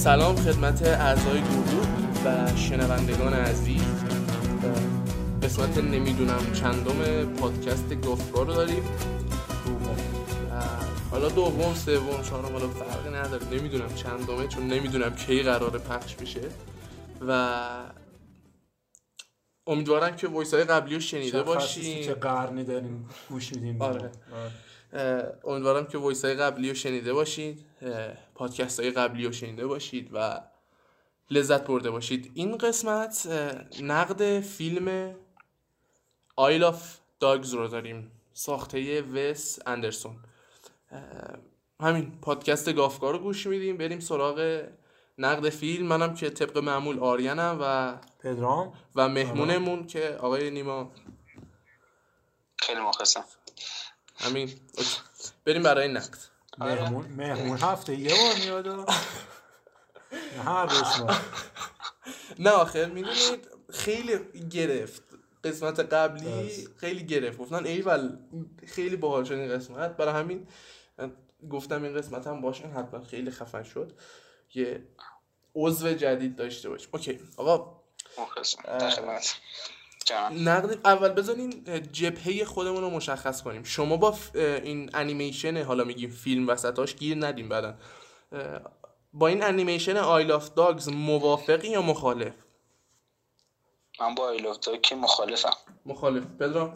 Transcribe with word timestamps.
سلام 0.00 0.36
خدمت 0.36 0.82
اعضای 0.82 1.40
گروه 1.40 1.86
و 2.24 2.56
شنوندگان 2.56 3.32
عزیز. 3.32 3.82
قسمت 5.42 5.78
نمی‌دونم 5.78 6.52
چندم 6.52 7.24
پادکست 7.24 7.94
گفتگاه 7.94 8.46
رو 8.46 8.54
داریم. 8.54 8.82
حالا 11.10 11.28
دوم 11.28 11.74
سوم 11.74 12.22
چهارم 12.22 12.52
حالا 12.52 12.68
فرقی 12.68 13.08
نداره. 13.08 13.46
نمی‌دونم 13.46 13.94
چندمه 13.94 14.48
چون 14.48 14.66
نمی‌دونم 14.66 15.14
کی 15.14 15.42
قرار 15.42 15.78
پخش 15.78 16.14
بشه. 16.14 16.48
و 17.28 17.58
امیدوارم 19.66 20.16
که 20.16 20.28
وایس 20.28 20.54
های 20.54 20.64
قبلی 20.64 20.94
رو 20.94 21.00
شنیده 21.00 21.42
باشین 21.42 22.04
که 22.04 22.14
قرنی 22.14 22.64
داریم 22.64 23.08
گوش 23.28 23.52
میدیم. 23.52 23.82
آره. 23.82 24.04
اه، 24.04 24.10
امیدوارم 25.44 25.86
که 25.86 25.98
voice 25.98 26.24
های 26.24 26.34
قبلی 26.34 26.68
رو 26.68 26.74
شنیده 26.74 27.12
باشید 27.12 27.66
پادکست 28.34 28.80
های 28.80 28.90
قبلی 28.90 29.26
رو 29.26 29.32
شنیده 29.32 29.66
باشید 29.66 30.10
و 30.12 30.40
لذت 31.30 31.66
برده 31.66 31.90
باشید. 31.90 32.30
این 32.34 32.58
قسمت 32.58 33.26
نقد 33.82 34.40
فیلم 34.40 35.14
Isle 36.36 36.64
of 36.64 36.98
Dogs 37.20 37.54
رو 37.54 37.68
داریم 37.68 38.10
ساخته 38.32 39.02
وس 39.02 39.58
اندرسون. 39.66 40.16
همین 41.80 42.20
پادکست 42.22 42.72
گافکار 42.72 43.12
رو 43.12 43.18
گوش 43.18 43.46
میدیم. 43.46 43.76
بریم 43.76 44.00
سراغ 44.00 44.68
نقد 45.18 45.48
فیلم. 45.48 45.86
منم 45.86 46.14
که 46.14 46.30
طبق 46.30 46.58
معمول 46.58 46.98
آریانم 46.98 47.58
و 47.60 47.96
پدرام. 48.20 48.72
و 48.94 49.08
مهمونمون 49.08 49.86
که 49.86 50.16
آقای 50.20 50.50
نیما. 50.50 50.92
خیلی 52.56 52.80
مخلصم. 52.80 53.24
همین. 54.20 54.50
بریم 55.44 55.62
برای 55.62 55.88
نقد. 55.88 56.18
مهمون 56.58 57.06
مهمون 57.18 57.58
هفته 57.58 57.94
یه 57.96 58.14
بار 58.14 58.34
میاد 58.44 58.90
هر 60.44 60.64
روز 60.66 61.00
ما 61.00 61.16
نه 62.44 62.50
آخر 62.50 62.86
می‌دونید 62.86 63.48
خیلی 63.72 64.18
گرفت. 64.50 65.02
قسمت 65.44 65.80
قبلی 65.80 66.68
خیلی 66.76 67.06
گرفت. 67.06 67.38
گفتن 67.38 67.66
ایول 67.66 68.18
خیلی 68.66 68.96
باحال 68.96 69.24
شد 69.24 69.32
این 69.32 69.48
قسمت. 69.48 69.96
برای 69.96 70.14
همین 70.14 70.48
گفتم 71.50 71.82
این 71.82 71.94
قسمت 71.94 72.26
هم 72.26 72.40
باشه 72.40 72.66
حتما 72.68 73.04
خیلی 73.04 73.30
خفن 73.30 73.62
شد. 73.62 73.92
یه 74.54 74.82
عضو 75.54 75.92
جدید 75.92 76.36
داشته 76.36 76.68
باش. 76.68 76.88
اوکی 76.92 77.20
آقا. 77.36 77.80
نقد 80.30 80.86
اول 80.86 81.08
بذارین 81.08 81.64
جبهه 81.92 82.44
خودمون 82.44 82.80
رو 82.82 82.90
مشخص 82.90 83.42
کنیم. 83.42 83.62
شما 83.62 83.96
با 83.96 84.18
این 84.34 84.90
انیمیشن 84.94 85.62
حالا 85.64 85.84
میگیم 85.84 86.10
فیلم 86.10 86.48
وسطاش 86.48 86.96
گیر 86.96 87.26
ندیم 87.26 87.48
بعدا. 87.48 87.74
با 89.12 89.26
این 89.26 89.42
انیمیشن 89.42 89.96
Isle 89.96 90.32
of 90.32 90.54
Dogs 90.54 90.88
موافقی 90.88 91.68
یا 91.68 91.82
مخالف؟ 91.82 92.34
من 94.00 94.14
با 94.14 94.30
Isle 94.30 94.48
of 94.48 94.58
Dogs 94.58 94.76
که 94.76 94.96
مخالفم. 94.96 95.56
مخالف. 95.86 96.24
پدرام؟ 96.38 96.74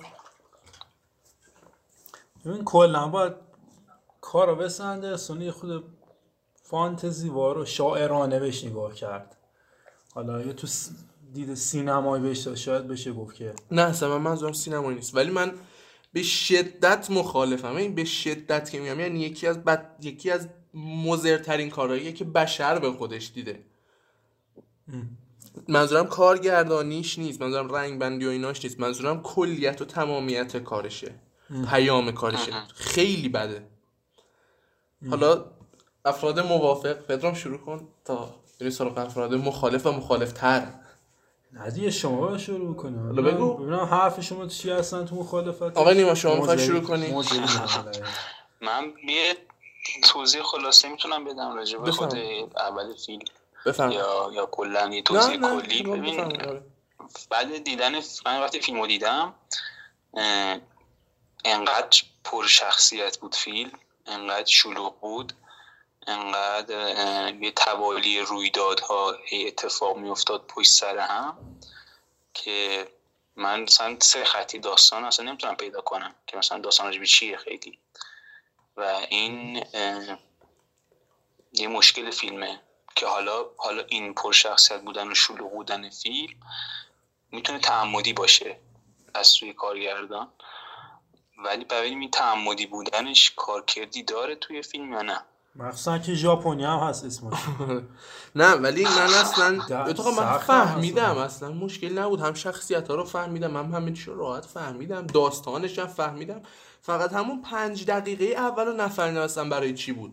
ببین 2.47 2.65
کلا 2.65 3.09
باید 3.09 3.35
کار 4.21 4.49
رو 4.49 4.57
وس 4.57 5.17
اندرسونی 5.17 5.51
خود 5.51 5.85
فانتزی 6.63 7.29
وار 7.29 7.59
و 7.59 7.65
شاعرانه 7.65 8.41
بهش 8.41 8.65
نگاه 8.65 8.95
کرد. 8.95 9.37
حالا 10.15 10.43
یه 10.43 10.53
تو 10.53 10.67
س- 10.67 10.91
دید 11.35 11.55
سینمایی 11.55 12.23
بهش 12.23 12.39
داشت، 12.39 12.63
شاید 12.63 12.89
بشه 12.89 13.13
گفت 13.13 13.37
که 13.37 13.55
نه 13.71 13.83
اصلا 13.83 14.09
من 14.19 14.31
منظورم 14.31 14.53
سینمایی 14.53 14.97
نیست. 14.97 15.15
ولی 15.15 15.31
من 15.31 15.53
به 16.13 16.23
شدت 16.23 17.11
مخالفم. 17.11 17.77
این 17.77 17.95
به 17.95 18.05
شدت 18.05 18.71
که 18.71 18.81
میگم 18.81 19.01
یعنی 19.01 19.21
یکی 19.21 19.47
از 19.47 19.65
بد... 19.65 19.97
یکی 20.03 20.31
از 20.31 20.49
مضرترین 20.75 21.71
کارهاییه 21.71 22.13
که 22.13 22.25
بشر 22.25 22.79
به 22.79 22.93
خودش 22.93 23.31
دیده. 23.35 23.65
منظورم 25.69 26.07
کارگردانیش 26.07 27.19
نیست. 27.19 27.43
منظورم 27.43 27.75
رنگ 27.75 27.99
بندی 27.99 28.27
و 28.27 28.29
ایناش 28.29 28.65
نیست. 28.65 28.81
منظورم 28.81 29.23
کلیت 29.23 29.83
و 29.83 29.85
تمامیت 29.85 30.57
کارشه. 30.57 31.15
پیام 31.71 32.13
کارشه. 32.13 32.53
خیلی 32.75 33.29
بده. 33.29 33.67
حالا 35.11 35.45
افراد 36.05 36.41
موافق. 36.41 36.93
پدرام 36.93 37.35
شروع 37.35 37.59
کن 37.59 37.89
تا 38.05 38.35
بریم 38.61 38.73
سراغ 38.73 38.99
افراد 38.99 39.35
مخالف 39.35 39.87
و 39.87 39.93
مخالف 39.93 40.33
تر 40.33 40.84
نه 41.55 41.71
دیگه 41.71 41.91
شما 41.91 42.17
باید 42.21 42.39
شروع 42.41 42.77
کنیم 42.77 43.07
حالا 43.07 43.23
بگو. 43.23 43.55
ببینم 43.57 43.85
حرف 43.85 44.21
شما 44.21 44.47
چی 44.47 44.71
هستن 44.71 45.05
تو 45.07 45.15
مخالفت 45.17 45.63
آقای 45.63 45.95
نیما 45.95 46.15
شما 46.15 46.37
می‌خوای 46.37 46.57
موضعی- 46.57 46.67
شروع 46.67 46.81
کنی. 46.81 47.13
من 48.61 48.93
یه 49.09 49.37
توضیح 50.05 50.43
خلاصه 50.43 50.89
می‌تونم 50.89 51.25
بدم 51.25 51.55
راجع 51.55 51.79
به 51.79 51.93
خود. 51.93 52.15
اول 52.57 52.95
فیلم 53.07 53.23
بفهم 53.67 53.91
یا 53.91 54.31
یا 54.35 54.47
کلا 54.47 54.89
یه 54.95 55.03
توضیح 55.03 55.37
نه 55.37 55.61
کلی 55.63 55.83
ببین. 55.83 56.21
آره. 56.21 56.63
بعد 57.31 57.65
دیدن 57.65 57.93
من 58.27 58.41
وقتی 58.41 58.61
فیلم 58.61 58.81
رو 58.81 58.87
دیدم 58.87 59.35
انقدر 61.45 62.03
پر 62.25 62.47
شخصیت 62.47 63.19
بود 63.19 63.35
فیلم 63.35 63.71
انقدر 64.07 64.47
شلوغ 64.47 65.01
بود 65.01 65.33
انقدر 66.07 67.35
یه 67.35 67.51
توالی 67.51 68.21
رویدادها 68.21 69.17
هی 69.25 69.47
اتفاق 69.47 69.97
میافتاد 69.97 70.47
پشت 70.47 70.73
سر 70.73 70.99
هم 70.99 71.39
که 72.35 72.89
من 73.37 73.61
مثلا 73.61 73.97
سه 74.01 74.25
خطی 74.25 74.59
داستان 74.59 75.05
اصلا 75.05 75.27
نمی‌تونم 75.27 75.57
پیدا 75.57 75.81
کنم 75.81 76.15
که 76.27 76.37
مثلا 76.37 76.59
داستان 76.59 76.87
راجبی 76.87 77.07
چیه 77.07 77.37
خیلی. 77.37 77.79
و 78.77 78.83
این 79.09 79.65
یه 81.53 81.69
مشکل 81.69 82.11
فیلمه 82.11 82.61
که 82.97 83.07
حالا 83.07 83.47
حالا 83.57 83.85
این 83.89 84.15
پر 84.15 84.33
شخصیت 84.33 84.81
بودن 84.81 85.11
و 85.11 85.15
شلوغ 85.15 85.53
بودن 85.53 85.91
فیلم 85.91 86.41
می‌تونه 87.31 87.59
تعمدی 87.59 88.13
باشه 88.13 88.59
از 89.15 89.27
سوی 89.27 89.53
کارگردان. 89.53 90.33
ولی 91.39 91.65
ببینیم 91.65 92.01
این 92.01 92.11
تعمدی 92.11 92.67
بودنش 92.67 93.33
کارکردی 93.37 94.03
داره 94.03 94.35
توی 94.35 94.63
فیلم 94.63 94.93
یا 94.93 95.03
نه؟ 95.03 95.25
مخصوصا 95.57 95.99
که 95.99 96.15
ژاپنی 96.15 96.65
هم 96.65 96.79
هست 96.79 97.05
اسمش. 97.05 97.33
نه 98.37 98.53
ولی 98.55 98.85
من 98.85 99.15
اصلا 99.21 99.59
اتفاقا 99.89 100.11
من 100.11 100.39
فهمیدم 100.39 101.19
اصلا. 101.19 101.53
مشکل 101.53 101.99
نبود. 101.99 102.21
هم 102.21 102.35
شخصیت 102.35 102.89
ها 102.89 102.95
رو 102.95 103.05
فهمیدم 103.05 103.57
هم 103.57 103.75
همه 103.75 103.93
چی 103.93 104.05
رو 104.11 104.19
راحت 104.19 104.47
فهمیدم. 104.47 105.07
داستانش 105.07 105.79
هم 105.79 105.87
فهمیدم. 105.87 106.43
فقط 106.83 107.13
همون 107.13 107.43
پنج 107.43 107.87
دقیقه 107.87 108.25
اول 108.25 108.67
رو 108.67 108.73
نفهمیدم 108.73 109.21
اصلا 109.21 109.49
برای 109.49 109.75
چی 109.75 109.93
بود. 109.93 110.13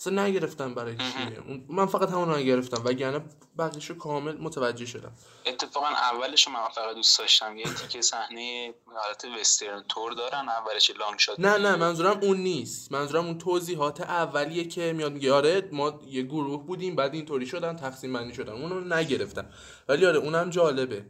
اصلا 0.00 0.24
نگرفتم 0.24 0.74
برای 0.74 0.96
چیه. 0.96 1.38
اون- 1.48 1.64
من 1.68 1.86
فقط 1.86 2.08
همون 2.10 2.28
رو 2.28 2.36
نگرفتم 2.36 2.82
وگرنه 2.84 3.20
بقیش 3.58 3.90
رو 3.90 3.98
کامل 3.98 4.36
متوجه 4.36 4.86
شدم. 4.86 5.12
اتفاقا 5.46 5.86
اولش 5.86 6.48
من 6.48 6.68
فقط 6.74 6.94
دوست 6.94 7.18
داشتم. 7.18 7.56
یه 7.56 7.64
تیکه 7.64 8.00
صحنه 8.00 8.74
حالت 8.94 9.24
وسترن 9.40 9.84
تور 9.88 10.12
دارن 10.12 10.48
اولش 10.48 10.90
لانگ 10.90 11.18
شات 11.18 11.40
نه 11.40 11.58
نه 11.58 11.76
منظورم 11.76 12.20
اون 12.22 12.36
نیست. 12.36 12.92
منظورم 12.92 13.26
اون 13.26 13.38
توضیحات 13.38 14.00
اولیه 14.00 14.64
که 14.64 14.92
میاد 14.92 15.12
میگه 15.12 15.32
آره 15.32 15.68
ما 15.72 16.00
یه 16.06 16.22
گروه 16.22 16.66
بودیم 16.66 16.96
بعد 16.96 17.14
اینطوری 17.14 17.46
شدن 17.46 17.76
تقسیم 17.76 18.12
بندی 18.12 18.34
شدن. 18.34 18.52
اونو 18.52 18.80
نگرفتم. 18.80 19.50
ولی 19.88 20.06
آره 20.06 20.18
اونم 20.18 20.50
جالبه. 20.50 21.04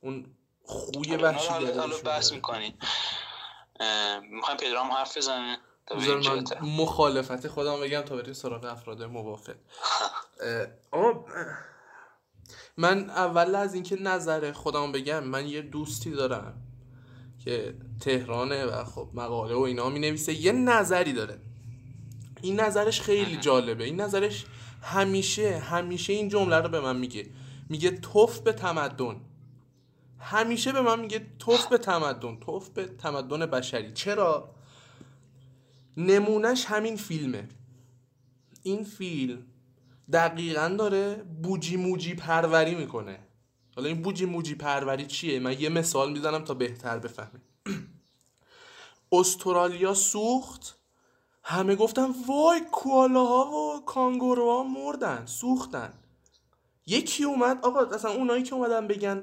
اون 0.00 0.26
خوی 0.64 1.16
وحشی 1.16 1.48
حالا 1.48 1.86
بحث 2.04 2.24
داره. 2.28 2.34
می‌کنین 2.34 2.74
می‌خوایم 4.30 4.56
پدرام 4.60 4.90
حرف 4.92 5.16
بزنه؟ 5.16 5.58
بذار 5.96 6.18
من. 6.18 6.44
مخالفت 6.68 7.48
خودم 7.48 7.80
بگم 7.80 8.00
تا 8.00 8.16
بریم 8.16 8.32
سراغ 8.32 8.64
افراد 8.64 9.02
موافق. 9.02 9.54
اما 10.92 11.24
من 12.76 13.10
اول 13.10 13.54
از 13.54 13.74
اینکه 13.74 14.02
نظر 14.02 14.52
خودم 14.52 14.92
بگم 14.92 15.24
من 15.24 15.46
یه 15.46 15.62
دوستی 15.62 16.10
دارم 16.10 16.62
که 17.44 17.74
تهرانه 18.00 18.64
و 18.64 18.84
خب 18.84 19.08
مقاله 19.14 19.54
و 19.54 19.60
اینا 19.60 19.88
می 19.88 19.98
نویسه 19.98 20.32
یه 20.32 20.52
نظری 20.52 21.12
داره. 21.12 21.38
این 22.42 22.60
نظرش 22.60 23.00
خیلی 23.00 23.36
جالبه. 23.36 23.84
این 23.84 24.00
نظرش 24.00 24.46
همیشه 24.82 25.58
همیشه 25.58 26.12
این 26.12 26.28
جمله 26.28 26.56
رو 26.56 26.68
به 26.68 26.80
من 26.80 26.96
میگه. 26.96 27.26
میگه 27.68 27.90
توف 27.90 28.38
به 28.38 28.52
تمدن. 28.52 29.20
همیشه 30.18 30.72
به 30.72 30.80
من 30.80 31.00
میگه 31.00 31.26
توف 31.38 31.66
به 31.66 31.78
تمدن 31.78 32.36
توف 32.36 32.68
به 32.68 32.84
تمدن 32.84 33.46
بشری. 33.46 33.92
چرا؟ 33.92 34.54
نمونهش 36.06 36.64
همین 36.64 36.96
فیلمه. 36.96 37.48
این 38.62 38.84
فیلم 38.84 39.42
دقیقا 40.12 40.68
داره 40.68 41.14
بوجی 41.42 41.76
موجی 41.76 42.14
پروری 42.14 42.74
می‌کنه. 42.74 43.18
حالا 43.76 43.88
این 43.88 44.02
بوجی 44.02 44.24
موجی 44.24 44.54
پروری 44.54 45.06
چیه؟ 45.06 45.38
من 45.38 45.60
یه 45.60 45.68
مثال 45.68 46.12
می‌زنم 46.12 46.44
تا 46.44 46.54
بهتر 46.54 46.98
بفهمید 46.98 47.42
استرالیا 49.12 49.94
سوخت. 49.94 50.76
همه 51.42 51.76
گفتن 51.76 52.08
وای 52.28 52.60
کوالاها 52.72 53.50
و 53.50 53.84
کانگوروها 53.84 54.62
مردن 54.62 55.26
سوختن. 55.26 55.92
یکی 56.86 57.24
اومد 57.24 57.58
آقا 57.62 57.80
اصلا 57.80 58.10
اونایی 58.10 58.42
که 58.42 58.54
اومدن 58.54 58.86
بگن 58.86 59.22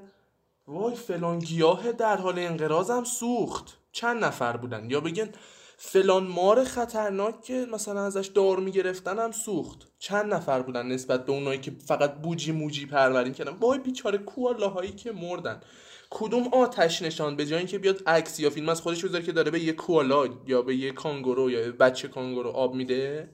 وای 0.68 0.96
فلان 0.96 1.40
گیاه 1.40 1.92
در 1.92 2.18
حال 2.18 2.40
انقراضم 2.40 3.04
سوخت. 3.04 3.78
چند 3.92 4.24
نفر 4.24 4.58
بودن؟ 4.58 4.90
یا 4.90 5.02
بگن 5.02 5.30
فلان 5.80 6.28
مار 6.28 6.64
خطرناک 6.64 7.42
که 7.42 7.68
مثلا 7.74 8.06
ازش 8.06 8.28
دار 8.28 8.60
می‌گرفتن 8.60 9.20
هم 9.20 9.32
سوخت. 9.32 9.88
چند 10.00 10.34
نفر 10.34 10.62
بودن 10.62 10.86
نسبت 10.86 11.26
به 11.26 11.32
اونایی 11.32 11.60
که 11.60 11.72
فقط 11.86 12.14
بوجی 12.14 12.52
موجی 12.52 12.86
پرورین 12.86 13.34
کردن. 13.34 13.52
وای 13.52 13.80
بیچاره 13.80 14.18
کوالاهایی 14.18 14.92
که 14.92 15.12
مردن. 15.12 15.62
کدوم 16.10 16.48
آتش 16.48 17.02
نشان 17.02 17.36
به 17.36 17.46
جای 17.46 17.58
اینکه 17.58 17.80
بیاد 17.80 18.04
عکس 18.08 18.40
یا 18.40 18.50
فیلم 18.50 18.70
از 18.70 18.82
خودش 18.82 19.06
بذاره 19.06 19.24
که 19.24 19.32
داره 19.32 19.52
به 19.52 19.60
یه 19.60 19.74
کوالا 19.74 20.28
یا 20.48 20.62
به 20.62 20.76
یه 20.76 20.92
کانگورو 20.92 21.52
یا 21.52 21.72
بچه 21.72 22.08
کانگورو 22.08 22.50
آب 22.50 22.74
میده 22.74 23.30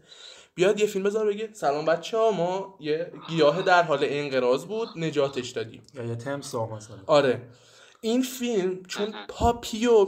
بیاد 0.56 0.80
یه 0.80 0.86
فیلم 0.86 1.04
بذار 1.06 1.26
بگه 1.26 1.50
سلام 1.54 1.86
بچه 1.86 2.18
ها 2.18 2.32
ما 2.32 2.78
یه 2.80 3.12
گیاه 3.30 3.62
در 3.62 3.84
حال 3.84 4.00
انقراض 4.02 4.66
بود 4.66 4.88
نجاتش 4.96 5.50
دادیم. 5.50 5.82
یا 5.96 6.04
یه 6.04 6.16
تمساح 6.16 6.74
مثلا. 6.74 6.98
آره. 7.08 7.42
این 8.02 8.22
فیلم 8.22 8.86
چون 8.88 9.14
پاپیو 9.30 10.06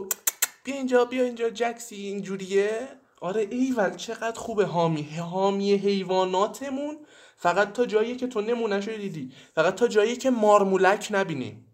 بیا 0.66 0.76
اینجا 0.76 1.06
بیا 1.06 1.24
اینجا 1.24 1.50
جکسی 1.50 1.96
اینجوریه؟ 1.96 2.88
آره 3.22 3.48
ایول 3.52 3.96
چقدر 3.96 4.40
خوبه. 4.40 4.66
حامی 4.66 5.04
حامی 5.04 5.74
حیواناتمون 5.74 6.98
فقط 7.38 7.74
تا 7.74 7.86
جایی 7.86 8.16
که 8.16 8.28
تو 8.28 8.42
نمونهشو 8.42 8.92
دیدی. 8.92 9.32
فقط 9.56 9.76
تا 9.76 9.88
جایی 9.88 10.16
که 10.16 10.30
مارمولک 10.30 11.08
نبینیم 11.12 11.68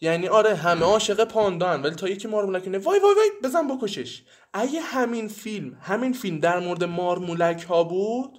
یعنی 0.00 0.28
آره 0.28 0.54
همه 0.54 0.84
عاشق 0.84 1.24
پاندان 1.24 1.82
ولی 1.82 1.94
تا 1.94 2.08
یکی 2.08 2.28
مارمولک 2.28 2.68
نه 2.68 2.78
وای 2.78 2.98
وای 3.00 3.14
وای 3.14 3.30
بزن 3.42 3.68
بکشش. 3.68 4.22
اگه 4.52 4.80
همین 4.80 5.28
فیلم 5.28 5.78
همین 5.82 6.12
فیلم 6.12 6.38
در 6.38 6.58
مورد 6.58 6.84
مارمولک 6.84 7.62
ها 7.62 7.84
بود 7.84 8.38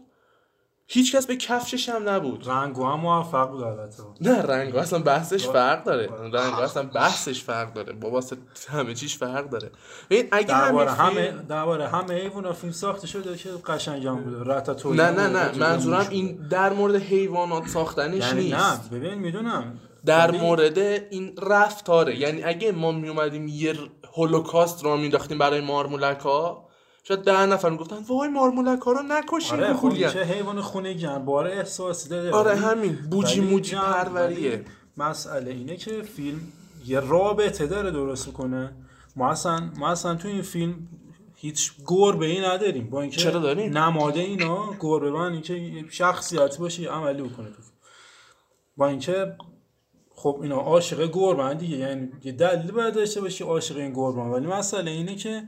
هیچکس 0.92 1.26
به 1.28 1.36
کفشش 1.36 1.90
هم 1.90 2.10
نبود. 2.10 2.50
رنگو 2.50 2.86
هم 2.86 3.00
موفق 3.00 3.50
بود 3.50 3.64
البته. 3.64 4.04
نه 4.22 4.42
رنگ 4.42 4.76
اصلا 4.76 5.00
بحثش 5.00 5.48
فرق 5.48 5.84
داره. 5.84 6.10
رنگ 6.22 6.54
اصلا 6.54 6.84
بحثش 6.84 7.44
فرق 7.44 7.74
داره. 7.74 7.94
بابا 7.94 8.24
همه 8.70 8.94
چیش 8.94 9.18
فرق 9.18 9.50
داره. 9.50 9.72
ببین 10.10 10.28
اگه 10.32 10.54
همین 10.54 10.66
درباره 10.66 10.92
همه 10.92 11.32
درباره 11.50 11.88
همه 11.88 12.14
حیونا 12.14 12.54
فیلم 12.54 12.74
ساخته 12.74 13.08
شده 13.08 13.38
که 13.38 13.50
قشنگم 13.50 14.16
بوده 14.16 14.54
رتاتوی 14.54 14.98
نه 14.98 15.12
نه 15.12 15.28
نه. 15.28 15.58
منظورم 15.58 16.08
این 16.10 16.48
در 16.50 16.74
مورد 16.74 16.96
حیوانات 16.96 17.68
ساختنش 17.68 18.24
یعنی 18.24 18.44
نیست. 18.44 18.94
نه 18.94 19.00
ببین 19.00 19.14
می‌دونم. 19.14 19.80
در 20.06 20.32
مورد 20.32 20.78
این 20.78 21.36
رفتاره. 21.42 22.20
یعنی 22.20 22.44
اگه 22.44 22.72
ما 22.72 22.92
می 22.92 23.10
اومدیم 23.10 23.48
یه 23.48 23.76
هولوکاست 24.14 24.86
را 24.86 24.98
مینداختیم 24.98 25.38
برای 25.38 25.62
مارمولک 25.62 26.20
ها 26.20 26.69
شاید 27.04 27.22
ده 27.22 27.46
نفر 27.46 27.70
می‌گفتن 27.70 27.96
وای 28.08 28.30
مارمولک 28.30 28.82
ها 28.82 28.92
رو 28.92 29.02
نکشین 29.04 29.60
آره 29.60 29.74
خب. 29.74 30.08
چه 30.08 30.24
حیوان 30.24 30.62
خونگی 30.62 31.06
هم 31.06 31.26
باره 31.26 31.52
احساسی 31.52 32.10
داره 32.10 32.32
آره 32.32 32.56
همین 32.56 32.98
بوجی 33.12 33.42
موجی 33.42 33.76
پروریه 33.76 34.66
مسئله 34.98 35.52
اینه 35.52 35.78
که 35.78 36.02
فیلم 36.02 36.40
یه 36.86 37.00
رابطه 37.00 37.68
داره 37.68 37.92
درست 37.92 38.34
کنه 38.34 38.72
ما 39.16 39.30
اصلا 39.30 39.70
ما 39.78 39.90
اصلا 39.90 40.16
تو 40.16 40.28
این 40.28 40.42
فیلم 40.42 40.88
هیچ 41.36 41.72
گربه 41.88 42.26
ای 42.26 42.42
نداریم 42.42 42.90
با 42.90 43.02
اینکه 43.02 43.18
چرا 43.18 43.40
داریم؟ 43.40 43.78
نماده 43.78 44.20
اینا 44.20 44.76
گربه 44.80 45.12
من 45.12 45.32
اینکه 45.32 45.86
شخصیت 45.90 46.58
باشه 46.58 46.82
یه 46.82 46.90
عملی 46.90 47.22
بکنه 47.22 47.48
تو. 47.48 47.62
با 48.78 48.88
اینکه 48.88 49.36
خب 50.16 50.40
اینا 50.42 50.56
عاشق 50.56 51.12
گربه 51.14 51.54
دیگه 51.54 51.78
یعنی 51.78 52.10
یه 52.24 52.32
دلیل 52.32 52.72
باید 52.72 52.94
داشته 52.94 53.22
باشی 53.22 53.44
عاشق 53.44 53.78
این 53.78 53.94
گربه 53.94 54.22
ولی 54.22 54.48
مسئله 54.48 54.92
اینه 54.92 55.16
که 55.16 55.44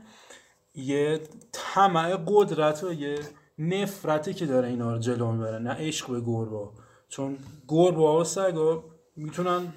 یه 0.74 1.20
طمع 1.52 2.16
قدرت 2.26 2.84
و 2.84 2.92
یه 2.92 3.18
نفرتی 3.58 4.34
که 4.34 4.46
داره 4.46 4.68
اینا 4.68 4.92
رو 4.92 4.98
جلو 4.98 5.32
می‌بره. 5.32 5.58
نه 5.58 5.70
عشق 5.70 6.10
به 6.10 6.20
گربه 6.20 6.68
چون 7.08 7.36
گربه 7.68 8.02
و 8.02 8.24
سگا 8.24 8.84
می‌تونن 9.16 9.72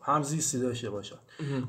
همزیستی 0.00 0.58
داشته 0.58 0.90
باشن. 0.90 1.16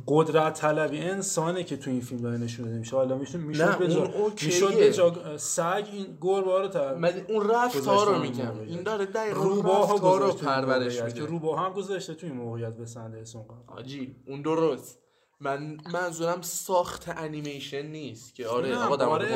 قدرت 0.07 0.53
طلبی 0.53 0.99
انسانه 0.99 1.63
که 1.63 1.77
تو 1.77 1.89
این 1.89 2.01
فیلم 2.01 2.21
داره 2.21 2.37
نشون 2.37 2.65
داده 2.65 2.77
میشه. 2.77 2.95
حالا 2.95 3.17
میشون 3.17 3.41
می‌شد 3.41 3.77
به 3.77 3.87
جا. 3.87 4.11
می‌شد 4.43 4.75
به 4.75 4.93
جا 4.93 5.37
سگ 5.37 5.85
این 5.91 6.17
گربه 6.21 6.51
ها 6.51 6.61
رو. 6.61 6.97
من 6.97 7.13
اون 7.29 7.49
رفتار 7.49 8.07
رو 8.07 8.21
میگم. 8.21 8.59
این 8.59 8.83
داره 8.83 9.05
دقیقا 9.05 9.83
رفتار 9.83 10.21
رو 10.21 10.31
پرورش 10.31 11.01
میده. 11.01 11.25
روباه 11.25 11.65
هم 11.65 11.73
گذاشته 11.73 12.13
تو 12.13 12.27
این 12.27 12.35
موقعیت 12.35 12.77
به 12.77 12.85
سندرسون 12.85 13.43
قرار. 13.43 13.79
آجی 13.79 14.15
اون 14.27 14.41
درست. 14.41 15.02
من 15.39 15.77
منظورم 15.93 16.41
ساخت 16.41 17.09
انیمیشن 17.09 17.81
نیست 17.85 18.35
که 18.35 18.47
آره 18.47 18.75
آقا 18.77 18.95
در 18.95 19.05
مورد 19.05 19.31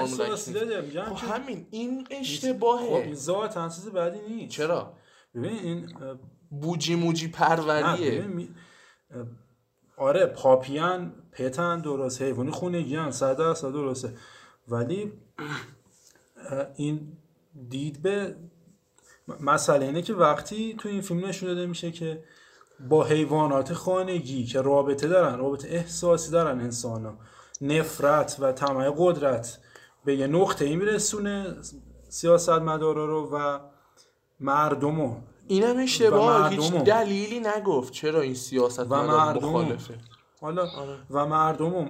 میگم 0.81 1.13
خب 1.15 1.27
همین 1.33 1.67
این 1.71 2.03
خب 2.05 2.13
اشتباهه. 2.19 3.13
ذات 3.13 3.75
چیز 3.75 3.87
بعدی 3.89 4.19
نیست. 4.35 4.51
چرا؟ 4.55 4.93
ببین 5.35 5.51
این 5.59 5.89
بوجی 6.49 6.95
موجی 6.95 7.27
پروریه. 7.27 8.21
می- 8.21 8.49
آره 9.97 10.25
پاپیان 10.25 11.13
پتن 11.31 11.81
درست 11.81 12.21
حیوانی 12.21 12.51
خونگی 12.51 12.95
هم 12.95 13.11
صد 13.11 13.37
درصد 13.37 13.71
درسته. 13.71 14.13
ولی 14.67 15.13
این 16.75 17.17
دید 17.69 18.01
به 18.01 18.35
مسئله 19.39 19.85
اینه 19.85 20.01
که 20.01 20.13
وقتی 20.13 20.75
تو 20.79 20.89
این 20.89 21.01
فیلم 21.01 21.25
نشون 21.25 21.49
داده 21.49 21.65
میشه 21.65 21.91
که 21.91 22.23
با 22.89 23.03
حیوانات 23.03 23.73
خانگی 23.73 24.45
که 24.45 24.61
رابطه 24.61 25.07
دارن 25.07 25.37
رابطه 25.37 25.67
احساسی 25.67 26.31
دارن 26.31 26.61
انسان 26.61 27.05
ها 27.05 27.17
نفرت 27.61 28.37
و 28.39 28.51
طمع 28.51 28.93
قدرت 28.97 29.59
به 30.05 30.15
یه 30.15 30.27
نقطه 30.27 30.65
ای 30.65 30.75
میرسونه 30.75 31.55
سیاست 32.09 32.49
مدارا 32.49 33.05
رو 33.05 33.29
و 33.33 33.59
مردمو 34.39 35.15
اینم 35.47 35.77
اشتباه 35.77 36.49
هیچ. 36.49 36.73
دلیلی 36.73 37.39
نگفت 37.39 37.93
چرا 37.93 38.21
این 38.21 38.33
سیاست 38.33 38.91
و 38.91 38.95
مردمو. 38.95 39.49
مخالفه 39.49 39.93
حالا 40.41 40.61
آره. 40.61 40.97
و 41.11 41.25
مردم 41.25 41.73
رو 41.73 41.81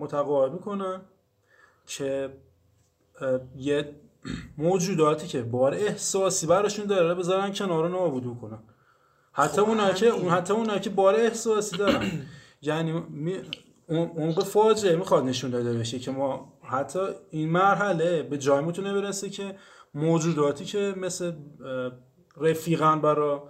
متقاعد 0.00 0.52
می‌کنن 0.52 1.00
که 1.86 2.30
یه 3.56 3.94
موجوداتی 4.58 5.26
که 5.26 5.42
بار 5.42 5.74
احساسی 5.74 6.46
براشون 6.46 6.86
داره 6.86 7.14
بذارن 7.14 7.52
کنار 7.52 7.88
نابود 7.88 8.40
کنن 8.40 8.58
حتی 9.34 9.60
خب 9.62 9.68
اونایی 9.68 9.94
که 9.94 10.10
همین. 10.10 10.22
اون 10.22 10.32
حتی 10.32 10.52
اونایی 10.52 10.80
که 10.80 10.90
بار 10.90 11.14
احساسی 11.14 11.76
دارن 11.76 12.26
یعنی 12.62 12.92
می- 12.92 13.42
اون 13.88 14.10
اون 14.16 14.32
به 14.34 14.44
فاجعه 14.44 14.96
می‌خواد 14.96 15.24
نشون 15.24 15.50
داده 15.50 15.72
بشه 15.78 15.98
که 15.98 16.10
ما 16.10 16.52
حتی 16.64 17.00
این 17.30 17.48
مرحله 17.50 18.22
به 18.22 18.38
جای 18.38 18.64
می‌تونه 18.64 18.94
برسه 18.94 19.30
که 19.30 19.58
موجوداتی 19.94 20.64
که 20.64 20.94
مثل 20.96 21.32
رفیقان 22.36 23.00
برای 23.00 23.40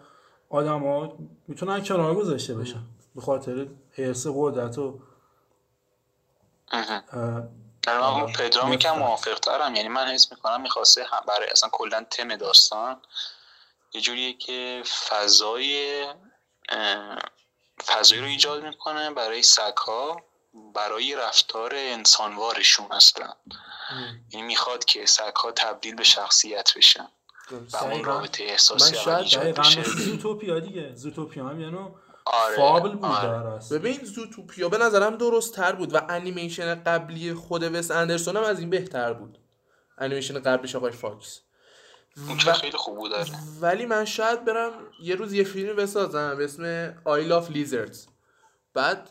آدما 0.50 1.18
می‌تونن 1.48 1.82
کنار 1.84 2.14
گذاشته 2.14 2.54
بشن 2.54 2.82
به 3.14 3.20
خاطر 3.20 3.66
حرس 3.98 4.26
قدرت 4.34 4.78
و 4.78 5.00
در. 6.72 7.02
پدرامی 8.38 8.78
که 8.78 8.88
نفرت. 8.88 8.98
موافق 9.00 9.38
ترم 9.38 9.74
یعنی 9.74 9.88
من 9.88 10.06
حس 10.06 10.32
می‌کنم 10.32 10.62
می‌خواسته 10.62 11.04
هم 11.04 11.20
برای 11.28 11.48
اصلا 11.50 11.68
کلا 11.72 12.06
تم 12.10 12.36
داستان 12.36 12.96
یه 13.94 14.00
جوریه 14.00 14.32
که 14.32 14.82
فضای 15.08 16.04
فضایی 17.86 18.20
رو 18.20 18.26
ایجاد 18.26 18.64
می‌کنه 18.64 19.10
برای 19.10 19.42
سگها 19.42 20.22
برای 20.74 21.16
رفتار 21.16 21.72
انسانوارشون 21.74 22.92
اصلا. 22.92 23.32
یعنی 24.32 24.46
می‌خواد 24.46 24.84
که 24.84 25.06
سگها 25.06 25.52
تبدیل 25.52 25.94
به 25.94 26.04
شخصیت 26.04 26.74
بشن 26.76 27.08
و 27.72 27.76
اون. 27.76 28.04
رابطه 28.04 28.44
احساسی 28.44 28.96
من 28.96 29.24
شاید 29.24 29.82
زوتوپیا 29.84 30.60
دیگه. 30.60 30.94
زوتوپیا 30.94 31.48
هم 31.48 31.60
یعنی 31.60 31.78
آره، 32.26 32.56
فابل 32.56 32.90
بود 32.94 33.04
آره. 33.04 33.60
ببین 33.70 34.04
زوتوپیا 34.04 34.68
به 34.68 34.78
نظرم 34.78 35.16
درست 35.16 35.54
تر 35.54 35.72
بود 35.72 35.94
و 35.94 36.00
انیمیشن 36.08 36.82
قبلی 36.82 37.34
خود 37.34 37.62
وس 37.62 37.90
اندرسون 37.90 38.36
هم 38.36 38.42
از 38.42 38.60
این 38.60 38.70
بهتر 38.70 39.12
بود. 39.12 39.38
انیمیشن 39.98 40.42
قبلیش 40.42 40.76
آقای 40.76 40.92
فاکس. 40.92 41.40
اون 42.28 42.38
که 42.38 42.52
خیلی 42.52 42.76
خوب 42.76 42.96
بود 42.96 43.12
آره. 43.12 43.30
ولی 43.60 43.86
من 43.86 44.04
شاید 44.04 44.44
برم 44.44 44.72
یه 45.02 45.14
روز 45.14 45.32
یه 45.32 45.44
فیلم 45.44 45.76
بسازم 45.76 46.36
به 46.36 46.44
اسم 46.44 46.94
آی 47.04 47.24
لاف 47.24 47.50
لیزردز. 47.50 48.06
بعد 48.74 49.10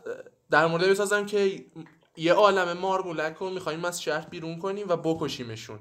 در 0.51 0.65
مورد 0.65 0.83
بسازم 0.83 1.25
که 1.25 1.65
یه 2.17 2.33
عالم 2.33 2.77
مارمولک 2.77 3.35
رو 3.35 3.49
می‌خوایم 3.49 3.85
از 3.85 4.01
شهر 4.01 4.29
بیرون 4.29 4.59
کنیم 4.59 4.89
و 4.89 4.97
بکشیمشون. 4.97 5.79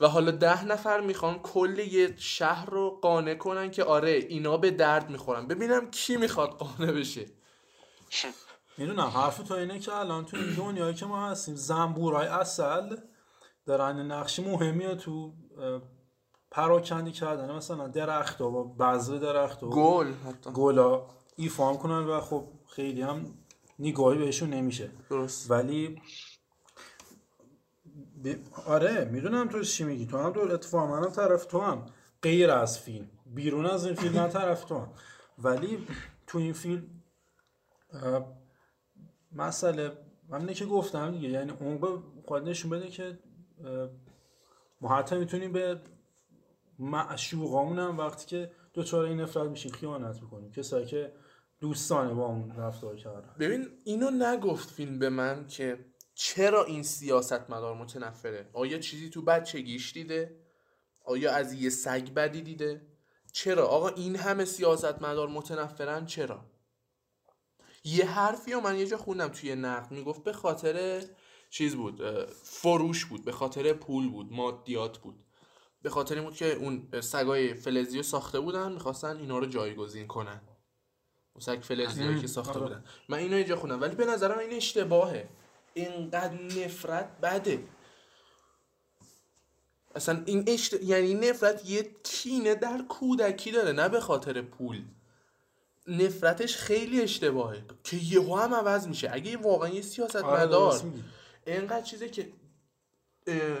و 0.00 0.08
حالا 0.08 0.30
ده 0.30 0.64
نفر 0.64 1.00
می‌خوان 1.00 1.38
کل 1.38 1.78
یه 1.78 2.14
شهر 2.16 2.70
رو 2.70 2.98
قانع 3.02 3.34
کنن 3.34 3.70
که 3.70 3.84
آره 3.84 4.10
اینا 4.10 4.56
به 4.56 4.70
درد 4.70 5.10
می‌خورن. 5.10 5.46
ببینم 5.46 5.90
کی 5.90 6.16
می‌خواد 6.16 6.50
قانع 6.50 6.92
بشه. 6.92 7.26
می‌دونم 8.78 9.06
حرف 9.06 9.38
تو 9.38 9.54
اینه 9.54 9.78
که 9.78 9.94
الان 9.94 10.24
تو 10.24 10.36
این 10.36 10.54
دنیایی 10.54 10.94
که 10.94 11.06
ما 11.06 11.30
هستیم 11.30 11.54
زنبورای 11.54 12.26
اصل 12.26 12.96
دارن 13.66 14.12
نقش 14.12 14.40
مهمی 14.40 14.96
تو 14.96 15.32
پراکندی 16.52 17.12
کردن 17.12 17.54
مثلا 17.54 17.88
درخت 17.88 18.40
ها 18.40 18.50
و 18.50 18.74
بذر 18.74 19.18
درخت 19.18 19.62
و 19.62 19.70
گل 19.70 20.12
حتی. 20.12 20.50
گلا 20.50 21.06
ایفا 21.36 21.68
هم 21.68 21.78
کنن 21.78 22.06
و 22.06 22.20
خب 22.20 22.48
خیلی 22.66 23.02
هم 23.02 23.34
نگاهی 23.78 24.18
بهشون 24.18 24.50
نمیشه. 24.50 24.90
درست. 25.10 25.50
ولی 25.50 26.02
ب... 28.24 28.34
آره 28.66 29.04
می‌دونم 29.04 29.48
تو 29.48 29.62
چی 29.62 29.84
میگی. 29.84 30.06
تو 30.06 30.18
هم 30.18 30.30
دور 30.30 30.54
اتفاق 30.54 30.90
منم 30.90 31.10
طرف 31.10 31.44
تو 31.44 31.60
هم. 31.60 31.86
غیر 32.22 32.50
از 32.50 32.78
فیلم. 32.78 33.10
بیرون 33.26 33.66
از 33.66 33.86
این 33.86 33.94
فیلم 33.94 34.14
من 34.14 34.28
طرف 34.28 34.64
تو 34.64 34.78
هم. 34.78 34.92
ولی 35.38 35.86
تو 36.26 36.38
این 36.38 36.52
فیلم 36.52 37.02
مسئله 39.32 39.92
همینه 40.32 40.54
که 40.54 40.66
گفتم 40.66 41.10
دیگه. 41.10 41.28
یعنی 41.28 41.52
اون 41.60 42.02
خواهد 42.26 42.48
نشون 42.48 42.70
بده 42.70 42.88
که 42.88 43.18
ما 44.80 44.88
حتی 44.88 45.16
می‌تونیم 45.16 45.52
به 45.52 45.80
معشوقامون 46.82 47.78
هم 47.78 47.98
وقتی 47.98 48.26
که 48.26 48.52
دوچار 48.74 49.04
این 49.04 49.20
نفرت 49.20 49.50
میشیم. 49.50 49.72
خیانت 49.72 50.22
می‌کنیم. 50.22 50.50
کسایی 50.50 50.86
که 50.86 51.12
دوستانه 51.60 52.14
با 52.14 52.26
اون 52.26 52.56
رفتار 52.56 52.96
کردن. 52.96 53.34
ببین 53.38 53.68
اینو 53.84 54.10
نگفت 54.10 54.70
فیلم 54.70 54.98
به 54.98 55.08
من 55.08 55.46
که 55.46 55.84
چرا 56.14 56.64
این 56.64 56.82
سیاست 56.82 57.50
مدار 57.50 57.74
متنفره؟ 57.74 58.50
آیا 58.52 58.78
چیزی 58.78 59.10
تو 59.10 59.22
بچگیش 59.22 59.92
دیده؟ 59.92 60.36
آیا 61.04 61.32
از 61.32 61.52
یه 61.52 61.70
سگ 61.70 62.14
بدی 62.14 62.42
دیده؟ 62.42 62.86
چرا؟ 63.32 63.66
آقا 63.66 63.88
این 63.88 64.16
همه 64.16 64.44
سیاست 64.44 65.02
مدار 65.02 65.28
متنفرن 65.28 66.06
چرا؟ 66.06 66.44
یه 67.84 68.06
حرفی 68.06 68.52
رو 68.52 68.60
من 68.60 68.78
یه 68.78 68.86
جا 68.86 68.96
خوندم 68.96 69.28
توی 69.28 69.54
نقد. 69.54 69.90
می‌گفت 69.90 70.24
به 70.24 70.32
خاطر 70.32 71.04
چیز 71.50 71.76
بود 71.76 72.02
فروش 72.32 73.04
بود 73.04 73.24
به 73.24 73.32
خاطر 73.32 73.72
پول 73.72 74.10
بود 74.10 74.32
مادیات 74.32 74.98
بود. 74.98 75.24
به 75.82 75.90
خاطر 75.90 76.14
این 76.14 76.24
بود 76.24 76.34
که 76.34 76.52
اون 76.52 76.88
سگای 77.00 77.54
فلزی 77.54 77.96
رو 77.96 78.02
ساخته 78.02 78.40
بودن 78.40 78.72
می‌خواستن 78.72 79.16
اینا 79.16 79.38
رو 79.38 79.46
جایگزین 79.46 80.06
کنن. 80.06 80.40
اون 81.32 81.40
سگ 81.40 81.60
فلزی 81.62 82.20
که 82.20 82.26
ساخته 82.26 82.52
آره. 82.52 82.60
بودن. 82.60 82.84
من 83.08 83.18
اینو 83.18 83.36
اینجا 83.36 83.56
خوندم 83.56 83.80
ولی 83.80 83.96
به 83.96 84.06
نظرم 84.06 84.38
این 84.38 84.52
اشتباهه. 84.52 85.28
اینقدر 85.74 86.42
نفرت 86.42 87.20
بده. 87.20 87.64
اصلا 89.94 90.22
این 90.26 90.44
اشت... 90.46 90.82
یعنی 90.82 91.14
نفرت 91.14 91.70
یه 91.70 91.90
کینه 92.02 92.54
در 92.54 92.82
کودکی 92.88 93.50
داره 93.50 93.72
نه 93.72 93.88
به 93.88 94.00
خاطر 94.00 94.42
پول. 94.42 94.82
نفرتش 95.86 96.56
خیلی 96.56 97.02
اشتباهه. 97.02 97.64
که 97.84 97.96
یهو 97.96 98.36
هم 98.36 98.54
عوض 98.54 98.88
میشه. 98.88 99.10
اگه 99.12 99.36
واقعا 99.36 99.68
یه 99.68 99.82
سیاست 99.82 100.16
آره، 100.16 100.44
مدار 100.44 100.70
درست 100.70 100.84
میگی. 100.84 101.04
اینقدر 101.46 101.82
چیزه 101.82 102.08
که 102.08 102.32
اه، 103.26 103.58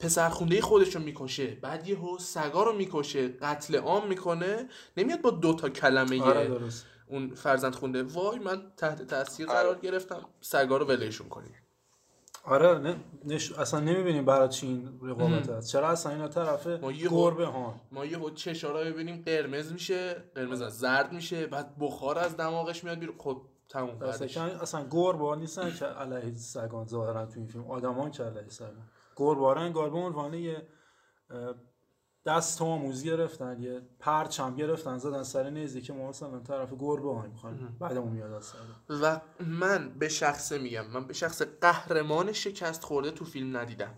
پسر 0.00 0.28
خونده 0.28 0.60
خودش 0.60 0.94
رو 0.96 1.02
می‌کشه. 1.02 1.46
بعد 1.46 1.88
یهو 1.88 2.18
سگا 2.18 2.62
رو 2.62 2.72
می‌کشه 2.72 3.28
قتل 3.28 3.76
عام 3.76 4.08
می‌کنه. 4.08 4.68
نمیاد 4.96 5.20
با 5.20 5.30
دو 5.30 5.54
تا 5.54 5.68
کلمه 5.68 6.22
آره 6.22 6.48
درست. 6.48 6.86
اون 7.06 7.34
فرزند 7.34 7.74
خونده. 7.74 8.02
وای 8.02 8.38
من 8.38 8.62
تحت 8.76 9.02
تاثیر 9.02 9.46
قرار 9.46 9.78
گرفتم. 9.78 10.20
سگا 10.40 10.76
رو 10.76 10.86
ولشون 10.86 11.28
کنیم. 11.28 11.54
آره 12.44 12.78
نه 12.78 12.96
نش... 13.24 13.52
اصلا 13.52 13.80
نمی‌بینیم 13.80 14.24
برای 14.24 14.48
چی 14.48 14.66
این 14.66 15.00
رقابت 15.02 15.50
هست. 15.50 15.72
چرا 15.72 15.88
اصلا 15.88 16.12
اینا 16.12 16.28
طرف 16.28 16.66
ما 16.66 16.92
یه 16.92 17.08
گربه 17.08 17.46
ها 17.46 17.80
ما 17.92 18.04
یه 18.04 18.18
چشارا 18.34 18.84
ببینیم 18.84 19.22
قرمز 19.26 19.72
میشه. 19.72 20.24
قرمز 20.34 20.62
نه، 20.62 20.68
زرد 20.68 21.12
میشه. 21.12 21.46
بعد 21.46 21.74
بخار 21.80 22.18
از 22.18 22.36
دماغش 22.36 22.84
میاد 22.84 22.98
بیرون. 22.98 23.14
خب 23.18 23.42
تموم 23.68 24.02
اصلا 24.02 24.86
گربه 24.90 25.24
ها 25.24 25.34
نیستن 25.34 25.74
که 25.74 25.84
علیه 25.84 26.34
سگان 26.34 26.86
ظاهرا 26.86 27.26
تو 27.26 27.32
این 27.36 27.48
فیلم. 27.48 27.70
آدمان 27.70 28.10
که 28.10 28.22
علیه 28.22 28.48
سگان. 28.48 28.88
گربه 29.18 29.40
ها 29.40 29.52
رو 29.52 29.60
انگار 29.60 29.90
به 29.90 29.98
عنوان 29.98 30.34
یه 30.34 30.68
دست 32.26 32.62
آموزی 32.62 33.06
گرفتن 33.06 33.62
یه 33.62 33.82
پرچم 34.00 34.56
گرفتن 34.56 34.98
زدن 34.98 35.22
سر 35.22 35.50
نیزی 35.50 35.82
که 35.82 35.92
ما 35.92 36.08
مثلا 36.08 36.38
طرف 36.38 36.72
گربه 36.78 37.14
ها 37.14 37.22
می‌خوایم 37.22 37.76
بعدمون 37.80 38.12
میاد 38.12 38.32
از 38.32 38.44
سر. 38.44 38.58
و 39.02 39.20
من 39.40 39.98
به 39.98 40.08
شخصه 40.08 40.58
میگم 40.58 40.86
من 40.86 41.06
به 41.06 41.14
شخص 41.14 41.42
قهرمان 41.42 42.32
شکست 42.32 42.84
خورده 42.84 43.10
تو 43.10 43.24
فیلم 43.24 43.56
ندیدم. 43.56 43.94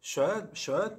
شاید 0.00 0.54
شاید 0.54 0.92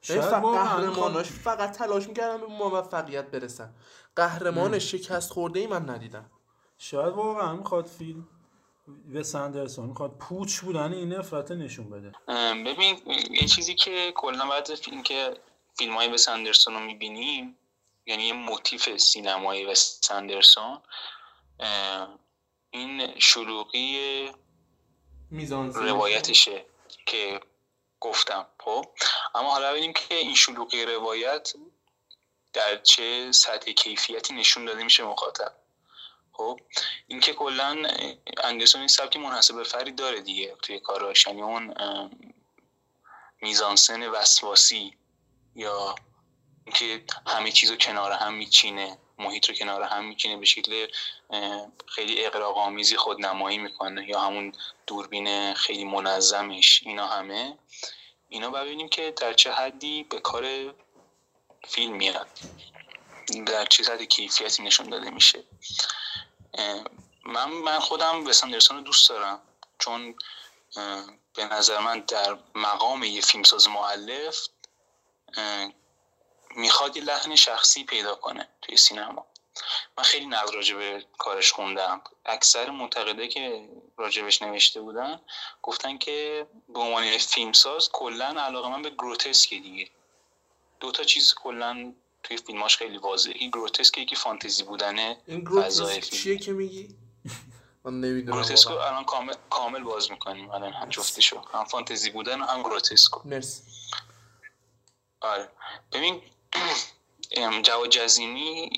شاید 0.00 0.24
قهرماناش 0.24 1.30
فقط 1.30 1.72
تلاش 1.72 2.08
می‌کردن 2.08 2.40
به 2.40 2.46
موفقیت 2.46 3.30
برسن 3.30 3.74
قهرمان 4.16 4.78
شکست 4.78 5.30
خورده 5.30 5.60
ای 5.60 5.66
من 5.66 5.90
ندیدم. 5.90 6.30
شاید 6.78 7.14
واقعا 7.14 7.56
می‌خواد 7.56 7.86
فیلم 7.86 8.28
وس 9.14 9.34
اندرسون 9.34 9.86
می‌خواد 9.86 10.18
پوچ 10.18 10.58
بودن 10.58 10.92
این 10.92 11.12
نفرت 11.12 11.50
نشون 11.50 11.90
بده. 11.90 12.12
ببین 12.64 13.02
یه 13.30 13.46
چیزی 13.46 13.74
که 13.74 14.12
کلا 14.14 14.46
بعد 14.46 14.70
از 14.70 14.80
فیلم 14.80 15.02
که 15.02 15.36
فیلم 15.78 15.94
های 15.94 16.08
وس 16.08 16.28
اندرسون 16.28 16.74
رو 16.74 16.80
می‌بینیم 16.80 17.58
یعنی 18.06 18.22
یه 18.22 18.32
موتیف 18.32 18.96
سینمای 18.96 19.64
وس 19.64 20.10
اندرسون 20.10 20.78
این 22.70 23.18
شلوغی 23.18 24.30
میزان 25.30 25.74
روایتشه 25.74 26.64
که 27.06 27.40
گفتم 28.00 28.46
خب؟ 28.58 28.84
اما 29.34 29.50
حالا 29.50 29.70
ببینیم 29.70 29.92
که 29.92 30.14
این 30.14 30.34
شلوغی 30.34 30.84
روایت 30.84 31.52
در 32.52 32.76
چه 32.76 33.32
سطح 33.32 33.72
کیفیتی 33.72 34.34
نشون 34.34 34.64
داده 34.64 34.84
میشه 34.84 35.04
مخاطب. 35.04 35.52
خب 36.38 36.60
اینکه 37.06 37.32
کلا 37.32 37.76
اندرسون 38.44 38.80
این 38.80 38.88
سبک 38.88 39.16
منحصر 39.16 39.54
به 39.54 39.64
فردی 39.64 39.92
داره 39.92 40.20
دیگه 40.20 40.56
توی 40.62 40.80
کاراش 40.80 41.26
یعنی 41.26 41.42
اون 41.42 41.74
میزانسن 43.42 44.08
وسواسی 44.08 44.96
یا 45.54 45.94
اینکه 46.64 47.04
همه 47.26 47.52
چیز 47.52 47.70
رو 47.70 47.76
کنار 47.76 48.12
هم 48.12 48.34
میچینه 48.34 48.98
محیط 49.18 49.48
رو 49.48 49.54
کنار 49.54 49.82
هم 49.82 50.04
میچینه 50.04 50.36
به 50.36 50.44
شکل 50.44 50.86
خیلی 51.86 52.24
اقراق‌آمیزی 52.24 52.96
خودنمایی 52.96 53.58
می‌کنه 53.58 54.08
یا 54.08 54.20
همون 54.20 54.52
دوربین 54.86 55.54
خیلی 55.54 55.84
منظمش 55.84 56.82
اینا 56.84 57.06
همه. 57.06 57.58
اینا 58.28 58.50
ببینیم 58.50 58.88
که 58.88 59.10
در 59.10 59.32
چه 59.32 59.52
حدی 59.52 60.02
به 60.02 60.20
کار 60.20 60.74
فیلم 61.68 61.96
میاد. 61.96 62.28
در 63.46 63.64
چه 63.64 63.92
حد 63.92 64.02
کیفیتی 64.02 64.62
نشون 64.62 64.88
داده 64.88 65.10
میشه. 65.10 65.44
من 67.24 67.48
من 67.48 67.78
خودم 67.78 68.26
وس 68.26 68.44
رو 68.70 68.80
دوست 68.80 69.08
دارم. 69.08 69.42
چون 69.78 70.14
به 71.34 71.44
نظر 71.44 71.78
من 71.78 72.00
در 72.00 72.38
مقام 72.54 73.02
یه 73.02 73.20
فیلمساز 73.20 73.68
معلف 73.68 74.48
می‌خواد 76.56 76.96
یه 76.96 77.02
لحن 77.02 77.36
شخصی 77.36 77.84
پیدا 77.84 78.14
کنه 78.14 78.48
توی 78.62 78.76
سینما. 78.76 79.26
من 79.98 80.04
خیلی 80.04 80.26
نقد 80.26 80.54
راجع 80.54 80.76
به 80.76 81.06
کارش 81.18 81.52
خوندم. 81.52 82.02
اکثر 82.26 82.70
منتقدها 82.70 83.28
که 83.28 83.68
راجبش 83.96 84.42
نوشته 84.42 84.80
بودن 84.80 85.20
گفتن 85.62 85.98
که 85.98 86.46
به 86.68 86.80
عنوان 86.80 87.18
فیلمساز 87.18 87.90
کلا 87.92 88.26
علاقه 88.26 88.68
من 88.68 88.82
به 88.82 88.90
گروتسکه 88.90 89.58
دیگه. 89.58 89.90
دو 90.80 90.92
تا 90.92 91.04
چیز 91.04 91.34
کلا 91.34 91.94
توی 92.28 92.36
فیلماش 92.36 92.76
خیلی 92.76 92.98
واضحه. 92.98 93.48
گروتسک 93.48 93.98
یکی 93.98 94.16
فانتزی 94.16 94.62
بودنه. 94.62 95.16
این 95.26 95.40
گروتسک. 95.40 96.00
چیه 96.00 96.38
که 96.38 96.52
میگی؟ 96.52 96.88
من 97.84 98.00
نمی‌دونم 98.00 98.36
گروتسکو. 98.36 98.72
الان 98.72 99.04
کامل 99.04 99.34
کامل 99.50 99.82
باز 99.82 100.10
می‌کنیم. 100.10 100.50
الان 100.50 100.72
هم 100.72 100.88
جفتشو. 100.88 101.40
هم 101.52 101.64
فانتزی 101.64 102.10
بودن 102.10 102.40
و 102.40 102.44
هم 102.44 102.62
گروتسکو. 102.62 103.28
مرسی. 103.28 103.62
آره. 105.20 105.48
ببین 105.92 106.22
جواد 107.62 107.88
جزینی 107.88 108.70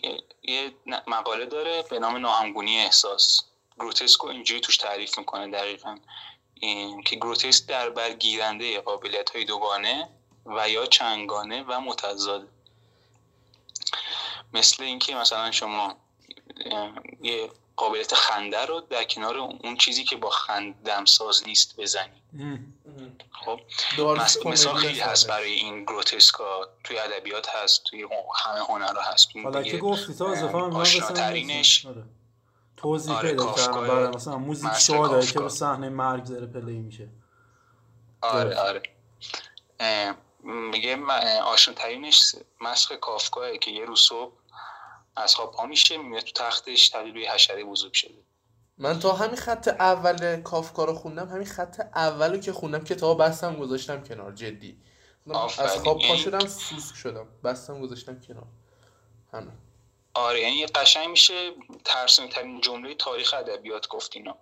یه 0.42 0.74
مقاله 1.06 1.46
داره 1.46 1.82
به 1.90 1.98
نام 1.98 2.16
ناهمگونی 2.16 2.78
احساس. 2.78 3.40
گروتسکو 3.78 4.26
اینجوری 4.26 4.60
توش 4.60 4.76
تعریف 4.76 5.18
می‌کنه 5.18 5.50
دقیقا. 5.50 5.98
این 6.54 7.02
که 7.02 7.16
گروتسک 7.16 7.66
در 7.66 7.90
برگیرنده 7.90 8.80
قابلیت 8.80 9.30
های 9.30 9.44
دوگانه 9.44 10.08
و 10.46 10.68
یا 10.68 10.86
چنگانه 10.86 11.62
و 11.62 11.80
متضاد. 11.80 12.48
مثل 14.52 14.82
اینکه 14.82 15.14
مثلا 15.14 15.50
شما 15.50 15.96
یه 17.22 17.50
قابلیت 17.76 18.14
خنده 18.14 18.66
رو 18.66 18.80
در 18.80 19.04
کنار 19.04 19.36
اون 19.36 19.76
چیزی 19.76 20.04
که 20.04 20.16
با 20.16 20.30
خندم 20.30 21.04
ساز 21.04 21.46
نیست 21.46 21.80
بزنی. 21.80 22.22
خب 23.44 23.60
مثال 24.46 24.74
خیلی 24.74 25.00
هست. 25.00 25.28
برای 25.28 25.52
این 25.52 25.84
گروتسکا 25.84 26.68
توی 26.84 26.98
ادبیات 26.98 27.48
هست 27.48 27.84
توی 27.84 28.02
همه 28.44 28.60
هنرها 28.68 29.02
هست. 29.02 29.28
حالا 29.44 29.62
که 29.62 29.78
گفتی؟ 29.78 30.14
تا 30.14 30.32
اضافه 30.32 30.58
آشناترینش. 30.58 31.86
آره. 31.86 32.04
توضیح 32.76 33.16
آره، 33.16 33.30
پیدا 33.30 33.44
کردم. 33.44 33.54
کافکا، 33.54 33.80
برای 33.80 34.08
مثلا 34.08 34.38
موزیک 34.38 34.70
مستر 34.70 34.94
شاده 34.94 35.26
که. 35.26 35.38
رو 35.38 35.48
صحنه 35.48 35.88
مرگ 35.88 36.24
داره 36.24 36.46
پلی 36.46 36.78
میشه. 36.78 37.08
آره. 38.22 38.56
آره. 38.56 38.82
میگه 40.42 40.98
آشنا 41.44 41.74
ترینش 41.74 42.34
مسخ 42.60 42.92
کافکاه 42.92 43.58
که 43.58 43.70
یه 43.70 43.84
روز 43.84 44.00
صبح 44.00 44.32
از 45.20 45.34
خواب 45.34 45.52
پا 45.52 45.66
میشه 45.66 45.96
میاد 45.96 46.22
تو 46.22 46.44
تختش 46.44 46.88
تبدیل 46.88 47.12
به 47.12 47.20
حشره 47.20 47.64
بزرگ 47.64 47.92
شده. 47.92 48.22
من 48.78 49.00
تا 49.00 49.12
همین 49.12 49.36
خط 49.36 49.68
اول 49.68 50.42
کافکا 50.42 50.84
رو 50.84 50.94
خوندم 50.94 51.28
همین 51.28 51.46
خط 51.46 51.80
اولو 51.94 52.40
که 52.40 52.52
خوندم 52.52 52.84
کتاب 52.84 53.22
بستم 53.22 53.56
گذاشتم 53.56 54.04
کنار 54.04 54.32
جدی. 54.32 54.78
از 55.58 55.76
خواب 55.76 55.98
پا 56.08 56.16
شدم 56.16 56.46
سوسک 56.46 56.96
شدم. 56.96 57.28
بستم 57.44 57.80
گذاشتم 57.80 58.20
کنار. 58.20 58.46
همین. 59.32 59.52
آره 60.14 60.40
یعنی 60.40 60.66
قشنگ 60.66 61.08
میشه 61.08 61.50
ترسونی 61.84 62.28
ترین 62.28 62.60
جمله 62.60 62.94
تاریخ 62.94 63.34
ادبیات 63.34 63.88
گفت 63.88 64.16
اینا. 64.16 64.36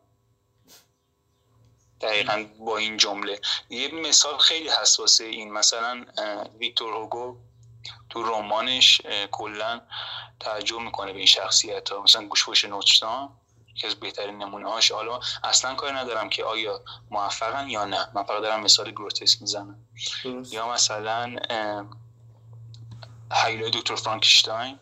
دقیقا 2.00 2.46
با 2.58 2.76
این 2.76 2.96
جمله. 2.96 3.40
یه 3.70 3.94
مثال 3.94 4.38
خیلی 4.38 4.68
حساسه 4.68 5.24
این 5.24 5.52
مثلا 5.52 6.04
ویکتور 6.58 6.94
هوگو 6.94 7.36
تو 8.10 8.22
رمانش 8.22 9.00
کلا 9.30 9.80
تعجب 10.40 10.78
می‌کنه 10.78 11.12
به 11.12 11.18
این 11.18 11.26
شخصیت 11.26 11.92
ها 11.92 12.02
مثلا 12.02 12.26
گوشپوش 12.26 12.64
نوچتان 12.64 13.28
که 13.74 13.86
از 13.86 13.94
بهترین 13.94 14.38
نمونه 14.38 14.70
هاش 14.70 14.92
حالا 14.92 15.20
اصلا 15.44 15.74
کاری 15.74 15.96
ندارم 15.96 16.28
که 16.28 16.44
آیا 16.44 16.84
موفقن 17.10 17.68
یا 17.68 17.84
نه. 17.84 18.08
من 18.14 18.22
فقط 18.22 18.42
دارم 18.42 18.60
مثال 18.60 18.90
گروتسک 18.90 19.40
می‌زنم. 19.42 19.78
یا 20.50 20.72
مثلا 20.72 21.36
حیله 23.32 23.70
دکتر 23.70 23.94
فرانکشتاین. 23.94 24.78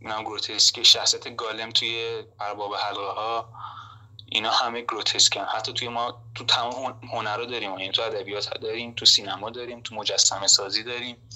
اینم 0.00 0.22
گروتسک 0.22 0.82
شخصیت 0.82 1.36
گالم 1.36 1.70
توی 1.70 2.24
ارباب 2.40 2.74
حلقه 2.74 3.12
ها 3.12 3.52
اینا 4.26 4.50
همه 4.50 4.80
گروتسکن. 4.80 5.44
حتی 5.44 5.72
توی 5.72 5.88
ما 5.88 6.22
تو 6.34 6.44
تمام 6.44 7.00
هنرا 7.12 7.44
داریم. 7.44 7.70
یعنی 7.70 7.90
تو 7.90 8.02
ادبیات 8.02 8.58
داریم 8.58 8.94
تو 8.94 9.06
سینما 9.06 9.50
داریم 9.50 9.80
تو 9.80 9.94
مجسمه 9.94 10.46
سازی 10.46 10.82
داریم. 10.82 11.28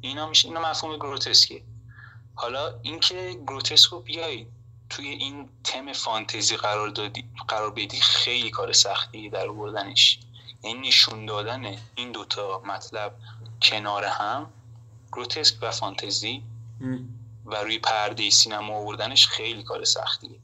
اینا 0.00 0.28
میشه 0.28 0.48
اینا 0.48 0.70
مفهوم 0.70 0.96
گروتسکه 0.96 1.62
حالا 2.34 2.80
اینکه 2.82 3.40
گروتسک 3.46 3.90
رو 3.90 4.00
بیای 4.00 4.46
توی 4.90 5.08
این 5.08 5.48
تم 5.64 5.92
فانتزی 5.92 6.56
قرار 6.56 6.88
دادی 6.88 7.24
قرار 7.48 7.70
بدی 7.70 8.00
خیلی 8.00 8.50
کار 8.50 8.72
سختی 8.72 9.30
در 9.30 9.48
آوردنش. 9.48 10.20
یعنی 10.62 10.88
نشون 10.88 11.26
دادن 11.26 11.76
این 11.94 12.12
دوتا 12.12 12.62
مطلب 12.66 13.14
کنار 13.62 14.04
هم 14.04 14.52
گروتسک 15.12 15.56
و 15.62 15.70
فانتزی 15.70 16.42
و 17.46 17.54
روی 17.54 17.78
پرده 17.78 18.30
سینما 18.30 18.76
آوردنش 18.76 19.26
خیلی 19.26 19.62
کار 19.62 19.84
سختیه. 19.84 20.38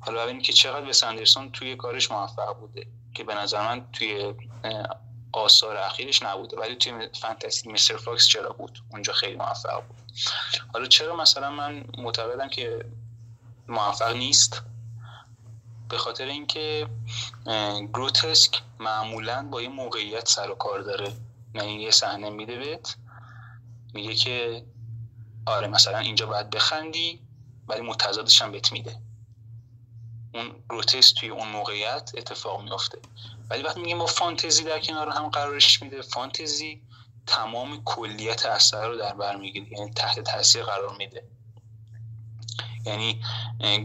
حالا 0.00 0.24
ببینید 0.24 0.42
که 0.42 0.52
چقدر 0.52 0.86
به 0.86 0.92
سندرسون 0.92 1.50
توی 1.52 1.76
کارش 1.76 2.10
موفق 2.10 2.56
بوده 2.56 2.86
که 3.14 3.24
به 3.24 3.34
نظر 3.34 3.68
من 3.68 3.86
توی 3.92 4.34
آثار 5.32 5.76
اخیرش 5.76 6.22
نبوده. 6.22 6.56
ولی 6.56 6.76
توی 6.76 7.08
Fantastic 7.20 7.68
Mr. 7.68 7.96
Fox 7.96 8.26
چرا 8.26 8.50
بود؟ 8.50 8.82
اونجا 8.90 9.12
خیلی 9.12 9.36
موفق 9.36 9.82
بود. 9.88 9.96
حالا 10.72 10.86
چرا 10.86 11.16
مثلا 11.16 11.50
من 11.50 11.84
معتقدم 11.98 12.48
که 12.48 12.84
موفق 13.68 14.16
نیست؟ 14.16 14.62
به 15.88 15.98
خاطر 15.98 16.24
اینکه 16.24 16.88
گروتسک 17.92 18.62
معمولا 18.80 19.48
با 19.50 19.62
یه 19.62 19.68
موقعیت 19.68 20.28
سر 20.28 20.50
و 20.50 20.54
کار 20.54 20.80
داره. 20.80 21.12
یعنی 21.54 21.82
یه 21.82 21.90
صحنه 21.90 22.30
میده 22.30 22.56
بهت 22.56 22.96
میگه 23.94 24.14
که 24.14 24.64
آره 25.46 25.66
مثلا 25.66 25.98
اینجا 25.98 26.26
باید 26.26 26.50
بخندی 26.50 27.20
ولی 27.68 27.80
متضادش 27.80 28.42
هم 28.42 28.52
بهت 28.52 28.72
میده. 28.72 28.96
اون 30.34 30.54
گروتسک 30.70 31.20
توی 31.20 31.28
اون 31.28 31.48
موقعیت 31.48 32.10
اتفاق 32.16 32.62
میافته. 32.62 32.98
ولی 33.50 33.62
وقتی 33.62 33.80
میگیم 33.80 33.98
با 33.98 34.06
فانتزی 34.06 34.64
در 34.64 34.80
کنار 34.80 35.08
هم 35.08 35.28
قرارش 35.28 35.82
میده 35.82 36.02
فانتزی 36.02 36.82
تمام 37.26 37.84
کلیت 37.84 38.46
اثر 38.46 38.88
رو 38.88 38.96
در 38.96 39.14
بر 39.14 39.36
می‌گیره 39.36 39.66
یعنی 39.78 39.90
تحت 39.90 40.20
تاثیر 40.20 40.62
قرار 40.62 40.96
میده. 40.96 41.24
یعنی 42.86 43.22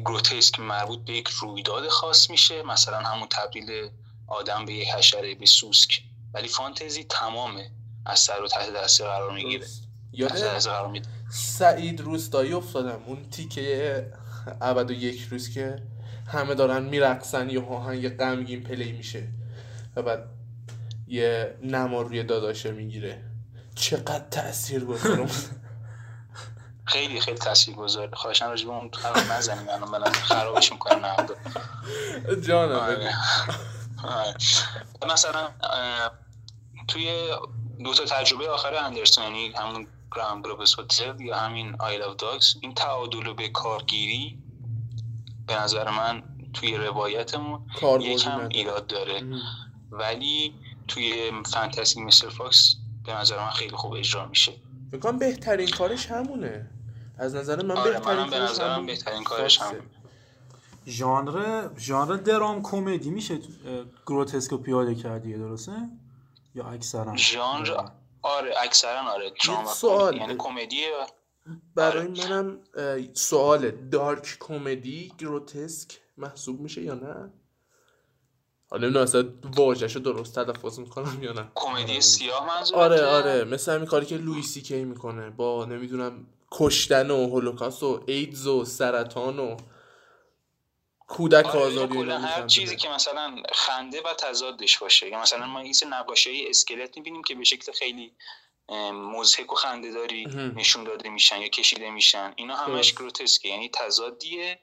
گروتسک 0.06 0.60
مربوط 0.60 1.00
به 1.00 1.14
یک 1.14 1.28
رویداد 1.28 1.88
خاص 1.88 2.30
میشه 2.30 2.64
مثلا 2.64 2.98
همون 2.98 3.28
تبدیل 3.32 3.90
آدم 4.28 4.66
به 4.66 4.74
یک 4.74 4.88
حشره 4.88 5.36
به 5.36 5.46
سوسک. 5.46 6.02
ولی 6.34 6.48
فانتزی 6.48 7.04
تمام 7.04 7.62
اثر 8.06 8.38
رو 8.38 8.48
تحت 8.48 8.74
تاثیر 8.74 9.06
قرار 9.06 9.32
می‌گیره. 9.32 9.68
یاد 10.14 10.60
سعید 11.32 12.02
روستایی 12.02 12.54
افتادم. 12.54 13.04
اون 13.06 13.30
تیکه 13.30 14.12
عبد 14.62 14.92
و 14.92 14.94
یک 14.94 15.22
روز 15.22 15.54
که 15.54 15.84
همه 16.28 16.56
دارن 16.56 16.84
میرقصن 16.84 17.50
یه 17.50 17.66
آهنگ 17.66 18.18
غمگین 18.18 18.64
پلی 18.64 18.92
میشه 18.92 19.28
و 19.96 20.02
بعد 20.02 20.30
یه 21.08 21.58
نما 21.64 22.02
روی 22.02 22.24
داداشه 22.24 22.72
می‌گیره. 22.72 23.22
چقدر 23.76 24.26
تاثیر 24.32 24.86
گذارم 24.86 25.30
خیلی 26.94 27.22
خیلی 27.22 27.38
تاثیر 27.38 27.76
گذاره 27.76 28.16
خواهشن 28.16 28.48
راجب 28.48 28.70
اون 28.70 28.90
حرف 29.04 29.32
نزنیم 29.32 29.70
الان 29.70 29.90
من 29.90 30.12
خرابش 30.12 30.72
می‌کنم. 30.72 31.06
نه 31.06 32.42
جانم. 32.42 32.76
آره. 32.76 33.14
آره. 34.04 34.34
مثلا 35.14 35.50
توی 36.88 37.30
دو 37.84 37.94
تا 37.94 38.06
تجربه 38.06 38.50
آخر 38.50 38.74
اندرسون 38.74 39.24
یعنی 39.24 39.52
همون 39.52 39.88
Grand 40.16 40.42
Budapest 40.42 40.80
Hotel 40.80 41.22
یا 41.22 41.38
همین 41.38 41.76
Isle 41.80 42.02
of 42.02 42.16
Dogs 42.16 42.56
این 42.62 42.74
تعادل 42.74 43.34
به 43.34 43.50
کارگیری 43.50 44.45
به 45.48 45.56
نظر 45.62 45.90
من 45.90 46.24
توی 46.54 46.78
روایتمون 46.78 47.60
یکم 48.02 48.48
ایراد 48.50 48.88
داره. 48.88 49.22
ولی 49.92 50.54
توی 50.88 51.32
Fantastic 51.46 52.02
Mr. 52.02 52.30
Fox 52.30 52.76
به 53.06 53.14
نظر 53.14 53.38
من 53.38 53.50
خیلی 53.50 53.76
خوب 53.76 53.94
اجرا 53.94 54.26
میشه. 54.26 54.54
بکنم 54.92 55.20
بهترین 55.20 55.68
کارش 55.68 56.06
همونه. 56.06 56.70
از 57.18 57.36
نظر 57.36 57.64
من 57.64 57.78
آره 57.78 57.92
بهترین 57.92 58.30
به 58.30 58.40
نظر 58.40 58.78
من 58.78 58.86
بهترین 58.86 59.24
کارش 59.24 59.62
همونه. 59.62 59.82
ژانر 60.88 61.70
ژانر 61.78 62.16
درام 62.16 62.64
کمدی 62.64 63.10
میشه 63.10 63.40
گروتسک 64.06 64.54
پیاده 64.54 64.96
کردی 64.96 65.34
درسته؟ 65.34 65.72
یا 66.56 66.66
اکثرا؟ 66.66 67.16
ژانر 67.18 67.90
آره 68.22 68.54
اکثرا 68.64 69.12
آره 69.12 69.32
سوال 69.74 70.18
یعنی 70.18 70.36
کمدیه 70.38 70.88
برای 71.76 72.08
آره. 72.22 72.30
منم 72.30 72.60
سوال 73.14 73.72
دارک 73.72 74.38
کمدی 74.40 75.14
گروتسک 75.20 76.00
محسوب 76.18 76.60
میشه 76.60 76.82
یا 76.82 76.94
نه؟ 76.94 77.34
حالا 78.70 78.90
نه 78.90 79.00
اصلا 79.00 79.30
واژه‌شو 79.56 80.00
درست 80.00 80.36
تلفظ 80.36 80.80
می‌کنم 80.80 81.24
یا 81.24 81.34
نه. 81.34 81.52
کمدی 81.56 82.02
سیاه 82.02 82.48
منظور 82.48 82.78
آره 82.78 83.06
آره. 83.06 83.44
مثل 83.44 83.72
همین 83.74 83.86
کاری 83.86 84.06
که 84.06 84.18
لویسی 84.18 84.62
کی 84.62 84.84
می‌کنه 84.84 85.30
با 85.30 85.66
نمی‌دونم 85.66 86.28
کشتن 86.52 87.12
و 87.12 87.28
هولوکاست 87.28 87.84
و 87.84 88.04
ایدز 88.08 88.48
و 88.48 88.66
سرطان 88.66 89.40
و 89.40 89.58
کودک 91.08 91.46
آره 91.46 91.60
آزادی 91.60 91.98
هر 91.98 92.48
چیزی. 92.48 92.76
که 92.76 92.90
مثلا 92.90 93.36
خنده 93.54 94.02
و 94.02 94.14
تضادش 94.14 94.78
باشه. 94.78 95.10
یا 95.10 95.22
مثلا 95.22 95.46
ما 95.46 95.60
این 95.60 95.74
نقاشی 95.90 96.46
اسکلت 96.50 96.98
می‌بینیم 96.98 97.24
که 97.24 97.36
به 97.36 97.44
شکل 97.44 97.72
خیلی 97.72 98.14
مزهک 98.94 99.52
و 99.52 99.56
خنده 99.56 99.92
داری 99.92 100.26
نشون 100.56 100.84
داده 100.84 101.10
میشن 101.10 101.42
یا 101.42 101.48
کشیده 101.48 101.90
میشن. 101.90 102.34
اینا 102.36 102.56
همش 102.56 102.94
گروتسکه. 102.94 103.50
یعنی 103.50 103.70
تضادیه 103.70 104.60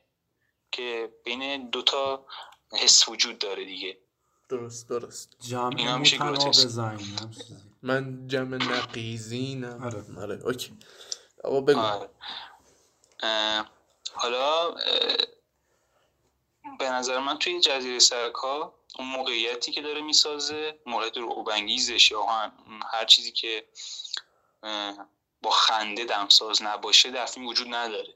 که 0.73 1.13
بین 1.25 1.71
دوتا 1.71 2.27
حس 2.73 3.09
وجود 3.09 3.39
داره 3.39 3.65
دیگه. 3.65 3.99
درست 4.49 4.89
درست. 4.89 5.37
جمع 5.41 5.75
اینا 5.77 5.99
میشه 5.99 6.19
من 7.83 8.27
جمع 8.29 8.57
نقیزینم. 8.57 9.83
آره. 9.85 10.05
آره 10.19 10.41
اوکی. 10.45 10.79
آقا 11.45 11.61
بگو. 11.61 11.81
آره. 11.81 12.09
حالا 14.15 14.75
به 16.79 16.91
نظر 16.91 17.19
من 17.19 17.39
توی 17.39 17.61
جزیره 17.61 17.99
سرکا 17.99 18.75
اون 18.99 19.09
موقعیتی 19.09 19.73
که 19.73 19.83
داره 19.83 20.01
می‌سازه 20.01 20.79
موقعیت 20.87 21.17
رو 21.17 21.45
یا 22.11 22.53
هر 22.93 23.05
چیزی 23.05 23.33
که 23.33 23.65
با 25.43 25.51
خنده 25.51 26.05
دمساز 26.05 26.63
نباشه 26.63 27.11
در 27.11 27.27
فیلم 27.27 27.47
وجود 27.47 27.75
نداره. 27.75 28.15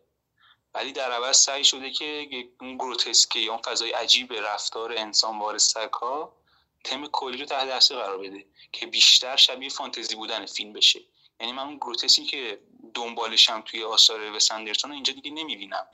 ولی 0.75 0.93
در 0.93 1.13
عوض 1.13 1.37
سعی 1.37 1.65
شده 1.65 1.91
که 1.91 2.29
اون 2.61 2.77
گروتسکه 2.77 3.39
یا 3.39 3.53
اون 3.53 3.63
فضای 3.63 3.93
عجیب 3.93 4.33
رفتار 4.33 4.93
انسان 4.93 5.39
وارد 5.39 5.61
ها 6.01 6.37
تم 6.85 7.07
کلی 7.07 7.37
رو 7.37 7.45
تحت 7.45 7.69
تاثیر 7.69 7.97
قرار 7.97 8.19
بده 8.19 8.47
که 8.73 8.87
بیشتر 8.87 9.37
شبیه 9.37 9.69
فانتزی 9.69 10.15
بودن 10.15 10.47
فیلم 10.47 10.73
بشه. 10.73 11.01
یعنی 11.41 11.53
من 11.53 11.63
اون 11.63 11.77
گروتسکی 11.77 12.25
که 12.25 12.61
دنبالشم 12.95 13.61
توی 13.61 13.85
آثار 13.85 14.33
وسندرسون 14.33 14.93
اینجا 14.93 15.13
دیگه 15.13 15.31
نمی‌بینم. 15.31 15.87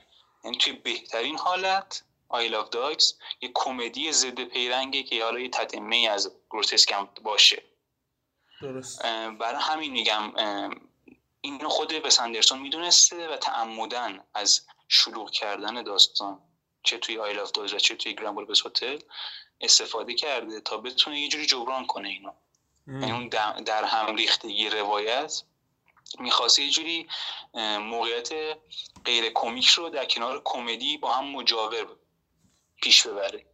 یعنی 0.43 0.57
توی 0.57 0.73
بهترین 0.73 1.37
حالت 1.37 2.03
آی 2.33 2.47
لاف 2.47 2.69
داگز 2.69 3.13
یه 3.41 3.51
کمدی 3.55 4.11
ضد 4.11 4.43
پیرنگه 4.43 5.03
که 5.03 5.23
حالا 5.23 5.39
یه 5.39 5.49
تتمه 5.49 6.07
از 6.11 6.31
گروتسک 6.49 6.91
هم 6.91 7.09
باشه. 7.23 7.63
درست. 8.61 9.01
برای 9.39 9.61
همین 9.61 9.91
میگم 9.91 10.33
اینو 11.41 11.69
خود 11.69 12.03
وس 12.03 12.09
اندرسون 12.09 12.59
می‌دونسته 12.59 13.27
و 13.27 13.37
تعمدن 13.37 14.23
از 14.33 14.61
شلوغ 14.87 15.31
کردن 15.31 15.83
داستان 15.83 16.39
چه 16.83 16.97
توی 16.97 17.17
Isle 17.17 17.39
of 17.39 17.57
و 17.57 17.67
چه 17.67 17.95
توی 17.95 18.13
Grand 18.13 18.45
Budapest 18.45 18.65
Hotel 18.65 18.99
استفاده 19.61 20.13
کرده 20.13 20.59
تا 20.61 20.77
بتونه 20.77 21.19
یه 21.19 21.27
جوری 21.27 21.45
جبران 21.45 21.85
کنه 21.85 22.09
اینو. 22.09 22.31
یعنی 22.87 23.11
اون 23.11 23.27
در 23.63 23.83
هم 23.83 24.15
ریختگی 24.15 24.69
روایت 24.69 25.43
می‌خواست 26.19 26.59
یه 26.59 26.69
جوری 26.69 27.07
موقعیت 27.79 28.29
غیر 29.05 29.29
کمیک 29.33 29.67
رو 29.67 29.89
در 29.89 30.05
کنار 30.05 30.41
کمدی 30.45 30.97
با 30.97 31.13
هم 31.13 31.25
مجاور 31.25 31.87
پیش 32.83 33.07
ببره. 33.07 33.45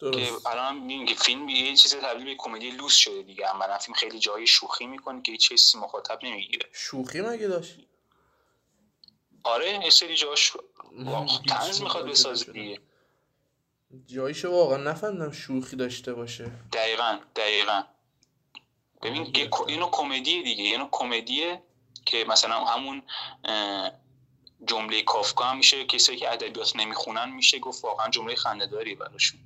درست. 0.00 0.42
که 0.42 0.48
الان 0.48 0.78
میگیم 0.78 1.06
که 1.06 1.14
فیلم 1.14 1.48
یه 1.48 1.76
چیز 1.76 1.94
تبدیل 1.94 2.24
به 2.24 2.34
کمدی 2.38 2.70
لوس 2.70 2.94
شده 2.94 3.22
دیگه. 3.22 3.50
اما 3.50 3.78
فیلم 3.78 3.96
خیلی 3.96 4.18
جای 4.18 4.46
شوخی 4.46 4.86
می‌کنه 4.86 5.22
که 5.22 5.32
هیچ 5.32 5.48
چیزی 5.48 5.78
مخاطب 5.78 6.18
نمی‌گیره. 6.24 6.68
شوخی 6.72 7.20
مگه 7.20 7.46
داشت؟ 7.46 7.76
آره 9.44 9.84
یه 9.84 9.90
سری 9.90 10.16
جاش 10.16 10.52
تنز 11.48 11.82
می‌خواد 11.82 12.08
بسازه 12.08 12.52
دیگه. 12.52 12.80
جایشو 14.06 14.50
واقعا 14.50 14.78
نفهمیدم 14.78 15.32
شوخی 15.32 15.76
داشته 15.76 16.14
باشه. 16.14 16.50
دقیقا 16.72 17.18
دقیقا. 17.36 17.82
ببین 19.02 19.34
اینو 19.66 19.88
کمدیه 19.92 20.42
دیگه. 20.42 20.64
اینو 20.64 20.88
کمدیه 20.92 21.62
که 22.06 22.24
مثلا 22.28 22.64
همون 22.64 23.02
جمله 24.64 25.02
کافکا 25.02 25.44
هم 25.44 25.56
میشه 25.56 25.84
کسی 25.84 26.16
که 26.16 26.32
ادبیات 26.32 26.76
نمی‌خونن 26.76 27.30
میشه 27.30 27.58
گفت 27.58 27.84
واقعا 27.84 28.08
جمله 28.10 28.34
خنده‌داری 28.34 28.94
براشون. 28.94 29.40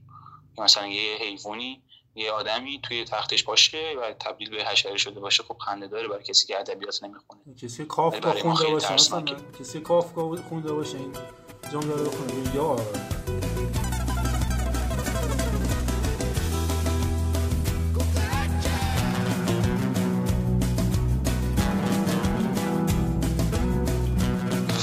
مثلا 0.59 0.87
یه 0.87 1.17
حیوانی 1.17 1.83
یه 2.15 2.33
آدمی 2.33 2.81
توی 2.83 3.05
تختش 3.05 3.43
باشه 3.43 3.95
و 4.03 4.13
تبدیل 4.13 4.51
به 4.51 4.65
حشره 4.65 4.97
شده 4.97 5.21
باشه 5.21 5.43
خب 5.43 5.57
خنده 5.59 5.87
داره 5.87 6.09
برای 6.09 6.25
کسی 6.25 6.47
که 6.47 6.59
ادبیات 6.59 7.03
نمی‌خونه. 7.03 7.41
کسی 7.63 7.85
کافکا 7.85 8.33
خونده 8.33 8.67
باشه 8.67 8.95
مثلا 8.95 9.25
کسی 9.61 9.81
کافکا 9.81 10.37
خونده 10.37 10.73
باشه 10.73 10.99
این 10.99 11.13
جمله 11.73 11.95
رو 11.95 12.05
بخونه. 12.05 12.55
یا 12.57 12.77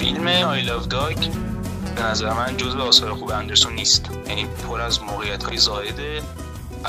فیلم 0.08 0.28
آی 0.28 0.62
لاف 0.62 0.88
داگ 0.88 1.18
به 1.96 2.04
نظر 2.04 2.34
من 2.34 2.58
جزو 2.58 2.82
آثار 2.82 3.14
خوب 3.14 3.32
اندرسون 3.32 3.74
نیست. 3.74 4.12
یعنی 4.28 4.46
پر 4.46 4.82
از 4.82 5.02
موقعیت 5.02 5.44
های 5.44 5.58
زایده 5.58 6.24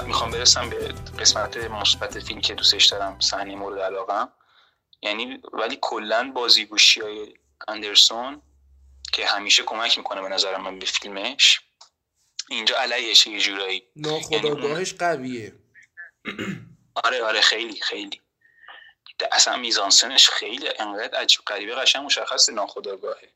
می‌خوام 0.07 0.31
برسم 0.31 0.71
به 0.71 0.95
قسمت 1.19 1.57
مثبت 1.57 2.19
فیلم 2.19 2.41
که 2.41 2.55
دوستش 2.55 2.87
دارم 2.87 3.21
صحنه 3.21 3.55
مورد 3.55 3.79
علاقه 3.79 4.29
یعنی 5.03 5.41
ولی 5.53 5.79
کلا 5.81 6.33
بازیگوشی 6.35 7.01
های 7.01 7.35
اندرسون 7.69 8.43
که 9.13 9.27
همیشه 9.27 9.63
کمک 9.63 9.99
می‌کنه 9.99 10.23
به 10.23 10.29
نظر 10.29 10.57
من 10.57 10.79
به 10.79 10.87
فیلمش. 10.87 11.61
اینجا 12.51 12.77
علیهش 12.77 13.27
یه 13.27 13.41
جورایی. 13.41 13.83
ناخداگاهش 13.97 14.89
یعنی 14.89 14.99
قویه. 14.99 15.53
آره 16.95 17.23
آره 17.23 17.41
خیلی 17.41 17.81
خیلی. 17.81 18.21
اصلا 19.33 19.57
میزانسنش 19.57 20.31
خیلی 20.31 20.69
انقدر 20.79 21.19
عجیب 21.19 21.41
غریبه 21.47 21.75
قشنگ 21.75 22.05
مشخص 22.05 22.49
ناخداگاهه 22.49 23.29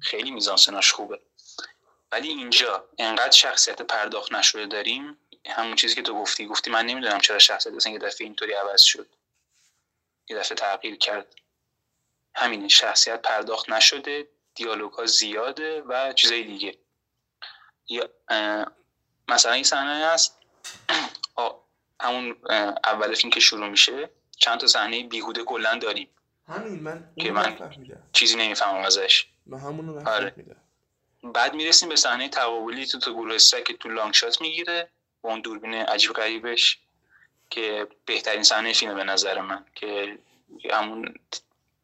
خیلی 0.00 0.30
میزانسناش 0.30 0.92
خوبه. 0.92 1.20
ولی 2.12 2.28
اینجا 2.28 2.88
انقدر 2.98 3.30
شخصیت 3.30 3.82
پرداخت 3.82 4.32
نشده 4.32 4.66
داریم 4.66 5.18
همون 5.46 5.76
چیزی 5.76 5.94
که 5.94 6.02
تو 6.02 6.14
گفتی 6.14 6.46
گفتی 6.46 6.70
من 6.70 6.86
نمی‌دونم 6.86 7.20
چرا 7.20 7.38
شخصیت 7.38 7.74
اصلا 7.74 7.92
یه 7.92 7.98
دفعه 7.98 8.24
اینطوری 8.24 8.52
عوض 8.52 8.82
شد. 8.82 9.06
یه 10.28 10.36
دفعه 10.36 10.54
تغییر 10.54 10.96
کرد. 10.96 11.34
همین 12.34 12.68
شخصیت 12.68 13.22
پرداخت 13.22 13.70
نشده 13.70 14.28
دیالوگ 14.54 14.92
ها 14.92 15.06
زیاده 15.06 15.80
و 15.80 16.12
چیزای 16.12 16.42
دیگه. 16.42 16.78
یا 17.88 18.10
مثلا 19.28 19.52
این 19.52 19.64
صحنه 19.64 20.06
هست. 20.06 20.38
همون 22.00 22.36
اول 22.84 23.14
فیلم 23.14 23.30
که 23.30 23.40
شروع 23.40 23.68
میشه. 23.68 24.10
چند 24.38 24.60
تا 24.60 24.66
صحنه 24.66 25.02
بیهوده 25.02 25.44
کلا 25.44 25.78
داریم. 25.78 26.08
همین 26.48 26.82
من 26.82 27.04
که 27.16 27.32
من 27.32 27.56
چیزی 28.12 28.36
نمی‌فهمم 28.36 28.84
ازش. 28.84 29.26
من 29.46 29.58
همونو 29.58 30.08
آره. 30.08 30.34
بعد 31.34 31.54
می‌رسیم 31.54 31.88
به 31.88 31.96
صحنه 31.96 32.28
تقابلی 32.28 32.86
تو 32.86 32.98
تو 32.98 33.12
گروه 33.14 33.38
که 33.66 33.74
تو 33.74 33.88
لانگ 33.88 34.14
شات 34.14 34.40
می‌گیره 34.40 34.88
با 35.22 35.30
اون 35.30 35.40
دوربین 35.40 35.74
عجیب 35.74 36.12
غریبش 36.12 36.78
که 37.50 37.86
بهترین 38.06 38.42
صحنه 38.42 38.72
فیلم 38.72 38.94
به 38.94 39.04
نظر 39.04 39.40
من 39.40 39.64
که 39.74 40.18
همون 40.70 41.14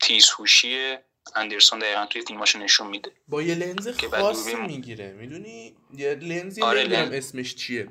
تیزهوشی 0.01 0.97
اندرسون 1.35 1.79
دقیقا 1.79 2.07
توی 2.07 2.23
فیلماشو 2.23 2.59
نشون 2.59 2.87
میده. 2.87 3.13
با 3.29 3.43
یه 3.43 3.55
لنز 3.55 3.89
خاصی 4.11 4.55
می‌گیره 4.55 5.13
می‌دونی؟ 5.13 5.77
یه 5.95 6.15
لنزی 6.15 6.63
آره 6.63 6.85
نمی‌دونم 6.85 7.13
اسمش 7.13 7.55
چیه. 7.55 7.89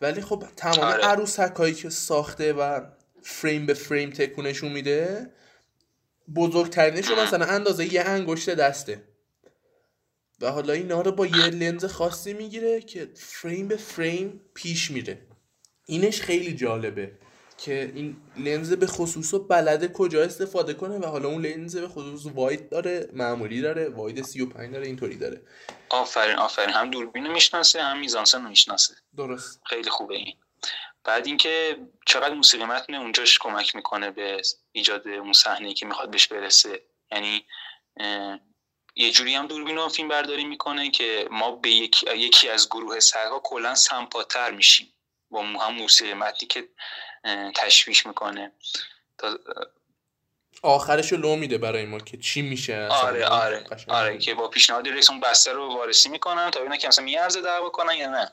ولی 0.00 0.22
خب 0.22 0.44
تمام 0.56 0.78
آره. 0.78 1.04
عروسک 1.04 1.54
هایی 1.56 1.74
که 1.74 1.90
ساخته 1.90 2.52
و 2.52 2.80
فریم 3.24 3.66
به 3.66 3.74
فریم 3.74 4.10
تکونشون 4.10 4.72
میده. 4.72 5.30
بزرگترینش 6.36 7.08
رو 7.08 7.16
مثلا 7.16 7.46
اندازه 7.46 7.94
یه 7.94 8.00
انگشت 8.00 8.50
دسته. 8.50 9.02
و 10.40 10.50
حالا 10.50 10.72
اینا 10.72 11.00
رو 11.00 11.12
با 11.12 11.26
یه 11.26 11.46
لنز 11.46 11.84
خاصی 11.84 12.32
می‌گیره 12.32 12.80
که 12.80 13.10
فریم 13.14 13.68
به 13.68 13.76
فریم 13.76 14.40
پیش 14.54 14.90
میره. 14.90 15.18
اینش 15.86 16.20
خیلی 16.20 16.54
جالبه 16.54 17.12
که 17.58 17.92
این 17.94 18.16
لنز 18.36 18.72
به 18.72 18.86
خصوص 18.86 19.34
بلده 19.34 19.88
کجا 19.88 20.22
استفاده 20.22 20.74
کنه 20.74 20.98
و 20.98 21.06
حالا 21.06 21.28
اون 21.28 21.46
لنز 21.46 21.76
به 21.76 21.88
خصوص 21.88 22.26
واید 22.34 22.68
داره 22.68 23.08
معمولی 23.12 23.60
داره 23.60 23.88
واید 23.88 24.22
35 24.22 24.72
داره 24.72 24.86
اینطوری 24.86 25.16
داره. 25.16 25.42
آفرین 25.90 26.36
آفرین. 26.36 26.70
هم 26.70 26.90
دوربین 26.90 27.32
می‌شناسه 27.32 27.82
هم 27.82 28.00
میزانسن 28.00 28.48
می‌شناسه. 28.48 28.94
درست. 29.16 29.60
خیلی 29.66 29.90
خوبه 29.90 30.14
این. 30.14 30.34
بعد 31.04 31.26
اینکه 31.26 31.78
چقدر 32.06 32.34
موسیقی 32.34 32.64
متن 32.64 32.94
اونجاش 32.94 33.38
کمک 33.38 33.76
می‌کنه 33.76 34.10
به 34.10 34.42
ایجاد 34.72 35.08
اون 35.08 35.32
صحنه 35.32 35.74
که 35.74 35.86
می‌خواد 35.86 36.10
بهش 36.10 36.26
برسه. 36.26 36.82
یعنی 37.12 37.44
یه 38.96 39.10
جوری 39.10 39.34
هم 39.34 39.46
دوربین 39.46 39.88
فیلم 39.88 40.08
برداری 40.08 40.44
می‌کنه 40.44 40.90
که 40.90 41.28
ما 41.30 41.50
به 41.50 41.70
یکی, 41.70 42.16
یکی 42.16 42.48
از 42.48 42.68
گروه 42.68 43.00
سرها 43.00 43.38
کلا 43.38 43.74
سمپاتر 43.74 44.50
میشیم 44.50 44.92
با 45.30 45.42
هم 45.42 45.74
موسیقی 45.74 46.14
متنی 46.14 46.48
که 46.48 46.68
تشویش 47.54 48.06
می‌کنه. 48.06 48.52
تا 49.18 49.38
آخرش 50.62 51.12
رو 51.12 51.18
لو 51.18 51.36
میده 51.36 51.58
برای 51.58 51.84
ما 51.84 51.98
که 51.98 52.16
چی 52.16 52.42
میشه 52.42 52.88
آره 52.90 53.26
آره 53.26 53.66
آره 53.88 54.18
که 54.18 54.34
با 54.34 54.48
پیشنهاد 54.48 54.88
رئیس 54.88 55.10
اون 55.10 55.20
بسته 55.20 55.52
رو 55.52 55.74
وارسی 55.74 56.08
می‌کنن 56.08 56.50
تا 56.50 56.60
ببینن 56.60 56.76
که 56.76 56.88
مثلا 56.88 57.04
میارزه 57.04 57.40
دعوا 57.40 57.70
کنن 57.70 57.94
یا 57.94 58.10
نه. 58.10 58.32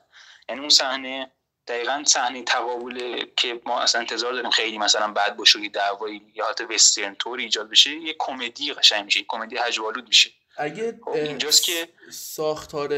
یعنی 0.49 0.61
اون 0.61 0.69
صحنه 0.69 1.31
دقیقا 1.71 2.03
صحنه 2.05 2.43
تقابل 2.43 3.25
که 3.35 3.61
ما 3.65 3.79
اصلا 3.79 4.01
انتظار 4.01 4.33
داریم 4.33 4.49
خیلی 4.49 4.77
مثلا 4.77 5.07
بعد 5.11 5.37
باشه 5.37 5.59
یه 5.59 5.69
دعوایی 5.69 6.21
یا 6.35 6.45
حتی 6.49 6.63
وسترن 6.63 7.15
تور 7.19 7.39
ایجاد 7.39 7.69
بشه 7.69 7.89
یه 7.89 8.15
کمدی 8.19 8.73
قشنگ 8.73 9.05
میشه 9.05 9.19
کمدی 9.27 9.57
هجوالود 9.57 10.07
میشه. 10.07 10.29
اگه 10.57 10.99
خب، 11.05 11.09
اینجاست 11.09 11.63
که 11.63 11.87
ساختار 12.09 12.89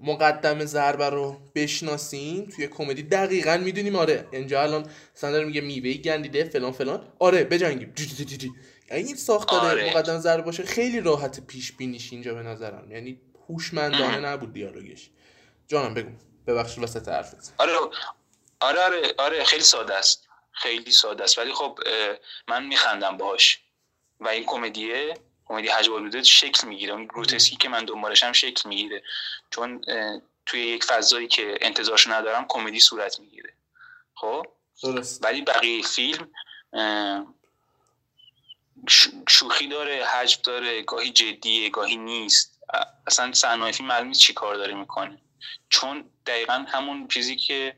مقدم 0.00 0.64
ضربه 0.64 1.10
رو 1.10 1.40
بشناسیم 1.54 2.44
توی 2.44 2.66
کمدی 2.66 3.02
دقیقا 3.02 3.56
می‌دونیم 3.56 3.96
آره 3.96 4.28
اینجا 4.32 4.62
الان 4.62 4.90
مثلا 5.16 5.44
میگه 5.44 5.60
میوه 5.60 5.92
گندیده 5.92 6.44
فلان 6.44 6.72
فلان. 6.72 7.12
آره 7.18 7.44
بجنگیم. 7.44 7.94
اگه 8.90 9.06
این 9.06 9.16
ساختار 9.16 9.60
آره. 9.60 9.90
مقدم 9.90 10.18
ضربه 10.18 10.42
باشه 10.42 10.62
خیلی 10.62 11.00
راحت 11.00 11.46
پیش 11.46 11.72
بینیش 11.72 12.12
اینجا 12.12 12.34
به 12.34 12.42
نظرم. 12.42 12.92
یعنی 12.92 13.20
هوشمندانه 13.48 14.18
نبود 14.18 14.52
دیالوگش. 14.52 15.10
جانم 15.68 15.94
بگو. 15.94 16.10
ببخشید 16.46 16.84
وسط 16.84 17.08
حرفت. 17.08 17.54
آره 17.58 17.72
آره 18.60 18.80
آره 18.80 19.14
آره 19.18 19.44
خیلی 19.44 19.62
ساده 19.62 19.94
است. 19.94 20.28
خیلی 20.52 20.90
ساده 20.90 21.24
است. 21.24 21.38
ولی 21.38 21.52
خب 21.52 21.78
من 22.48 22.66
میخندم 22.66 23.16
باهاش. 23.16 23.60
و 24.20 24.28
این 24.28 24.44
کمدیه 24.44 25.14
کمدی 25.46 25.68
حجب 25.68 26.22
شکل 26.22 26.68
می‌گیره. 26.68 26.92
اون 26.92 27.04
گروتسکی 27.04 27.56
که 27.56 27.68
من 27.68 27.84
دنبالشم 27.84 28.32
شکل 28.32 28.68
می‌گیره. 28.68 29.02
چون 29.50 29.84
توی 30.46 30.60
یک 30.60 30.84
فضایی 30.84 31.28
که 31.28 31.58
انتظارش 31.60 32.06
ندارم 32.06 32.46
کمدی 32.48 32.80
صورت 32.80 33.20
می‌گیره. 33.20 33.54
خب؟ 34.14 34.46
درست. 34.82 35.24
ولی 35.24 35.42
بقیه 35.42 35.82
فیلم 35.82 36.28
شوخی 39.28 39.68
داره 39.68 40.04
حجب 40.04 40.42
داره 40.42 40.82
گاهی 40.82 41.10
جدیه 41.10 41.70
گاهی 41.70 41.96
نیست. 41.96 42.60
اصلا 43.06 43.32
صحنه 43.32 43.72
فیلم 43.72 43.88
معلوم 43.88 44.08
نیست 44.08 44.20
چی 44.20 44.32
کار 44.32 44.54
داره 44.56 44.74
می‌کنه. 44.74 45.20
چون 45.68 46.04
دقیقا 46.26 46.64
همون 46.68 47.08
چیزی 47.08 47.36
که 47.36 47.76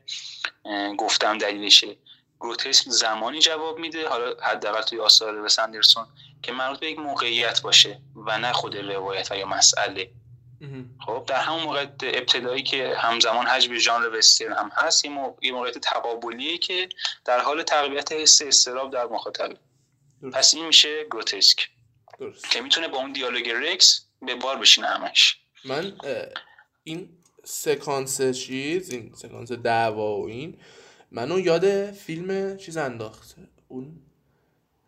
گفتم 0.97 1.37
دلیلشه. 1.37 1.97
گروتسک 2.39 2.89
زمانی 2.89 3.39
جواب 3.39 3.79
میده 3.79 4.09
حالا 4.09 4.35
حداقل 4.41 4.81
توی 4.81 4.99
آثار 4.99 5.41
و 5.41 5.49
سندرسون 5.49 6.07
که 6.41 6.51
مربوط 6.51 6.79
به 6.79 6.91
یک 6.91 6.99
موقعیت 6.99 7.61
باشه 7.61 8.01
و 8.15 8.37
نه 8.37 8.53
خود 8.53 8.77
روایت 8.77 9.31
و 9.31 9.35
یا 9.35 9.45
مسئله. 9.45 10.11
خب 11.05 11.25
در 11.27 11.39
همون 11.39 11.63
موقع 11.63 11.87
ابتدایی 12.03 12.63
که 12.63 12.95
همزمان 12.97 13.45
حجم 13.45 13.77
ژانر 13.77 14.17
وسترن 14.17 14.53
هم 14.53 14.71
هست 14.75 15.05
یه 15.41 15.51
موقعیت 15.51 15.77
تقابلیه 15.77 16.57
که 16.57 16.89
در 17.25 17.39
حال 17.39 17.63
تقویت 17.63 18.11
حس 18.11 18.41
استراب 18.41 18.93
در 18.93 19.05
مخاطب. 19.05 19.57
پس 20.33 20.55
این 20.55 20.65
میشه 20.65 21.03
گروتسک. 21.03 21.69
که 22.49 22.61
می‌تونه 22.61 22.87
با 22.87 22.97
اون 22.97 23.11
دیالوگ 23.11 23.49
رکس 23.49 24.05
به 24.21 24.35
بار 24.35 24.57
بشینه 24.57 24.87
همش. 24.87 25.37
من 25.65 25.97
این 26.83 27.16
سکانس 27.47 28.21
چیز 28.21 28.89
این 28.89 29.11
سکانس 29.15 29.51
دعوا 29.51 30.17
و 30.17 30.27
این 30.27 30.57
منو 31.11 31.39
یاد 31.39 31.91
فیلم 31.91 32.57
چیز 32.57 32.77
انداخت. 32.77 33.35
اون 33.67 33.99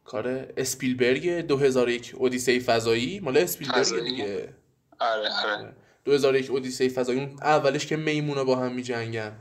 کار 0.03 0.27
اسپیلبرگ 0.57 1.29
2001 1.29 2.11
اودیسه 2.15 2.59
فضایی. 2.59 3.19
مال 3.19 3.37
اسپیلبرگ؟ 3.37 4.03
دیگه. 4.03 4.53
آره 4.99 5.29
آره. 5.45 5.75
2001 6.05 6.49
اودیسه 6.49 6.89
فضایی. 6.89 7.19
اون 7.19 7.37
اولش 7.41 7.85
که 7.85 7.95
میمونا 7.95 8.43
با 8.43 8.55
هم 8.55 8.71
میجنگن. 8.71 9.39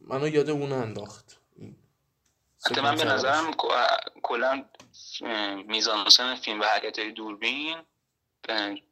منو 0.00 0.28
یاد 0.28 0.50
اون 0.50 0.72
انداخت. 0.72 1.40
این 1.56 1.76
حتی 2.66 2.80
من 2.80 2.96
به 2.96 3.04
نظرم 3.04 3.50
کلا 4.22 4.64
میزانسن 5.66 6.34
فیلم 6.34 6.60
و 6.60 6.64
حرکت 6.64 7.00
دوربین 7.00 7.76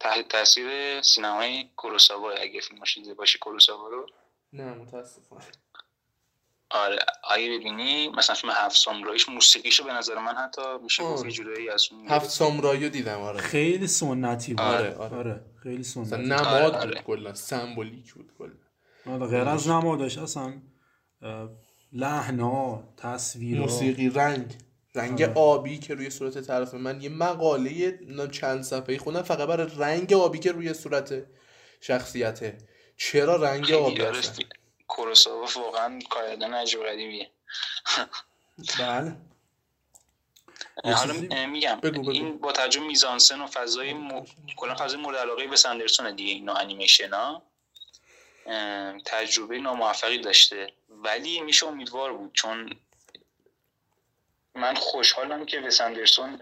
تحت 0.01 0.29
تاثیر 0.29 1.03
سینمای 1.03 1.69
کوروساوا 1.77 2.31
اگه 2.31 2.61
فیلمش 2.61 2.95
دیده 2.99 3.15
باشی 3.15 3.39
کوروساوا 3.39 3.89
رو. 3.89 4.07
نه 4.53 4.65
متاسفانه. 4.75 5.43
آره 6.71 6.99
اگه 7.31 7.59
ببینی 7.59 8.09
مثلا 8.09 8.37
فیلم 8.37 8.53
هفت 8.57 8.77
ساموراییش 8.77 9.29
موسیقیشو 9.29 9.85
به 9.85 9.93
نظر 9.93 10.19
من 10.19 10.35
حتی 10.35 10.63
میشه. 10.83 11.03
گفت 11.03 11.25
یه 11.25 11.31
جورایی 11.31 11.71
از 11.71 11.89
اون 11.93 12.09
هفت 12.09 12.31
سامورایی 12.31 12.83
رو 12.85 12.89
دیدم 12.89 13.21
آره. 13.21 13.41
خیلی 13.41 13.87
سنتی 13.87 14.55
بود. 14.55 14.61
آره، 14.65 14.95
آره. 14.95 15.17
آره. 15.17 15.41
خیلی 15.63 15.79
مثلا 15.79 16.05
سنتی 16.05 16.23
نماد 16.29 16.47
آره، 16.47 16.77
آره. 16.77 16.87
بود 16.87 16.99
کلا 17.03 17.35
سمبولیک 17.35 18.13
بود 18.15 18.33
کلا. 18.39 18.53
آره 19.15 19.27
غیر 19.27 19.49
از 19.49 19.69
نمادش 19.69 20.19
اصلا 20.19 20.53
لحنا 21.93 22.83
تصویر 22.97 23.61
موسیقی 23.61 24.09
رنگ. 24.09 24.55
رنگ 24.95 25.23
آره. 25.23 25.35
آبی 25.35 25.79
که 25.79 25.95
روی 25.95 26.11
صورت 26.11 26.39
طرف 26.39 26.75
من 26.75 27.03
یه 27.03 27.09
مقاله 27.09 27.99
چند 28.33 28.63
صفحه‌ای 28.63 28.99
خوندم 28.99 29.23
فقط 29.23 29.49
برای 29.49 29.71
رنگ 29.77 30.13
آبی 30.13 30.39
که 30.39 30.53
روی 30.53 30.75
صورت 30.75 31.27
شخصیته. 31.81 32.59
چرا 32.97 33.37
رنگ 33.37 33.73
آبی 33.73 34.03
هستن؟ 34.03 34.33
فی- 34.33 34.47
کوروساوا 34.89 35.47
واقعا 35.57 35.99
کارگردان 36.11 36.55
عجیب 36.55 36.81
و 36.81 36.83
غریبیه. 36.83 37.31
بله. 38.79 39.17
حالا 40.85 41.47
میگم 41.47 41.81
بگو، 41.81 42.03
بگو. 42.03 42.11
این 42.11 42.39
با 42.39 42.53
توجه 42.53 42.81
میزانسن 42.81 43.41
و 43.41 43.47
فضای 43.47 43.93
م... 43.93 44.25
کلا 44.57 44.75
فضای 44.75 45.01
مورد 45.01 45.17
علاقه 45.17 45.47
به 45.47 45.57
سندرسون 45.57 46.15
دیگه 46.17 46.33
اینا 46.33 46.55
انیمیشن 46.55 47.11
ها. 47.15 47.43
تجربه 49.05 49.59
ناموفقی 49.59 50.19
داشته. 50.19 50.67
ولی 50.89 51.41
میشه 51.41 51.67
امیدوار 51.67 52.13
بود 52.13 52.33
چون 52.33 52.71
من 54.55 54.75
خوشحالم 54.75 55.47
که 55.47 55.61
وس 55.61 55.81
اندرسون 55.81 56.41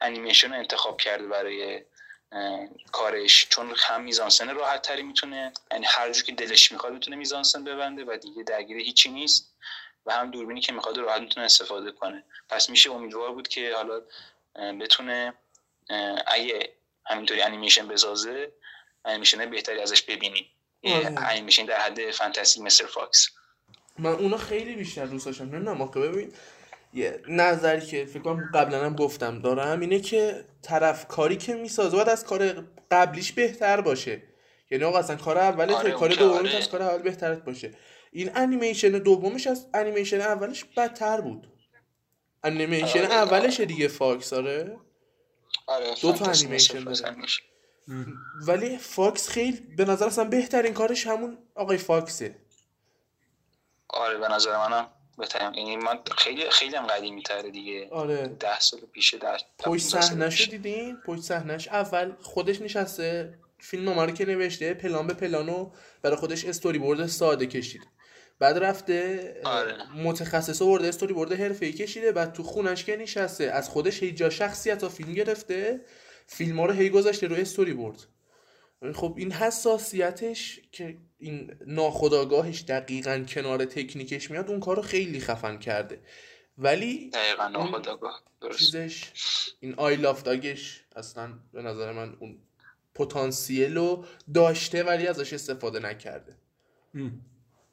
انیمیشن 0.00 0.52
رو 0.52 0.58
انتخاب 0.58 1.00
کرده 1.00 1.26
برای 1.26 1.84
کارش. 2.92 3.46
چون 3.50 3.74
هم 3.78 4.02
میزانسن 4.02 4.54
راحت 4.54 4.82
تری 4.82 5.02
می‌تونه 5.02 5.52
یعنی 5.72 5.86
هر 5.88 6.10
جور 6.12 6.24
که 6.24 6.32
دلش 6.32 6.72
می‌خواد 6.72 6.92
می‌تونه 6.92 7.16
میزانسن 7.16 7.64
ببنده 7.64 8.04
و 8.04 8.16
دیگه 8.16 8.42
درگیر 8.42 8.76
هیچی 8.76 9.10
نیست. 9.10 9.54
و 10.06 10.12
هم 10.12 10.30
دوربینی 10.30 10.60
که 10.60 10.72
می‌خواد 10.72 10.98
راحت 10.98 11.20
می‌تونه 11.20 11.46
استفاده 11.46 11.92
کنه. 11.92 12.24
پس 12.48 12.70
میشه 12.70 12.90
امیدوار 12.90 13.32
بود 13.32 13.48
که 13.48 13.74
حالا 13.74 14.02
بتونه 14.80 15.34
اگه 16.26 16.72
همینطوری 17.06 17.42
انیمیشن 17.42 17.88
بسازه 17.88 18.52
انیمیشن 19.04 19.50
بهتری 19.50 19.80
ازش 19.80 20.02
ببینیم 20.02 20.46
یه 20.82 20.96
آره. 20.96 21.14
انیمیشن 21.18 21.64
در 21.64 21.80
حد 21.80 22.10
Fantastic 22.10 22.62
Mr. 22.62 22.86
Fox 22.86 23.30
من 23.98 24.12
اونا 24.12 24.36
خیلی 24.36 24.74
بیشتر 24.74 25.06
دوست 25.06 25.26
داشتم. 25.26 25.44
نمی‌دونم 25.44 25.82
آخه 25.82 26.00
ببین 26.00 26.32
یه 26.94 27.22
نظری 27.28 27.86
که 27.86 28.04
فکر 28.04 28.22
کنم 28.22 28.50
قبلا 28.54 28.84
هم 28.84 28.96
گفتم 28.96 29.38
دارم 29.38 29.80
اینه 29.80 30.00
که 30.00 30.44
طرف 30.62 31.08
کاری 31.08 31.36
که 31.36 31.54
می‌سازه 31.54 31.96
باید 31.96 32.08
از 32.08 32.24
کار 32.24 32.64
قبلیش 32.90 33.32
بهتر 33.32 33.80
باشه. 33.80 34.22
یعنی 34.70 34.84
آقا 34.84 34.98
اصلا 34.98 35.16
کار 35.16 35.38
اولت 35.38 35.70
آره، 35.70 35.90
کار 35.90 36.08
دومش. 36.08 36.54
از 36.54 36.68
کار 36.68 36.82
اول 36.82 37.02
بهترت 37.02 37.44
باشه. 37.44 37.70
این 38.12 38.30
انیمیشن 38.34 38.88
دومش 38.88 39.46
از 39.46 39.66
انیمیشن 39.74 40.20
اولش 40.20 40.64
بدتر 40.64 41.20
بود. 41.20 41.46
انیمیشن 42.44 42.98
آره. 42.98 43.14
اولش 43.14 43.60
دیگه 43.60 43.88
فاکس 43.88 44.32
آره؟ 44.32 44.76
آره 45.66 45.94
دو 46.02 46.12
تا 46.12 46.24
انیمیشن 46.24 46.84
داره. 46.84 47.16
ولی 48.46 48.78
فاکس 48.78 49.28
خیلی 49.28 49.60
به 49.76 49.84
نظر 49.84 50.06
اصلا 50.06 50.24
بهترین 50.24 50.74
کارش 50.74 51.06
همون 51.06 51.38
آقای 51.54 51.76
فاکسه. 51.78 52.36
آره 53.88 54.18
به 54.18 54.28
نظر 54.28 54.56
منم. 54.56 54.93
بهترین 55.18 55.54
یعنی 55.54 55.76
من 55.76 55.98
خیلی 56.18 56.50
خیلی 56.50 56.76
هم 56.76 56.86
قدیمی 56.86 57.22
تره 57.22 57.50
دیگه. 57.50 57.88
آره. 57.90 58.26
ده 58.26 58.60
سال 58.60 58.80
پیشه 58.80 59.18
در 59.18 59.40
پشت 59.58 59.84
صحنه‌ش 59.84 60.40
رو 60.40 60.46
دیدین؟ 60.46 60.96
پشت 61.06 61.22
صحنه‌ش 61.22 61.68
اول 61.68 62.12
خودش 62.20 62.60
نشسته 62.60 63.38
فیلم 63.58 64.00
رو 64.00 64.10
که 64.10 64.24
نوشته 64.24 64.74
پلان 64.74 65.06
به 65.06 65.14
پلانو 65.14 65.70
برای 66.02 66.16
خودش 66.16 66.44
استوری 66.44 66.78
بورد 66.78 67.06
ساده 67.06 67.46
کشید. 67.46 67.82
بعد 68.38 68.58
رفته 68.58 69.40
آره. 69.44 69.92
متخصص 69.96 70.62
آورده 70.62 70.88
استوری 70.88 71.14
بورد 71.14 71.32
حرفه‌ای 71.32 71.72
کشیده 71.72 72.12
بعد 72.12 72.32
تو 72.32 72.42
خونش 72.42 72.84
که 72.84 72.96
نشسته 72.96 73.44
از 73.44 73.68
خودش 73.68 74.02
هی 74.02 74.12
جا 74.12 74.30
شخصیت 74.30 74.88
فیلم 74.88 75.12
گرفته 75.12 75.80
فیلم 76.26 76.60
ها 76.60 76.66
رو 76.66 76.72
هی 76.72 76.90
گذاشته 76.90 77.26
رو 77.26 77.36
استوری 77.36 77.74
بورد 77.74 78.06
خب 78.94 79.14
این 79.16 79.32
حساسیتش 79.32 80.60
که 80.72 80.98
این 81.24 81.54
ناخودآگاهش 81.66 82.62
دقیقا 82.62 83.24
کنار 83.28 83.64
تکنیکش 83.64 84.30
میاد 84.30 84.50
اون 84.50 84.60
کار 84.60 84.76
رو 84.76 84.82
خیلی 84.82 85.20
خفن 85.20 85.58
کرده. 85.58 86.00
ولی 86.58 87.10
دقیقا 87.10 87.48
ناخودآگاه 87.48 88.22
درست. 88.40 88.58
چیزش 88.58 89.04
این 89.60 89.74
Isle 89.74 89.96
of 89.96 90.22
Dogs 90.22 90.63
ش 90.63 90.84
اصلا 90.96 91.32
به 91.52 91.62
نظر 91.62 91.92
من 91.92 92.16
اون 92.20 92.38
پتانسیل 92.94 93.76
رو 93.76 94.04
داشته 94.34 94.82
ولی 94.82 95.06
ازش 95.06 95.32
استفاده 95.32 95.78
نکرده. 95.78 96.36
ام. 96.94 97.20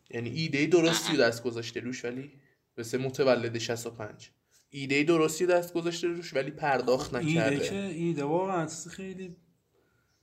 یعنی 0.10 0.30
ایده 0.30 0.66
درستی 0.66 1.12
رو 1.12 1.24
دست 1.24 1.44
گذاشته 1.44 1.80
روش 1.80 2.06
ولی 2.06 2.32
مثل 2.78 2.98
متولد 2.98 3.58
65 3.58 4.32
ایده 4.70 5.04
درستی 5.04 5.46
دست 5.46 5.74
گذاشته 5.74 6.08
روش 6.08 6.34
ولی 6.34 6.52
پرداخت 6.52 7.14
ایده 7.14 7.34
که 7.34 7.40
نکرده 7.40 7.78
ایده 7.78 8.24
واقعا 8.24 8.68
خیلی 8.68 9.36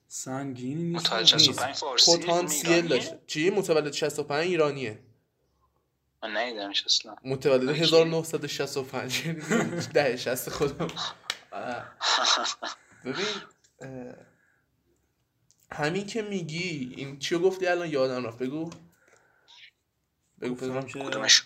سنگینی 0.09 0.83
نیست 0.83 1.07
متولد 1.07 1.21
نیست. 1.21 1.38
65 1.38 1.75
فارسی 1.77 2.16
پتانسیل؟ 2.18 2.88
داشته 2.88 3.21
چی؟ 3.27 3.51
متولد 3.51 3.92
65 3.92 4.47
ایرانیه. 4.47 4.99
من 6.23 6.37
ندیدمش 6.37 6.85
اصلا 6.85 7.16
متولد 7.25 7.68
اوکی. 7.68 7.81
1965 7.81 9.27
یعنی 9.27 9.40
ده 9.94 10.16
شست 10.16 10.51
خودم. 10.51 10.88
ببین 13.05 13.27
همین 15.73 16.07
که 16.07 16.23
میگی 16.23 16.94
این 16.97 17.18
چیو 17.18 17.38
گفتی 17.38 17.66
الان؟ 17.66 17.88
یادم 17.88 18.27
رفت. 18.27 18.38
بگو. 18.38 18.71
بگو 20.40 20.55
پدرام 20.55 20.87
که 20.87 20.99
کدومش؟ 20.99 21.44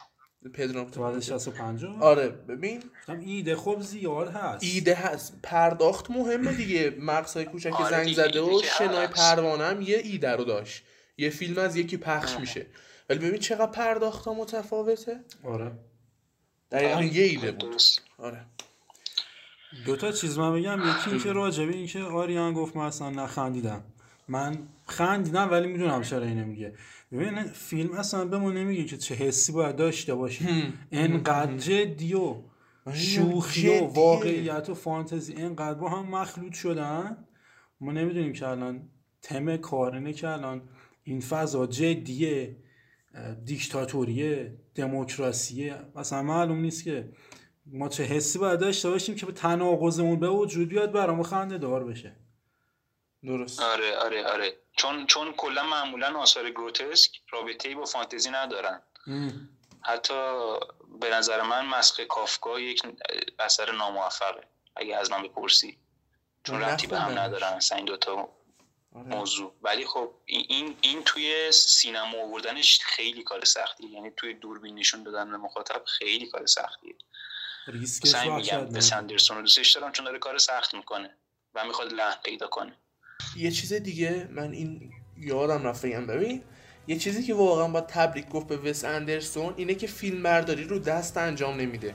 پدرام 0.49 0.91
تو 0.91 1.21
65 1.21 1.85
آره 2.01 2.29
ببین. 2.29 2.83
گفتم 3.01 3.21
ایده 3.21 3.57
خب 3.57 3.81
زیاد 3.81 4.29
هست. 4.29 4.65
ایده 4.65 4.95
هست. 4.95 5.39
پرداخت 5.43 6.11
مهمه 6.11 6.53
دیگه. 6.53 6.97
مغزهای 7.01 7.47
کوچک 7.47 7.81
آره 7.81 7.91
زنگ 7.91 8.13
زده 8.15 8.41
و 8.41 8.63
شنای. 8.79 9.07
پروانه 9.07 9.65
هم 9.65 9.81
یه 9.83 9.99
ایده 10.05 10.31
رو 10.31 10.45
داشت. 10.45 10.83
یه 11.19 11.31
فیلم 11.31 11.59
از 11.59 11.77
یکی 11.77 11.97
پخش 11.97 12.41
میشه. 12.41 12.67
ولی 13.11 13.19
ببین 13.19 13.41
چقدر 13.41 13.71
پرداخت 13.71 14.25
ها 14.25 14.35
متفاوته. 14.35 15.21
آره. 15.45 15.73
دقیقا 16.71 16.95
آره، 16.95 17.15
یه 17.17 17.25
ایده 17.25 17.53
بود. 17.53 17.83
آره. 18.19 18.47
دو 19.87 19.97
تا 19.97 20.13
چیز 20.13 20.39
من 20.39 20.53
بگم. 20.61 20.79
یکی 20.79 21.11
این 21.11 21.21
که 21.21 21.33
راجبه 21.33 21.73
این 21.73 21.87
که 21.87 22.01
آریان 22.03 22.53
گفت 22.55 22.77
من 22.77 22.85
اصلا 22.85 23.11
نخندیدم. 23.11 23.85
من 24.29 24.59
خندیدم 24.87 25.51
ولی 25.51 25.67
می‌دونم 25.69 26.03
چرا 26.03 26.23
اینو 26.23 26.47
میگه. 26.47 26.75
ببین 27.13 27.43
فیلم 27.43 27.93
اصلا 27.93 28.25
به 28.25 28.39
ما 28.39 28.51
نمیگه 28.51 28.85
که 28.85 28.97
چه 28.97 29.15
حسی 29.15 29.53
باید 29.53 29.77
داشته 29.77 30.15
باشی. 30.15 30.73
انقدر 30.93 31.57
جدی 31.57 32.15
و 32.15 32.37
شوخی 32.95 33.69
و. 33.69 33.85
واقعیت 33.85 34.69
و 34.71 34.75
فانتزی. 34.75 35.35
انقدر 35.35 35.79
با 35.79 35.89
هم 35.89 36.07
مخلوط 36.07 36.53
شدن. 36.53 37.27
ما 37.81 37.93
نمی‌دونیم 37.93 38.33
که 38.33 38.49
الان 38.49 38.89
تم 39.23 39.57
کار 39.57 39.95
اینه 39.95 40.13
که 40.13 40.29
الان 40.29 40.69
این 41.05 41.21
فضا 41.21 41.67
جدیه 41.67 42.57
دیکتاتوریه 43.45 44.59
دموکراسیه. 44.75 45.75
مثلا 45.97 46.23
معلوم 46.23 46.61
نیست 46.61 46.85
که 46.85 47.13
ما 47.67 47.89
چه 47.89 48.05
حسی 48.05 48.39
باید 48.39 48.61
داشته 48.61 48.91
باشیم 48.91 49.15
که 49.15 49.27
به 49.27 49.33
تناقضمون 49.33 50.21
به 50.21 50.29
وجود 50.29 50.69
بیاد 50.69 50.93
برامون 50.93 51.23
خنده 51.23 51.59
دار 51.59 51.85
بشه. 51.85 52.17
درست. 53.25 53.61
آره 53.61 53.97
آره 53.97 54.25
آره. 54.25 54.62
چون 54.77 55.07
چون 55.07 55.33
کلا 55.33 55.63
معمولا 55.63 56.19
آثار 56.19 56.51
گروتسک 56.51 57.11
رابطه 57.31 57.69
ای 57.69 57.75
با 57.75 57.85
فانتزی 57.85 58.31
ندارن. 58.31 58.83
حتی 59.85 60.15
به 61.01 61.11
نظر 61.11 61.43
من 61.43 61.67
مسخ 61.67 62.01
کافکا 62.01 62.61
یک 62.61 62.83
اثر 63.39 63.73
ناموفقه 63.73 64.49
اگه 64.77 64.97
از 64.97 65.11
من 65.11 65.23
بپرسی. 65.23 65.79
چون 66.45 66.61
ربطی 66.61 66.87
به 66.87 66.99
هم. 66.99 67.19
ندارن 67.19 67.53
اصلا 67.53 67.77
این 67.77 67.87
دوتا 67.87 68.13
آره. 68.15 69.07
موضوع. 69.07 69.55
ولی 69.63 69.87
خب 69.87 70.15
این 70.25 70.77
این, 70.81 71.05
توی 71.05 71.53
سینما 71.53 72.23
آوردنش 72.23 72.81
خیلی 72.83 73.23
کار 73.23 73.45
سختیه. 73.45 73.91
یعنی 73.91 74.11
توی 74.17 74.35
دوربین 74.35 74.75
نشون 74.75 75.03
دادن 75.03 75.31
به 75.31 75.37
مخاطب 75.37 75.85
خیلی 75.85 76.27
کار 76.27 76.47
سختیه. 76.47 76.95
ریسکش 77.67 78.09
سعی 78.09 78.29
میگم. 78.29 78.67
به 78.67 78.81
سندرسون 78.81 79.37
رو 79.37 79.43
دوستش 79.43 79.73
دارم 79.73 79.93
چون 79.93 80.05
داره 80.05 80.19
کار 80.19 80.39
سخت 80.39 80.75
می‌کنه 80.75 81.17
و 81.55 81.65
می‌خواد 81.65 81.93
لحن 81.93 82.21
پیدا 82.25 82.47
کنه. 82.47 82.77
یه 83.37 83.51
چیز 83.51 83.73
دیگه 83.73 84.29
من 84.31 84.53
این 84.53 84.91
یادم 85.19 85.65
رفت 85.65 85.87
بگم 85.87 86.07
ببین 86.07 86.43
یه 86.87 86.97
چیزی 86.97 87.23
که 87.23 87.35
واقعا 87.35 87.69
با 87.69 87.81
تبریک 87.81 88.29
گفت 88.29 88.49
به 88.49 88.57
وس 88.57 88.85
اندرسون 88.85 89.55
اینه 89.57 89.75
که 89.75 89.87
فیلم 89.87 90.23
برداری 90.23 90.65
رو 90.65 90.79
دست 90.79 91.17
انجام 91.17 91.61
نمیده. 91.61 91.95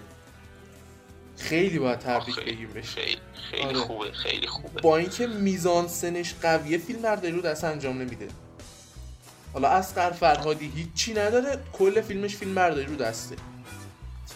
خیلی 1.37 1.79
باید 1.79 1.99
تبریک 1.99 2.35
خیلی 2.35 2.51
بگیم 2.51 2.69
بهش. 2.73 2.89
خیلی 2.89 3.17
خیلی 3.51 3.63
آره. 3.63 3.79
خوبه 3.79 4.11
خیلی 4.11 4.47
خوبه. 4.47 4.81
با 4.81 4.97
اینکه 4.97 5.27
میزان 5.27 5.87
سنش 5.87 6.33
قویه 6.41 6.77
فیلم 6.77 7.01
برداری 7.01 7.33
رو 7.33 7.41
دست 7.41 7.63
انجام 7.63 7.97
نمیده. 8.01 8.27
حالا 9.53 9.67
اسقر 9.67 10.11
فرهادی 10.11 10.71
هیچی 10.75 11.13
نداره 11.13 11.59
کل 11.73 12.01
فیلمش 12.01 12.35
فیلم 12.35 12.55
برداری 12.55 12.85
رو 12.85 12.95
دسته. 12.95 13.35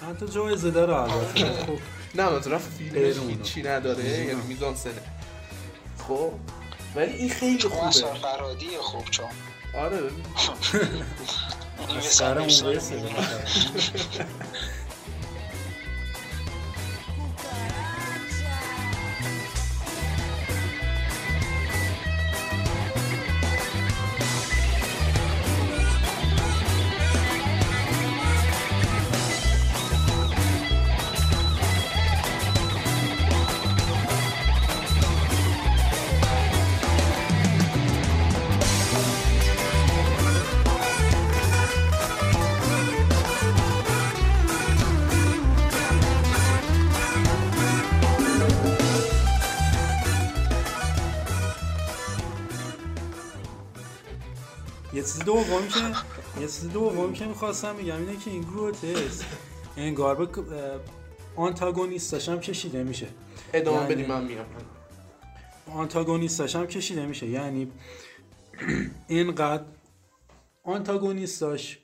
چند 0.02 0.18
تا 0.18 0.26
جایزه 0.26 0.72
داره 0.72 0.94
البته. 0.94 1.52
خب 1.52 1.80
نه 2.16 2.30
مثلا 2.30 2.58
فیلمش. 2.60 3.16
هیچی 3.30 3.64
نداره 3.64 4.04
یعنی. 4.04 4.42
میزان 4.48 4.76
سنه. 4.76 4.94
خب. 6.08 6.32
ولی 6.96 7.14
این 7.14 7.30
خیلی 7.30 7.58
چون 7.58 7.72
اصلا 7.72 8.08
خوبه 8.08 8.20
فرهادی 8.20 8.78
خوب 8.78 9.06
چون. 9.06 9.26
آره. 9.78 9.98
از 12.38 12.64
مثل 12.64 12.96
چیز 56.62 56.72
دوم 56.74 57.14
که 57.14 57.26
می‌خواستم 57.26 57.78
بگم 57.78 57.98
اینه 57.98 58.18
که 58.18 58.32
این 58.32 58.42
گروتس 58.42 59.24
انگار 59.78 60.26
به 60.26 60.80
آنتاگونیستاش 61.36 62.30
هم 62.30 62.40
کشیده 62.40 62.84
میشه. 62.84 63.08
ادامه 63.54 63.78
یعنی- 63.78 63.94
بدیم 63.94 64.06
من 64.06 64.24
میام 64.24 64.46
آنتاگونیستاش 65.72 66.56
هم 66.56 66.68
کشیده 66.68 67.06
میشه. 67.06 67.28
یعنی 67.28 67.72
اینقدر 69.08 69.64
آنتاگونیستاش 70.64 71.80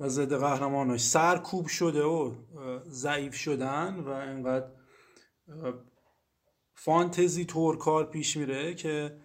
و 0.00 0.08
ضد 0.08 0.34
قهرماناش 0.34 1.00
سرکوب 1.00 1.66
شده 1.66 2.02
و 2.02 2.34
ضعیف 2.88 3.34
شدن 3.34 3.94
و 3.94 4.08
اینقدر 4.08 4.68
فانتزی 6.74 7.44
طور 7.44 7.78
کار 7.78 8.04
پیش 8.04 8.36
میره 8.36 8.74
که 8.74 9.16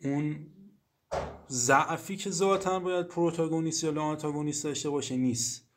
اون 0.00 0.46
ضعفی 1.50 2.16
که 2.16 2.30
ذاتا 2.30 2.80
باید 2.80 3.08
پروتاگونیست 3.08 3.84
یا 3.84 4.02
آنتاگونیست 4.02 4.64
داشته 4.64 4.90
باشه 4.90 5.16
نیست. 5.16 5.68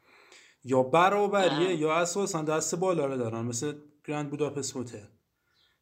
یا 0.64 0.84
برابریه 0.84 1.76
یا 1.76 1.96
اساسا 1.96 2.42
دست 2.42 2.76
بالا 2.76 3.06
رو 3.06 3.18
دارن. 3.18 3.42
مثل 3.42 3.74
گرند 4.06 4.30
بوداپست 4.30 4.78
هتل 4.78 5.06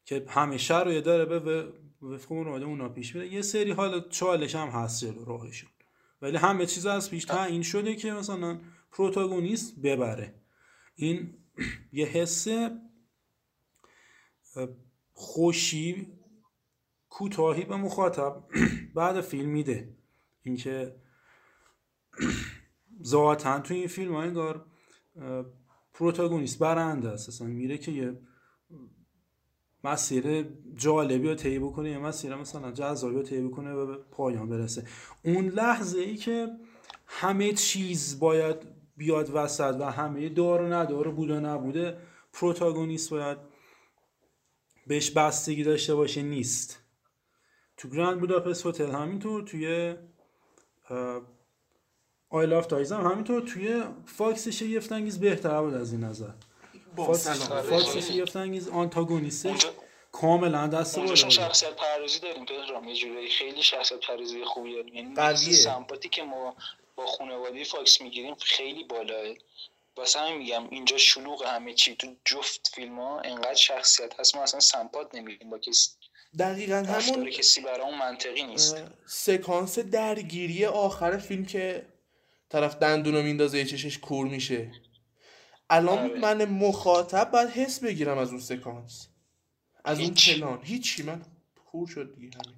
که 0.05 0.25
همیشه 0.27 0.79
رو 0.79 1.01
داره 1.01 1.39
به 1.39 1.73
وفق 2.01 2.31
اون 2.31 2.63
اونا 2.63 2.89
پیش 2.89 3.15
میره. 3.15 3.33
یه 3.33 3.41
سری 3.41 3.71
حالا 3.71 3.99
چالش 3.99 4.55
هم 4.55 4.67
هست 4.67 5.05
جلو 5.05 5.25
راهشون. 5.25 5.69
ولی 6.21 6.37
همه 6.37 6.65
چیز 6.65 6.85
از 6.85 7.09
پیش 7.09 7.25
تعیین 7.25 7.61
شده 7.61 7.95
که 7.95 8.11
مثلا 8.11 8.59
پروتاگونیست 8.91 9.79
ببره. 9.79 10.33
این 10.95 11.33
یه 11.91 12.05
حس 12.05 12.47
خوشی 15.13 16.07
کوتاهی 17.15 17.65
به 17.65 17.75
مخاطب 17.75 18.43
بعد 18.95 19.21
فیلم 19.21 19.49
میده. 19.49 19.89
اینکه 20.43 20.95
ذاتا 23.03 23.59
تو 23.59 23.73
این 23.73 23.87
فیلم 23.87 24.13
ها 24.13 24.21
انگار 24.21 24.65
پروتاگونیست 25.93 26.59
برنده 26.59 27.09
است. 27.09 27.29
اصلا 27.29 27.47
میره 27.47 27.77
که 27.77 27.91
یه 27.91 28.17
مسیر 29.83 30.45
جالبی 30.75 31.27
رو 31.27 31.35
طی 31.35 31.59
بکنه 31.59 31.89
یه 31.89 31.97
مسیر 31.97 32.35
مثلا 32.35 32.71
جذابی 32.71 33.15
رو 33.15 33.23
طی 33.23 33.41
بکنه 33.41 33.73
و 33.73 33.85
به 33.85 33.97
پایان 34.11 34.49
برسه. 34.49 34.87
اون 35.23 35.47
لحظه 35.47 35.99
ای 35.99 36.15
که 36.15 36.47
همه 37.07 37.53
چیز 37.53 38.19
باید 38.19 38.57
بیاد 38.97 39.29
وسط 39.33 39.75
و 39.79 39.91
همه 39.91 40.29
دار 40.29 40.61
و 40.61 40.73
ندار 40.73 41.07
و 41.07 41.11
بود 41.11 41.29
و 41.29 41.39
نبوده 41.39 41.97
protagonist 42.33 43.09
باید 43.09 43.37
بهش 44.87 45.11
بستگی 45.11 45.63
داشته 45.63 45.95
باشه 45.95 46.21
نیست. 46.21 46.84
تو 47.77 47.89
Grand 47.89 48.19
Budapest 48.19 48.65
Hotel 48.65 48.91
همینطور 48.91 49.41
توی 49.43 49.95
Isle 52.29 52.53
of 52.53 52.65
Dogs 52.65 52.91
هم 52.91 53.11
همینطور 53.11 53.41
توی 53.41 53.83
فاکس 54.05 54.47
شگفت 54.47 54.91
انگیز 54.91 55.19
بهتر 55.19 55.61
بود 55.61 55.73
از 55.73 55.91
این 55.91 56.03
نظر. 56.03 56.31
فاکس, 56.95 57.27
فاکس 57.51 57.97
شگفت 57.97 58.35
انگیز 58.35 58.69
آنتاگونیسته 58.69 59.55
کاملا 60.11 60.67
دست 60.67 60.99
بالا 60.99 61.15
شخصیت 61.15 61.75
پردازی 61.75 62.19
داریم 62.19 62.45
پدرام 62.45 62.87
یه 62.87 62.95
جورایی 62.95 63.29
خیلی 63.29 63.63
شخصیت 63.63 63.99
پردازی 63.99 64.45
خوبی 64.45 64.73
داریم. 64.75 64.95
یعنی 64.95 65.35
سمپاتی 65.53 66.09
که 66.09 66.23
ما 66.23 66.55
با 66.95 67.05
خانواده 67.05 67.63
فاکس 67.63 68.01
می‌گیریم 68.01 68.35
خیلی 68.35 68.83
بالاه 68.83 69.35
واسه 69.97 70.19
همین 70.19 70.37
میگم 70.37 70.69
اینجا 70.69 70.97
شلوغ 70.97 71.43
همه 71.45 71.73
چی. 71.73 71.95
تو 71.95 72.15
جفت 72.25 72.71
فیلم 72.75 72.99
ها 72.99 73.19
انقدر 73.19 73.53
شخصیت 73.53 74.19
هست 74.19 74.35
ما 74.35 74.43
اصلا 74.43 74.59
سمپات 74.59 75.15
نمیگیم 75.15 75.49
با 75.49 75.59
کسی. 75.59 75.89
دقیقا 76.39 76.75
همون 76.75 77.29
کسی 77.29 77.61
برای 77.61 77.99
منطقی 77.99 78.43
نیست 78.43 78.83
سکانس 79.05 79.79
درگیری 79.79 80.65
آخر 80.65 81.17
فیلم 81.17 81.45
که 81.45 81.85
طرف 82.49 82.75
دندونو 82.75 83.21
میندازه 83.21 83.57
یه 83.57 83.65
چشش 83.65 83.97
کور 83.97 84.27
میشه 84.27 84.71
الان 85.69 85.99
آره. 85.99 86.19
من 86.19 86.45
مخاطب 86.45 87.31
باید 87.31 87.49
حس 87.49 87.79
بگیرم 87.79 88.17
از 88.17 88.29
اون 88.29 88.39
سکانس 88.39 89.07
از 89.85 89.99
اون 89.99 90.07
هیچ. 90.07 90.35
پلان 90.35 90.59
هیچی 90.63 91.03
من 91.03 91.21
کور 91.71 91.87
شد 91.87 92.15
دیگه 92.15 92.37
همین 92.45 92.55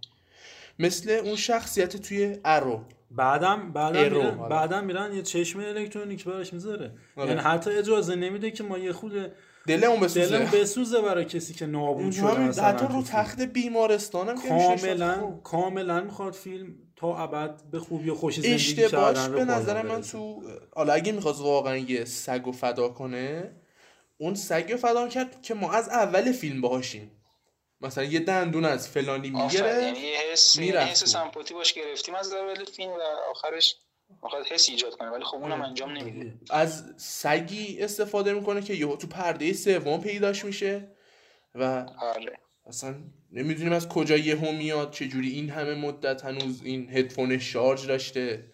مثل 0.79 1.09
اون 1.09 1.35
شخصیت 1.35 1.97
توی 1.97 2.37
ارو 2.45 2.85
بعدم 3.11 3.73
بعدم 3.73 3.99
ایرو، 3.99 4.17
میرن, 4.17 4.37
حالا. 4.37 4.49
بعدم 4.49 4.85
میرن 4.85 5.13
یه 5.13 5.21
چشم 5.21 5.59
الکترونیک 5.59 6.23
براش 6.25 6.53
می‌ذاره 6.53 6.91
آره. 7.15 7.29
یعنی 7.29 7.41
حتی 7.41 7.71
اجازه 7.71 8.15
نمیده 8.15 8.51
که 8.51 8.63
ما 8.63 8.77
یه 8.77 8.93
خود 8.93 9.31
دلمون 9.67 9.99
بسوزه 9.99 10.37
دلم 10.37 10.51
بسوزه 10.51 11.01
برای 11.01 11.25
کسی 11.25 11.53
که 11.53 11.65
نابود 11.65 12.11
شده 12.11 12.61
حتی 12.61 12.85
رو. 12.89 13.03
تخت 13.03 13.41
بیمارستانم. 13.41 14.35
کاملا. 14.35 15.39
کاملا 15.43 16.01
می‌خواد 16.01 16.33
فیلم 16.33 16.75
تا 16.95 17.17
ابد 17.17 17.61
به 17.71 17.79
خوبی 17.79 18.09
و 18.09 18.15
خوشی 18.15 18.41
زندگی 18.41 18.55
اشتباهش 18.55 19.27
به 19.27 19.45
نظر 19.45 19.81
من. 19.81 20.01
تو 20.01 20.41
حالا 20.75 20.93
اگه 20.93 21.11
می‌خواست 21.11 21.41
واقعا 21.41 21.77
یه 21.77 22.05
سگ 22.05 22.41
رو 22.45 22.51
فدا 22.51 22.89
کنه 22.89 23.55
اون 24.17 24.35
سگ 24.35 24.71
رو 24.71 24.77
فدا 24.77 25.07
کرد 25.07 25.41
که 25.41 25.53
ما 25.53 25.71
از 25.71 25.89
اول 25.89 26.31
فیلم 26.31 26.61
باهاشیم 26.61 27.11
مثلا 27.81 28.03
یه 28.03 28.19
دندون 28.19 28.65
از 28.65 28.89
فلانی 28.89 29.27
یعنی 29.27 29.41
می‌گیره 29.43 29.93
یه 29.99 30.17
حس 30.31 30.55
یه 30.55 30.61
می‌رفت 30.61 30.91
حس 30.91 30.99
تو. 30.99 31.05
سمپاتی 31.05 31.53
باش 31.53 31.73
گرفتیم 31.73 32.15
از 32.15 32.33
اول 32.33 32.65
فیلم 32.65 32.89
و 32.89 33.01
آخرش 33.31 33.75
می‌خواد 34.23 34.45
حس 34.45 34.69
ایجاد 34.69 34.97
کنه 34.97 35.09
ولی 35.09 35.23
خب 35.23 35.35
اونم 35.37 35.61
انجام 35.61 35.91
نمیده. 35.91 36.33
از 36.49 36.93
سگی 36.97 37.79
استفاده 37.79 38.33
می‌کنه 38.33 38.61
که 38.61 38.73
یهو 38.73 38.95
تو 38.95 39.07
پرده 39.07 39.53
سوم 39.53 40.01
پیداش 40.01 40.45
میشه 40.45 40.87
و 41.55 41.63
آره 41.99 42.39
اصلا 42.65 42.95
نمی‌دونیم 43.31 43.73
از 43.73 43.89
کجا 43.89 44.17
یهو 44.17 44.51
میاد 44.51 44.91
چجوری 44.91 45.29
این 45.29 45.49
همه 45.49 45.75
مدت 45.75 46.25
هنوز 46.25 46.61
این 46.63 46.89
هدفون 46.89 47.37
شارژ 47.37 47.87
داشته 47.87 48.51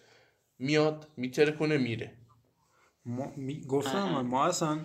میاد 0.58 1.08
میتره 1.16 1.52
کنه 1.52 1.76
میره. 1.78 2.12
ما 3.06 3.32
می- 3.36 3.66
گفتم 3.66 4.08
من 4.08 4.20
ما 4.26 4.46
اصلا 4.46 4.78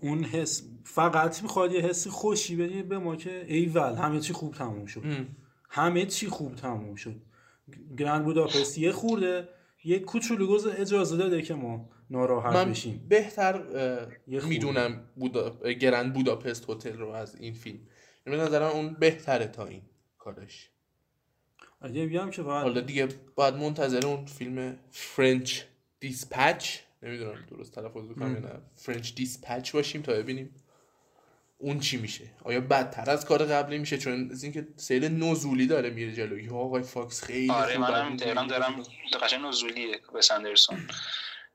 اون 0.00 0.24
حس 0.24 0.62
فقط 0.84 1.42
می‌خواد 1.42 1.72
یه 1.72 1.80
حسی 1.80 2.10
خوشی 2.10 2.56
بدی 2.56 2.82
به 2.82 2.98
ما 2.98 3.16
که 3.16 3.44
ایول 3.48 3.94
همه 3.94 4.20
چی 4.20 4.32
خوب 4.32 4.54
تموم 4.54 4.86
شد. 4.86 5.02
همه 5.70 6.06
چی 6.06 6.26
خوب 6.26 6.54
تموم 6.54 6.94
شد. 6.94 7.22
Grand 7.98 8.24
Budapest 8.24 8.78
یه 8.78 8.92
خورده 8.92 9.48
یه 9.84 9.98
کوچولو 9.98 10.46
گز 10.46 10.66
اجازه 10.66 11.16
داده 11.16 11.42
که 11.42 11.54
ما 11.54 11.88
ناراحت 12.10 12.56
من 12.56 12.70
بشیم. 12.70 13.06
بهتر. 13.08 13.62
می‌دونم 14.26 15.10
بودا... 15.16 15.50
Grand 15.72 16.12
Budapest 16.12 16.70
Hotel 16.70 16.96
رو 16.98 17.08
از 17.08 17.36
این 17.36 17.54
فیلم. 17.54 17.78
یعنی 18.26 18.38
به 18.38 18.44
نظرم 18.44 18.70
اون 18.70 18.94
بهتره 18.94 19.46
تا 19.46 19.66
این 19.66 19.82
کارش. 20.18 20.70
اگه 21.80 22.06
بگم 22.06 22.30
که 22.30 22.42
فقط 22.42 22.62
حالا 22.62 22.80
دیگه 22.80 23.08
باید 23.34 23.54
منتظر 23.54 24.06
اون 24.06 24.24
فیلم 24.26 24.76
French 24.90 25.62
Dispatch 26.00 26.78
نمی‌دونم 27.02 27.46
درست 27.50 27.72
تلفظ 27.72 28.08
بکنم 28.08 28.34
یا 28.34 28.40
نه 28.40 28.60
French 28.76 29.14
Dispatch 29.14 29.72
باشیم 29.72 30.02
تا 30.02 30.12
ببینیم. 30.12 30.54
اون 31.62 31.80
چی 31.80 31.96
میشه؟ 31.96 32.30
آیا 32.44 32.60
بدتر 32.60 33.10
از 33.10 33.24
کار 33.24 33.44
قبلی 33.44 33.78
میشه؟ 33.78 33.98
چون 33.98 34.30
از 34.30 34.42
اینکه 34.42 34.68
سیر 34.76 35.04
نزولی 35.24 35.66
داره 35.66 35.90
میره 35.90 36.12
جلو. 36.12 36.38
یا 36.38 36.54
آقای 36.54 36.82
فاکس 36.82 37.24
خیلی 37.24 37.50
آره 37.50 37.78
منم. 37.78 38.16
دارم 38.16 38.46
دارم 38.46 38.82
قشنگ 39.22 39.44
نزولیه 39.44 40.00
وس 40.12 40.20
اندرسون 40.22 40.88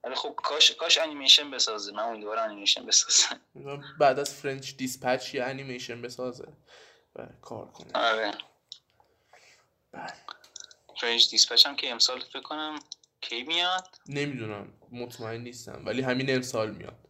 ولی 0.03 0.15
خب 0.15 0.33
کاش 0.43 0.71
کاش 0.71 0.97
انیمیشن 0.97 1.51
بسازه. 1.51 1.91
من 1.91 2.03
امیدوارم 2.03 2.43
انیمیشن 2.43 2.85
بسازه. 2.85 3.25
بعد 3.99 4.19
از 4.19 4.33
French 4.33 4.75
Dispatch 4.75 5.33
یه 5.33 5.43
انیمیشن 5.43 6.01
بسازه 6.01 6.47
و 7.15 7.27
کار 7.41 7.71
کنه. 7.71 7.91
آره. 7.93 8.31
بله. 9.91 10.13
French 11.01 11.29
Dispatch 11.29 11.65
هم 11.65 11.75
که 11.75 11.91
امسال 11.91 12.19
فکر 12.19 12.41
کنم 12.41 12.79
کی 13.21 13.43
میاد؟ 13.43 13.87
نمی‌دونم. 14.09 14.73
مطمئن 14.91 15.41
نیستم. 15.41 15.81
ولی 15.85 16.01
همین 16.01 16.35
امسال 16.35 16.71
میاد. 16.71 17.04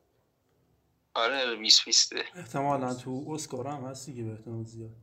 آره 1.16 1.56
20 1.56 1.86
20 1.86 2.14
احتمالا 2.36 2.94
تو 2.94 3.26
اسکار 3.30 3.68
هم 3.68 3.86
هست 3.86 4.06
دیگه 4.06 4.24
به 4.24 4.32
احتمال 4.32 4.64
زیاد. 4.64 4.96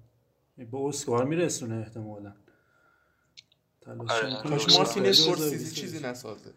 به 0.57 0.77
اسکار 0.79 1.25
میرسونه 1.25 1.77
احتمالا. 1.77 2.35
تلاش 3.81 4.11
آره. 4.11 4.43
کاش. 4.43 4.77
مارتین. 4.77 5.07
اسکورسیزی 5.07 5.81
چیزی 5.81 6.01
نسازه. 6.01 6.55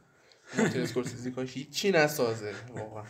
مارتین 0.58 0.82
اسکورسیزی 0.82 1.32
کاش 1.32 1.54
هیچی 1.54 1.92
نسازه 1.92 2.56
واقعا. 2.70 3.04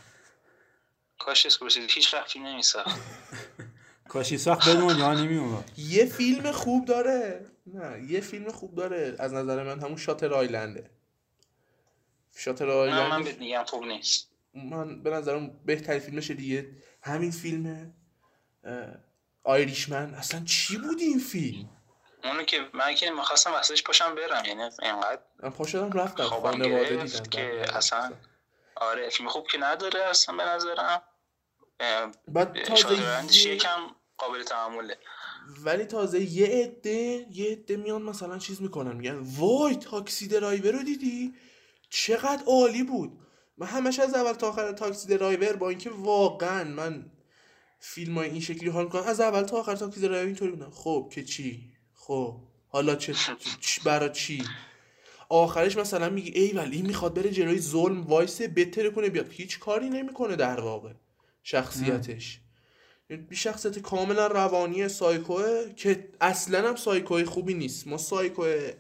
کاش 1.20 1.46
اسکورسیزی 1.46 1.88
هیچ 1.90 2.14
وقت 2.14 2.32
فیلم 2.32 2.46
نمیساخت. 2.46 3.00
کاش 4.10 4.32
هیچ 4.32 4.48
وقت 4.48 4.66
به 4.66 4.74
دنیا 4.74 5.14
نمیومد 5.14 5.72
یه 5.78 6.06
فیلم 6.06 6.52
خوب 6.52 6.86
داره. 6.86 7.46
نه 7.66 8.04
یه 8.04 8.22
فیلم 8.22 8.52
خوب 8.52 8.76
داره. 8.76 9.16
از 9.20 9.34
نظر 9.34 9.64
من 9.64 9.80
همون 9.80 9.98
Shutter 9.98 10.34
Island 10.34 10.76
ه. 10.76 10.90
شاتر 12.36 12.66
نه 12.66 12.72
من 12.72 12.80
آیلند 12.80 13.24
بهت 13.24 13.40
میگم 13.40 13.64
خوب 13.64 13.84
نیست. 13.84 14.35
من 14.56 15.04
به 15.04 15.10
نظرم 15.10 15.60
بهترین 15.66 16.00
فیلمش 16.00 16.32
دیگه. 16.32 16.70
همین 17.02 17.32
فیلم 17.32 17.94
آیریشمن. 19.44 20.14
اصلا 20.14 20.44
چی 20.46 20.78
بود 20.78 21.00
این 21.00 21.20
فیلم؟ 21.20 21.70
اونو 22.24 22.44
که 22.44 22.70
من 22.74 22.96
که 22.96 23.12
می‌خواستم 23.12 23.52
واسهش 23.52 23.84
پاشم 23.84 24.16
برم. 24.16 24.46
یعنی 24.46 24.62
اینقدر 24.62 25.20
من 25.44 25.50
پا 25.50 25.66
شدم 25.66 25.92
رفتم 25.92 26.24
خانواده 26.24 27.04
دیدم. 27.04 27.24
که. 27.24 27.78
اصلا 27.78 28.14
آره 28.76 29.10
فیلم 29.10 29.30
خوب 29.30 29.48
که 29.48 29.58
نداره 29.58 30.04
اصلا 30.04 30.36
به 30.36 30.44
نظرم. 30.44 31.02
بعد 32.28 32.64
تازه 32.64 33.48
یکم 33.50 33.80
قابل 34.18 34.44
تحمله. 34.44 34.98
ولی 35.64 35.86
تازه 35.86 36.22
یه 36.22 36.48
عده 36.48 37.28
یه 37.32 37.52
عده 37.52 37.78
میان 37.78 38.02
مثلا 38.02 38.38
چیز 38.38 38.62
می‌کنن. 38.62 38.96
میگن 38.96 39.20
وای 39.38 39.76
تاکسی 39.76 40.28
درایور 40.28 40.72
رو 40.72 40.84
دیدی؟ 40.84 41.36
چقدر 41.90 42.44
عالی 42.48 42.84
بود. 42.84 43.25
من 43.58 43.68
همش 43.68 44.00
از 44.00 44.14
اول 44.14 44.34
تا 44.34 44.50
آخر 44.50 44.72
Taxi 44.72 45.08
Driver 45.08 45.56
با 45.56 45.70
اینکه 45.70 45.90
واقعا 45.90 46.64
من 46.64 47.06
فیلم 47.80 48.18
های 48.18 48.30
این 48.30 48.42
شکلی 48.42 48.70
حال 48.70 48.84
می‌کنم 48.84 49.04
از 49.04 49.20
اول 49.20 49.42
تا 49.42 49.58
آخر 49.58 49.76
Taxi 49.76 50.02
Driver 50.02 50.26
اینطوری 50.26 50.52
بودم. 50.52 50.70
خب 50.70 51.10
که 51.14 51.24
چی؟ 51.24 51.72
خب 51.94 52.38
حالا 52.68 52.96
چه 52.96 53.14
برا 53.86 54.10
چی؟ 54.10 54.44
آخرش 55.30 55.78
مثلا 55.78 56.10
میگی 56.10 56.40
ای 56.40 56.52
ولی 56.52 56.82
می‌خواد 56.82 57.14
بره 57.14 57.32
جلوی 57.32 57.60
ظلم 57.60 58.02
وایسه 58.02 58.48
بتره 58.48 58.90
کنه 58.90 59.10
بیاد. 59.10 59.30
هیچ 59.30 59.60
کاری 59.60 59.90
نمی‌کنه 59.90 60.36
در 60.36 60.60
واقع 60.60 60.94
شخصیتش. 61.44 62.40
یه 63.10 63.28
شخصیت 63.32 63.80
کاملا 63.80 64.28
روانی 64.28 64.88
سایکوه 64.88 65.74
که 65.76 66.10
اصلا 66.22 66.70
هم 66.70 66.76
سایکوه 66.76 67.26
خوبی 67.26 67.54
نیست. 67.54 67.88
ما 67.88 67.98
سایکوه 67.98 68.74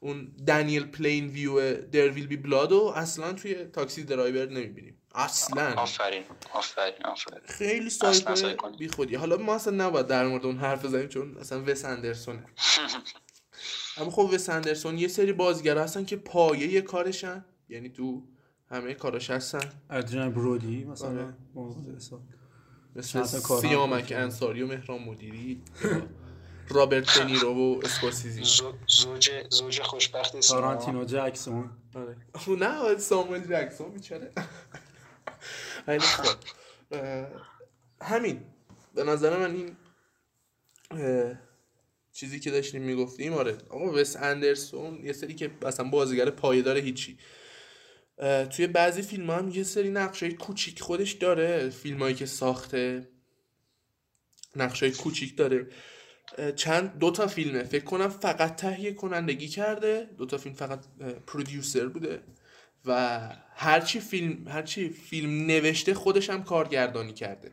اون 0.00 0.32
دنیل 0.46 0.84
پلین 0.84 1.26
ویو 1.26 1.76
There 1.86 2.08
Will 2.08 2.26
Be 2.26 2.36
Blood 2.36 2.83
و 2.83 2.92
اصلا 2.96 3.32
توی 3.32 3.64
Taxi 3.64 4.04
Driver 4.04 4.48
نمی‌بینیم. 4.48 4.96
اصلا. 5.14 5.74
آفرین. 5.74 6.22
آفرین. 6.52 6.94
آفرین. 7.04 7.40
خیلی 7.44 7.90
سایکو 7.90 8.70
بی 8.78 8.88
خودی 8.88 9.14
حالا 9.14 9.36
ما 9.36 9.54
اصلا 9.54 9.86
نباید 9.86 10.06
در 10.06 10.26
مورد 10.26 10.46
اون 10.46 10.56
حرف 10.58 10.84
بزنیم 10.84 11.08
چون 11.08 11.36
اصلا 11.36 11.64
وس 11.66 11.84
اندرسونه 11.84 12.44
اما 13.98 14.10
خب 14.10 14.30
وس 14.34 14.48
اندرسون 14.48 14.98
یه 14.98 15.08
سری 15.08 15.32
بازیگر 15.32 15.78
هستن 15.78 16.04
که 16.04 16.16
پایه 16.16 16.80
کارشن. 16.80 17.44
یعنی 17.68 17.88
تو 17.88 18.22
همه 18.70 18.94
کاراش 18.94 19.30
هستن. 19.30 19.72
ادریان 19.90 20.32
برودی 20.32 20.84
مثلا 20.84 21.08
آره. 21.08 21.34
موضوع 21.54 21.96
حساب. 21.96 22.20
مثل 22.96 23.24
سیامک. 23.60 24.12
انصاری 24.16 24.62
و 24.62 24.66
مهران 24.66 25.02
مدیری. 25.02 25.62
رابرت 26.70 27.18
دنیرو 27.18 27.54
و 27.54 27.80
اسکورسیزی 27.84 28.42
زو- 28.44 28.72
زوج 28.88 29.30
زوج 29.50 29.80
خوشبخت. 29.82 30.40
تارانتینو 30.40 31.04
جکسون. 31.04 31.70
آره. 31.94 32.16
نه 32.58 32.78
آره، 32.78 32.98
ساموئل 32.98 33.40
جکسون 33.40 33.90
بیچاره. 33.92 34.32
خیلی 35.86 35.98
خوب. 36.00 36.36
اه، 36.90 37.26
همین. 38.02 38.40
به 38.94 39.04
نظر 39.04 39.36
من 39.38 39.54
این 39.54 39.76
چیزی 42.12 42.40
که 42.40 42.50
داشتیم 42.50 42.82
می‌گفتیم 42.82 43.32
آره. 43.32 43.58
آقا 43.68 43.92
وس 43.92 44.16
اندرسون 44.16 45.04
یه 45.04 45.12
سری 45.12 45.34
که 45.34 45.50
اصلا 45.66 45.88
بازیگر 45.88 46.30
پایدار 46.30 46.76
هیچی. 46.76 47.18
توی 48.56 48.66
بعضی 48.66 49.02
فیلم 49.02 49.30
هم 49.30 49.48
یه 49.48 49.62
سری 49.62 49.90
نقشه 49.90 50.32
کوچیک 50.32 50.82
خودش 50.82 51.12
داره. 51.12 51.70
فیلم 51.70 51.98
هایی 52.02 52.14
که 52.14 52.26
ساخته 52.26 53.08
نقشه 54.56 54.90
کوچیک 54.90 55.36
داره. 55.36 55.66
چند 56.56 56.98
دو 56.98 57.10
تا 57.10 57.26
فیلمه. 57.26 57.62
فکر 57.64 57.84
کنم 57.84 58.08
فقط 58.08 58.56
تهیه 58.56 58.92
کنندگی 58.92 59.48
کرده. 59.48 60.08
دو 60.18 60.26
تا 60.26 60.38
فیلم 60.38 60.54
فقط 60.54 60.80
پرودیوسر 61.26 61.86
بوده. 61.86 62.20
و 62.84 63.20
هرچی 63.54 64.00
فیلم 64.00 64.48
هرچی 64.48 64.88
فیلم 64.88 65.46
نوشته 65.46 65.94
خودش 65.94 66.30
هم 66.30 66.44
کارگردانی 66.44 67.12
کرده. 67.12 67.50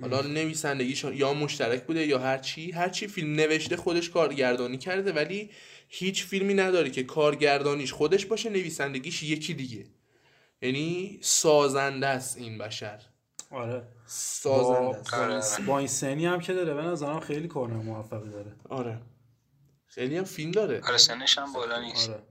حالا 0.00 0.22
نویسندگیش 0.22 1.04
یا 1.04 1.34
مشترک 1.34 1.84
بوده 1.84 2.06
یا 2.06 2.18
هرچی 2.18 2.70
هرچی 2.70 3.06
فیلم 3.06 3.32
نوشته 3.32 3.76
خودش 3.76 4.10
کارگردانی 4.10 4.78
کرده 4.78 5.12
ولی 5.12 5.50
هیچ 5.88 6.24
فیلمی 6.24 6.54
نداره 6.54 6.90
که 6.90 7.02
کارگردانیش 7.02 7.92
خودش 7.92 8.26
باشه 8.26 8.50
نویسندگیش 8.50 9.22
یکی 9.22 9.54
دیگه. 9.54 9.84
یعنی 10.62 11.18
سازنده 11.22 12.06
است 12.06 12.36
این 12.36 12.58
بشر. 12.58 13.00
آره. 13.50 13.82
سازنده 14.06 15.02
با, 15.12 15.28
این- 15.56 15.66
با 15.66 15.78
این 15.78 15.88
سنی 15.88 16.26
هم 16.26 16.40
که 16.40 16.52
داره 16.52 16.74
به 16.74 16.82
نظرم 16.82 17.20
خیلی 17.20 17.48
کار 17.48 17.68
موفقی 17.68 18.30
داره. 18.30 18.52
آره. 18.68 18.98
خیلی 19.86 20.16
هم 20.18 20.24
فیلم 20.24 20.50
داره. 20.50 20.80
آره 20.84 20.98
سنش 20.98 21.38
هم 21.38 21.52
بالا 21.52 21.80
نیست. 21.80 22.10
آره 22.10 22.22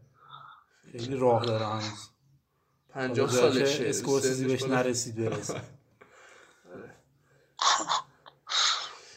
خیلی 0.91 1.15
راه 1.15 1.45
داره 1.45 1.65
هنوز. 1.65 2.09
پنجاه 2.89 3.29
حالا 3.31 3.41
جایی 3.49 3.65
سالشه. 3.65 3.83
که 3.83 3.89
اسکورسیزی 3.89 4.45
بهش. 4.45 4.63
نرسید 4.63 5.15
برسه. 5.15 5.61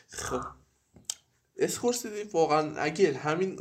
خب. 0.09 0.41
اسکورسیزی 1.57 2.23
واقعا 2.23 2.77
اگه 2.81 3.19
همین 3.19 3.59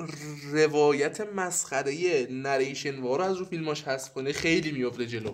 روایت 0.52 1.22
مسخره 1.22 2.28
نریشن 2.32 3.00
وارو 3.00 3.24
از 3.24 3.38
رو 3.38 3.46
فیلماش 3.46 3.84
حذف 3.84 4.14
کنه 4.14 4.34
خیلی 4.34 4.72
میفته 4.72 5.06
جلو. 5.08 5.34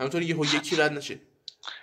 همونطوری 0.00 0.24
یه 0.26 0.54
یکی 0.54 0.76
رد 0.76 0.92
نشه. 0.92 1.18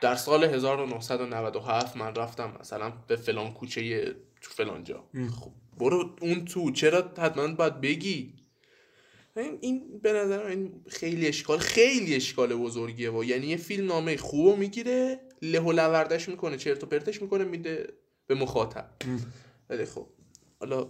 در 0.01 0.15
سال 0.15 0.43
1997 0.43 1.97
من 1.97 2.15
رفتم 2.15 2.57
مثلا 2.59 2.89
به 3.07 3.15
فلان 3.15 3.53
کوچه 3.53 4.15
تو 4.41 4.51
فلان 4.51 4.83
جا. 4.83 5.09
خب 5.39 5.51
برو 5.77 6.15
اون 6.21 6.45
تو 6.45 6.71
چرا 6.71 7.13
حتما 7.17 7.47
باید 7.47 7.81
بگی؟ 7.81 8.33
این, 9.37 9.57
این 9.61 9.99
به 9.99 10.13
نظر 10.13 10.43
من 10.43 10.49
این 10.49 10.83
خیلی 10.89 11.27
اشکال 11.27 11.57
خیلی 11.57 12.15
اشکال 12.15 12.55
بزرگیه 12.55 13.11
و 13.11 13.23
یعنی 13.23 13.47
یه 13.47 13.57
فیلم 13.57 13.87
نامه 13.87 14.17
خوبو 14.17 14.55
می‌گیره 14.55 15.19
له 15.41 15.59
و 15.59 15.71
لوردش 15.71 16.29
می‌کنه 16.29 16.57
چرت 16.57 16.83
و 16.83 16.85
پرتش 16.85 17.21
می‌کنه 17.21 17.43
میده 17.43 17.93
به 18.27 18.35
مخاطب. 18.35 18.89
ولی 19.69 19.85
خب 19.85 20.07
حالا 20.59 20.87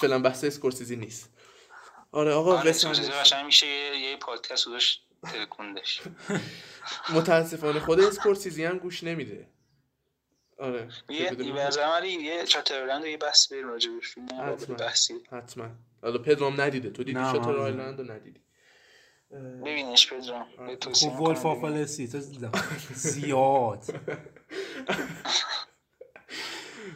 فعلا 0.00 0.18
بحث 0.18 0.44
اسکورسیزی 0.44 0.96
نیست. 0.96 1.30
آره 2.12 2.32
آقا 2.32 2.58
آره 2.58 2.70
اسکورسیزی. 2.70 3.10
قشنگ 3.10 3.46
میشه 3.46 3.66
یه 3.66 4.16
پادکست 4.16 4.66
داشت 4.66 5.02
ترکوندش. 5.22 6.00
متاسفانه 7.14 7.80
خود 7.80 8.00
اسکورسیزی 8.00 8.64
هم 8.64 8.78
گوش 8.78 9.04
نمیده. 9.04 9.48
آره 10.58 10.88
یه 11.08 11.30
من 11.32 12.04
یه 12.04 12.44
Shutter 12.44 12.76
Island 12.76 13.04
و 13.04 13.06
یه 13.06 13.16
بحث 13.16 13.52
بریم 13.52 13.68
راجع 13.68 13.90
به 13.90 14.00
فیلم 14.00 14.26
قابل 14.26 14.52
حتما 14.52 14.76
بحثی. 14.76 15.14
حتما. 15.30 15.68
حالا 16.02 16.18
پدرام 16.18 16.60
ندیده. 16.60 16.90
تو 16.90 17.04
دیدی 17.04 17.18
Island 17.18 18.00
رو 18.00 18.10
ندیدی؟ 18.10 18.40
ببینش 19.64 20.12
پدرام 20.12 20.46
توصیه 20.80 21.10
خب 21.10 21.20
Wolf 21.20 21.46
of 21.46 21.64
دیدم. 22.10 22.52
زیاد. 22.94 23.84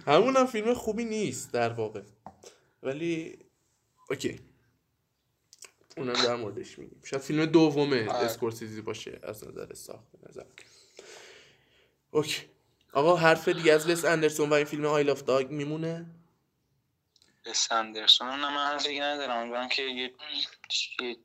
همون 0.07 0.37
هم 0.37 0.47
فیلم 0.47 0.75
خوبی 0.75 1.05
نیست 1.05 1.53
در 1.53 1.73
واقع. 1.73 2.03
ولی 2.83 3.39
okay. 4.11 4.41
اونم 5.97 6.13
در 6.13 6.37
موردش 6.37 6.79
میگیم. 6.79 7.01
شاید 7.05 7.23
فیلم 7.23 7.47
دوم 7.47 7.93
اسکورسیزی 7.93 8.81
باشه 8.81 9.21
از 9.23 9.49
نظر 9.49 9.75
ساخت 9.75 10.07
نظر 10.29 10.45
okay. 12.11 12.43
آقا 12.93 13.17
حرف 13.17 13.49
دیگه 13.49 13.73
از 13.73 13.91
وس 13.91 14.05
اندرسون 14.05 14.51
و 14.51 14.55
این 14.55 14.65
فیلم 14.65 14.87
Isle 14.87 15.11
of 15.11 15.23
Dogs 15.23 15.51
میمونه؟ 15.51 16.07
وس 17.47 17.73
اندرسون 17.73 18.29
نه 18.29 18.37
من 18.37 18.73
حرفی 18.73 18.89
دیگه 18.89 19.03
ندارم. 19.03 19.39
امیدوارم 19.39 19.69
که 19.69 19.83
یه, 19.83 20.13
یه 21.01 21.17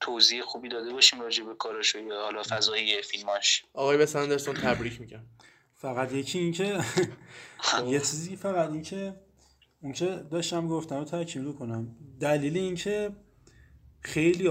توضیح 0.00 0.42
خوبی 0.42 0.68
داده 0.68 0.92
باشیم 0.92 1.20
راجع 1.20 1.44
به 1.44 1.54
کارش 1.54 1.96
و 1.96 1.98
یا 1.98 2.22
حالا 2.22 2.42
فضایی 2.42 3.02
فیلماش. 3.02 3.64
آقای 3.72 3.96
وس 3.96 4.16
اندرسون 4.16 4.54
تبریک 4.54 5.00
میگم. 5.00 5.24
فقط 5.74 6.12
یکی 6.12 6.38
این 6.38 6.52
که 6.52 6.80
یه 7.86 7.98
چیزی 7.98 8.36
فقط 8.36 8.70
این 8.70 8.82
که 8.82 9.20
اون 9.82 9.92
که 9.92 10.06
داشتم 10.06 10.68
گفتم 10.68 10.96
رو 10.96 11.04
تاکید 11.04 11.56
کنم 11.56 11.96
دلیل 12.20 12.56
این 12.56 12.74
که 12.74 13.12
خیلی 14.06 14.50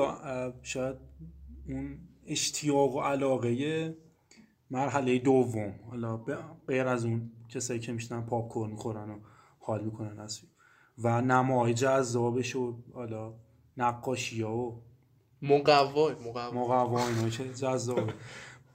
شاید 0.61 0.95
اون 1.67 1.97
اشتیاق 2.27 2.95
و 2.95 3.01
علاقه 3.01 3.97
مرحله 4.71 5.19
دوم. 5.19 5.79
حالا 5.89 6.17
غیر 6.67 6.87
از 6.87 7.05
اون 7.05 7.31
کسایی 7.49 7.79
که 7.79 7.91
میشنن 7.91 8.21
پاپ 8.21 8.49
کورن 8.49 8.71
می‌خورن 8.71 9.09
و 9.09 9.19
حال 9.59 9.83
می‌کنن 9.83 10.19
از 10.19 10.39
فیلم. 10.39 10.51
و 10.97 11.21
نمای 11.21 11.73
جذابش 11.73 12.55
و 12.55 12.77
حالا 12.93 13.33
نقاشی 13.77 14.41
ها 14.41 14.57
و 14.57 14.83
مقوای 15.41 16.15
مقوا 16.15 16.51
مقوا 16.51 17.07
اینا 17.07 17.29
که 17.29 17.53
جذابه. 17.53 18.13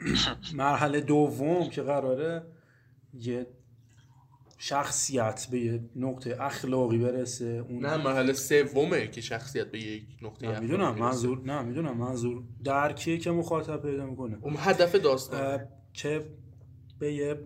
مرحله 0.54 1.00
دوم 1.00 1.68
که 1.68 1.82
قراره 1.82 2.46
یه 3.14 3.46
شخصیت 4.62 5.46
به 5.50 5.60
یه 5.60 5.90
نقطه 5.96 6.36
اخلاقی 6.40 6.98
برسه 6.98 7.64
اون 7.68 7.86
نه 7.86 7.96
مرحله 7.96 8.32
سومه 8.32 9.06
که 9.06 9.20
شخصیت 9.20 9.70
به 9.70 9.78
یک 9.78 10.02
نقطه 10.22 10.48
نه 10.48 10.60
می‌دونم. 10.60 10.98
منظور 10.98 11.42
نه 11.44 11.62
می‌دونم 11.62 11.96
منظور 11.96 12.42
درکیه 12.64 13.18
که 13.18 13.30
مخاطب 13.30 13.82
پیدا 13.82 14.06
می‌کنه. 14.06 14.38
اون 14.40 14.54
هدف 14.58 14.94
داستان 14.94 15.68
که 15.92 16.26
به 16.98 17.14
یه 17.14 17.36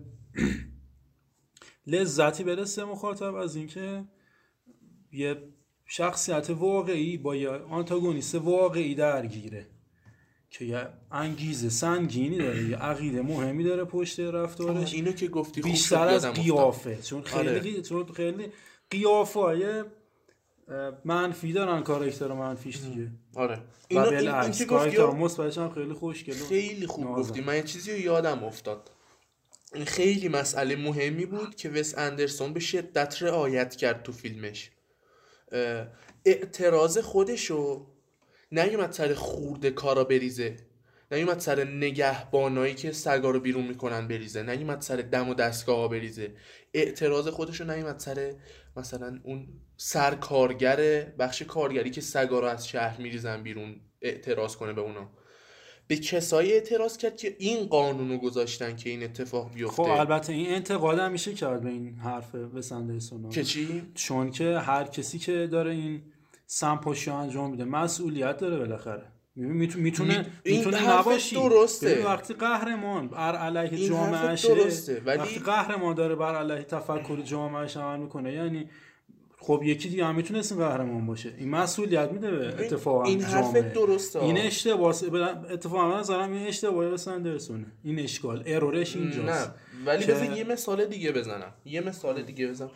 لذتی 1.87 2.43
برسه 2.43 2.85
مخاطب 2.85 3.35
از 3.35 3.55
اینکه 3.55 4.05
یه 5.11 5.53
شخصیت 5.85 6.49
واقعی 6.49 7.17
با 7.17 7.35
یه 7.35 7.49
آنتاگونیست 7.49 8.35
واقعی 8.35 8.95
درگیره. 8.95 9.74
که 10.57 10.65
یه 10.65 10.87
انگیزه 11.11 11.69
سنگینی 11.69 12.37
داره 12.37 12.69
یه 12.69 12.77
عقیده 12.77 13.21
مهمی 13.21 13.63
داره 13.63 13.83
پشت 13.83 14.19
رفتارش. 14.19 14.93
اینو 14.93 15.11
که 15.11 15.27
گفتی 15.27 15.61
بیشتر 15.61 16.07
از. 16.07 16.25
قیافه. 16.25 17.01
چون 17.01 17.23
آره. 17.33 17.59
خیلی 17.59 17.81
چون 17.81 18.05
خیلی 18.05 18.51
قیافه 18.89 19.39
های 19.39 19.83
منفی 21.05 21.53
دارن 21.53 21.83
کاراکتر 21.83 22.33
منفیش 22.33 22.77
دیگه. 22.77 23.11
آره. 23.35 23.61
اینو 23.87 24.07
این, 24.07 24.29
این 24.29 24.51
که 24.51 24.65
گفتی 24.65 24.97
مثبتش 24.97 25.57
هم 25.57 25.69
خیلی 25.69 25.93
خوشگله. 25.93 26.35
خیلی 26.35 26.87
خوب 26.87 27.05
نازن. 27.05 27.21
گفتی. 27.21 27.41
من 27.41 27.55
یه 27.55 27.63
چیزی 27.63 27.91
رو 27.91 27.99
یادم 27.99 28.43
افتاد. 28.43 28.91
این 29.73 29.85
خیلی 29.85 30.27
مسئله 30.29 30.75
مهمی 30.75 31.25
بود 31.25 31.55
که 31.55 31.69
وس 31.69 31.97
اندرسون 31.97 32.53
به 32.53 32.59
شدت 32.59 33.23
رعایت 33.23 33.75
کرد 33.75 34.03
تو 34.03 34.11
فیلمش. 34.11 34.71
اعتراض 36.25 36.97
خودشو 36.97 37.94
نیومد 38.55 38.91
سر 38.91 39.13
خورده 39.13 39.71
کارا 39.71 40.03
بریزه. 40.03 40.55
نیومد 41.11 41.39
سر 41.39 41.63
نگهبانایی 41.63 42.73
که 42.73 42.91
سگا 42.91 43.31
رو 43.31 43.39
بیرون 43.39 43.67
می‌کنن 43.67 44.07
بریزه. 44.07 44.43
نیومد 44.43 44.81
سر 44.81 44.95
دم 44.95 45.29
و 45.29 45.33
دستگاه 45.33 45.89
بریزه. 45.89 46.33
اعتراض 46.73 47.27
خودشو 47.27 47.63
نیومد 47.63 47.99
سر 47.99 48.33
مثلا 48.77 49.19
اون 49.23 49.47
سرکارگر 49.77 51.01
بخش 51.19 51.41
کارگری 51.41 51.89
که 51.89 52.01
سگا 52.01 52.39
رو 52.39 52.47
از 52.47 52.67
شهر 52.67 53.01
میریزن 53.01 53.43
بیرون 53.43 53.75
اعتراض 54.01 54.55
کنه 54.55 54.73
به 54.73 54.81
اونا. 54.81 55.09
به 55.87 55.95
کسایی 55.95 56.53
اعتراض 56.53 56.97
کرد 56.97 57.17
که 57.17 57.35
این 57.39 57.65
قانون 57.65 58.11
رو 58.11 58.17
گذاشتن 58.17 58.75
که 58.75 58.89
این 58.89 59.03
اتفاق 59.03 59.53
بیفته. 59.53 59.83
خب 59.83 59.89
البته 59.89 60.33
این 60.33 60.53
انتقاد 60.53 60.99
هم 60.99 61.11
میشه 61.11 61.33
کرد 61.33 61.61
به 61.61 61.69
این 61.69 61.95
حرف 61.95 62.35
وسندرسون 62.35 63.29
که 63.29 63.43
چی؟ 63.43 63.83
چون 63.93 64.31
که 64.31 64.57
هر 64.57 64.83
کسی 64.83 65.19
که 65.19 65.47
داره 65.47 65.71
این 65.71 66.01
سمپاشی 66.47 67.11
انجام 67.11 67.51
میده. 67.51 67.63
مسئولیت 67.65 68.37
داره 68.37 68.57
بالاخره. 68.57 69.03
می‌تونه 69.35 69.83
می‌تونه 69.83 70.25
می‌تونه 70.45 70.89
نباشی. 70.99 71.35
درسته. 71.35 72.05
وقتی 72.05 72.33
قهرمان 72.33 73.07
بر 73.07 73.35
علیه 73.35 73.87
جامعه 73.87 74.35
درسته، 74.35 75.01
ولی- 75.05 75.17
وقتی 75.19 75.39
قهرمان 75.39 75.95
داره 75.95 76.15
بر 76.15 76.35
علیه 76.35 76.63
تفکر 76.63 77.21
جامعهش 77.21 77.77
عمل 77.77 77.99
می‌کنه 77.99 78.33
یعنی 78.33 78.69
خب 79.39 79.61
یکی 79.63 79.89
دیگه 79.89 80.05
هم 80.05 80.15
می‌تونست 80.15 80.51
این 80.51 80.61
قهرمان 80.67 81.05
باشه. 81.05 81.33
این 81.37 81.49
مسئولیت 81.49 82.11
میده 82.11 82.31
به 82.31 82.47
اتفاقا 82.65 83.03
این 83.03 83.19
جامعه. 83.19 83.61
درسته. 83.61 84.23
این 84.23 84.37
اشتباه 84.37 84.95
اتفاقا 85.51 85.99
نظرم 85.99 86.31
این 86.33 86.47
اشتباهی 86.47 86.89
به 86.89 86.97
سندرسونه 86.97 87.65
این 87.83 87.99
اشکال. 87.99 88.43
ارورش 88.45 88.95
اینجاست. 88.95 89.47
نه 89.49 89.53
ولی 89.85 90.05
که- 90.05 90.11
بذار 90.13 90.37
یه 90.37 90.43
مثال 90.43 90.85
دیگه 90.85 91.11
بزنم. 91.11 91.53
یه 91.65 91.81
مثال 91.81 92.21
دیگه 92.21 92.47
بزنم. 92.47 92.71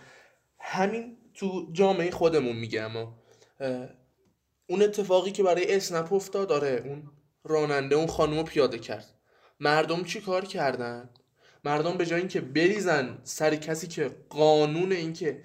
همین 0.60 1.18
تو 1.34 1.68
جامعه 1.74 2.12
خودمون 2.12 2.56
میگم. 2.56 2.90
اون 4.68 4.82
اتفاقی 4.82 5.32
که 5.32 5.44
برای 5.44 5.76
اسنپ 5.76 6.14
افتاد 6.14 6.52
آره 6.52 6.82
اون 6.86 7.04
راننده 7.44 7.96
اون 7.96 8.08
خانم 8.08 8.44
پیاده 8.44 8.80
کرد. 8.80 9.14
مردم 9.60 10.04
چی 10.04 10.22
کار 10.22 10.46
کردن؟ 10.46 11.10
مردم 11.64 11.98
به 11.98 12.06
جای 12.06 12.20
اینکه 12.20 12.42
بریزن 12.42 13.18
سر 13.24 13.56
کسی 13.56 13.88
که 13.88 14.12
قانون 14.30 14.92
این 14.92 15.14
که 15.14 15.44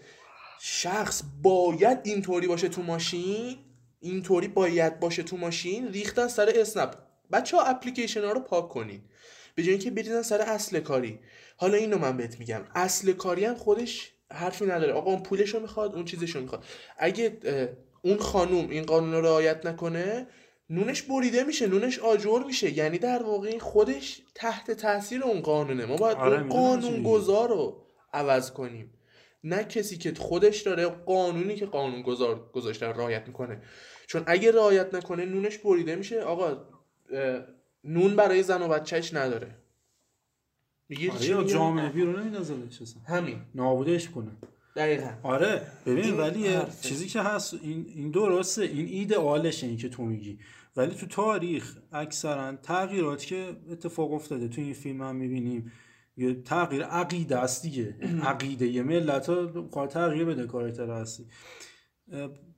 شخص 0.60 1.22
باید 1.42 1.98
اینطوری 2.04 2.46
باشه 2.46 2.68
تو 2.68 2.82
ماشین 2.82 3.58
اینطوری 4.00 4.48
باید 4.48 5.00
باشه 5.00 5.22
تو 5.22 5.36
ماشین 5.36 5.88
ریختن 5.88 6.28
سر 6.28 6.52
اسنپ. 6.56 6.94
بچه 7.32 7.56
ها 7.56 7.62
اپلیکیشن 7.62 8.24
ها 8.24 8.32
رو 8.32 8.40
پاک 8.40 8.68
کنین. 8.68 9.02
به 9.54 9.62
جای 9.62 9.70
اینکه 9.70 9.90
بریزن 9.90 10.22
سر 10.22 10.40
اصل 10.40 10.80
کاری. 10.80 11.20
حالا 11.56 11.76
اینو 11.76 11.98
من 11.98 12.16
بهت 12.16 12.38
میگم. 12.38 12.60
اصل 12.74 13.12
کاری 13.12 13.44
هم 13.44 13.54
خودش 13.54 14.12
حرفی 14.32 14.66
نداره. 14.66 14.92
آقا 14.92 15.10
اون 15.10 15.22
پولش 15.22 15.54
رو 15.54 15.60
می‌خواد 15.60 15.94
اون 15.94 16.04
چیزش 16.04 16.30
رو 16.30 16.40
می‌خواد. 16.42 16.64
اگه 16.98 17.38
اون 18.04 18.18
خانوم 18.18 18.70
این 18.70 18.82
قانون 18.82 19.12
رو 19.12 19.20
رعایت 19.20 19.66
نکنه 19.66 20.26
نونش 20.70 21.02
بریده 21.02 21.44
میشه 21.44 21.66
نونش 21.66 21.98
آجر 21.98 22.42
میشه. 22.46 22.78
یعنی 22.78 22.98
در 22.98 23.22
واقع 23.22 23.48
این 23.48 23.60
خودش 23.60 24.22
تحت 24.34 24.70
تاثیر 24.70 25.22
اون 25.22 25.40
قانونه. 25.40 25.86
ما 25.86 25.96
باید 25.96 26.16
آره، 26.16 26.40
اون 26.40 26.48
قانون. 26.48 27.02
گذار 27.02 27.48
رو 27.48 27.86
عوض 28.12 28.50
کنیم. 28.50 28.94
نه 29.44 29.64
کسی 29.64 29.98
که 29.98 30.14
خودش 30.14 30.60
داره 30.60 30.86
قانونی 30.86 31.54
که 31.54 31.66
قانون 31.66 32.02
گذار 32.02 32.50
گذاشتن 32.52 32.86
رعایت 32.86 33.26
می‌کنه. 33.26 33.62
چون 34.06 34.22
اگه 34.26 34.52
رعایت 34.52 34.94
نکنه 34.94 35.24
نونش 35.24 35.58
بریده 35.58 35.96
میشه. 35.96 36.20
آقا 36.20 36.66
نون 37.84 38.16
برای 38.16 38.42
زن 38.42 38.62
و 38.62 38.68
بچهش 38.68 39.14
نداره. 39.14 39.54
میگی 40.88 41.10
آره؟ 41.10 41.44
جامعه 41.44 41.88
بیرون 41.88 42.20
نمیندازلش 42.20 42.82
اصلا 42.82 43.02
همین. 43.02 43.42
نابودش 43.54 44.08
کنه. 44.08 44.30
دقیقا. 44.76 45.10
آره 45.22 45.62
ببین 45.86 46.16
ولی 46.16 46.48
حرفه. 46.48 46.88
چیزی 46.88 47.06
که 47.06 47.20
هست 47.22 47.54
این 47.62 47.86
این 47.94 48.10
درسته 48.10 48.62
این 48.62 48.86
ایدئالشه 48.86 49.66
این 49.66 49.76
که 49.76 49.88
تو 49.88 50.02
میگی. 50.02 50.38
ولی 50.76 50.94
تو 50.94 51.06
تاریخ 51.06 51.76
اکثرا 51.92 52.56
تغییرات 52.56 53.24
که 53.24 53.56
اتفاق 53.70 54.12
افتاده 54.12 54.48
تو 54.48 54.60
این 54.60 54.72
فیلم 54.74 55.02
هم 55.02 55.16
می‌بینیم 55.16 55.72
یه 56.16 56.34
تغییر 56.34 56.82
عقیده 56.82 57.38
است 57.38 57.62
دیگه. 57.62 57.96
عقیده 58.30 58.66
یه 58.66 58.82
ملت 58.82 59.28
ها 59.28 59.86
تغییر 59.86 60.24
بده 60.24 60.46
کارکتر 60.46 60.90
هستی. 60.90 61.26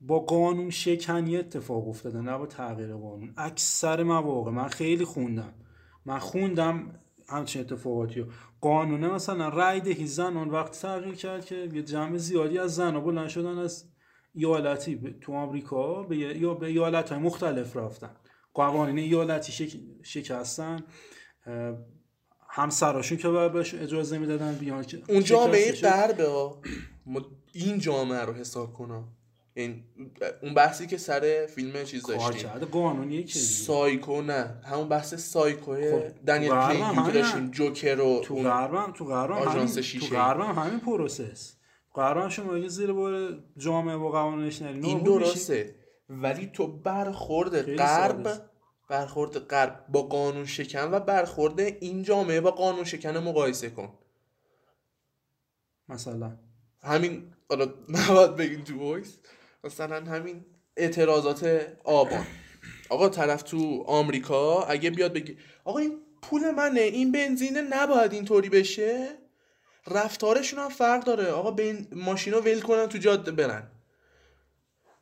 با 0.01 0.19
قانون 0.19 0.69
شکنی 0.69 1.37
اتفاق 1.37 1.87
افتاده 1.87 2.21
نه 2.21 2.37
با 2.37 2.45
تغییر 2.45 2.93
قانون. 2.93 3.33
اکثر 3.37 4.03
مواقع 4.03 4.51
من 4.51 4.67
خیلی 4.67 5.05
خوندم. 5.05 5.53
من 6.05 6.19
خوندم 6.19 6.99
همچین 7.29 7.61
اتفاقاتی 7.61 8.19
رو. 8.19 8.27
قانونه 8.61 9.07
مثلا 9.07 9.49
رای 9.49 9.79
دهی 9.79 10.07
زنان 10.07 10.49
وقتی 10.49 10.79
تغییر 10.79 11.15
کرد 11.15 11.45
که 11.45 11.55
یه 11.73 11.83
جمع 11.83 12.17
زیادی 12.17 12.59
از 12.59 12.75
زنها 12.75 12.99
بلند 12.99 13.27
شدن 13.27 13.57
از 13.57 13.85
ایالتی 14.33 15.15
تو 15.21 15.33
آمریکا 15.33 16.03
به 16.03 16.17
یا 16.17 16.53
به 16.53 16.67
ایالت 16.67 17.09
های 17.09 17.19
مختلف 17.19 17.75
رفتن 17.75 18.15
قوانین 18.53 18.97
ایالتی 18.97 19.51
شک... 19.51 19.77
شکستن 20.03 20.79
همسراشون 22.49 23.17
که 23.17 23.27
باید 23.27 23.51
بهش 23.51 23.73
اجازه 23.73 24.17
می‌دادن 24.17 24.55
بیان 24.55 24.83
که 24.83 25.01
اون 25.09 25.23
جامعه. 25.23 25.71
غربه 25.71 26.51
این 27.53 27.79
جامعه 27.79 28.21
رو 28.21 28.33
حساب 28.33 28.73
کنم 28.73 29.16
این 29.57 29.83
اون 30.41 30.53
بحثی 30.53 30.87
که 30.87 30.97
سر 30.97 31.45
فیلم 31.55 31.83
چیز 31.83 32.05
داشتیم 32.05 32.49
دیگه. 33.09 33.39
سایکو 33.39 34.21
نه 34.21 34.61
همون 34.63 34.89
بحث 34.89 35.13
سایکو 35.13 35.75
خب، 35.75 36.25
دنیل 36.27 36.49
پلینگی 36.49 37.05
که 37.05 37.11
داشتیم 37.11 37.51
جوکر 37.51 37.99
و 37.99 38.21
تو 38.23 38.35
غربم 38.35 38.93
تو 38.95 39.05
غربم 39.05 39.33
همین 39.33 39.47
آژانس 39.47 39.75
تو. 39.75 40.15
غربم 40.15 40.59
همین 40.59 40.79
پروسس 40.79 41.53
غربم 41.93 42.29
شما 42.29 42.55
اگه 42.55 42.67
زیر 42.67 42.93
بار 42.93 43.39
جامعه 43.57 43.95
و 43.95 44.09
قوانینش 44.09 44.61
نری 44.61 44.81
این. 44.81 45.03
درسته 45.03 45.75
ولی 46.09 46.49
تو 46.53 46.67
برخورد 46.67 47.75
غرب. 47.75 48.41
برخورد 48.89 49.39
غرب 49.39 49.85
با 49.89 50.01
قانون 50.01 50.45
شکن 50.45 50.91
و 50.91 50.99
برخورد 50.99 51.59
این 51.59 52.03
جامعه 52.03 52.41
با 52.41 52.51
قانون 52.51 52.83
شکن 52.83 53.17
مقایسه 53.17 53.69
کن 53.69 53.93
مثلا 55.89 56.37
همین 56.81 57.33
حالا 57.49 57.65
نباید 57.95 58.35
بگین 58.35 58.63
تو 58.63 58.79
وایس 58.79 59.17
مثلا 59.67 60.11
همین 60.11 60.45
اعتراضات 60.77 61.67
آبان. 61.83 62.25
آقا 62.89 63.09
طرف 63.09 63.43
تو 63.43 63.83
آمریکا 63.87 64.63
اگه 64.63 64.89
بیاد 64.89 65.13
بگی 65.13 65.37
آقا 65.65 65.79
این 65.79 65.99
پول 66.21 66.51
منه 66.51 66.81
این 66.81 67.11
بنزینه 67.11 67.61
نباید 67.61 68.13
اینطوری 68.13 68.49
بشه. 68.49 69.07
رفتارشون 69.87 70.59
هم 70.59 70.69
فرق 70.69 71.03
داره. 71.03 71.25
آقا 71.25 71.51
بین 71.51 71.87
ماشینا 71.91 72.41
ول 72.41 72.61
کنن 72.61 72.87
تو 72.87 72.97
جاده 72.97 73.31
برن. 73.31 73.63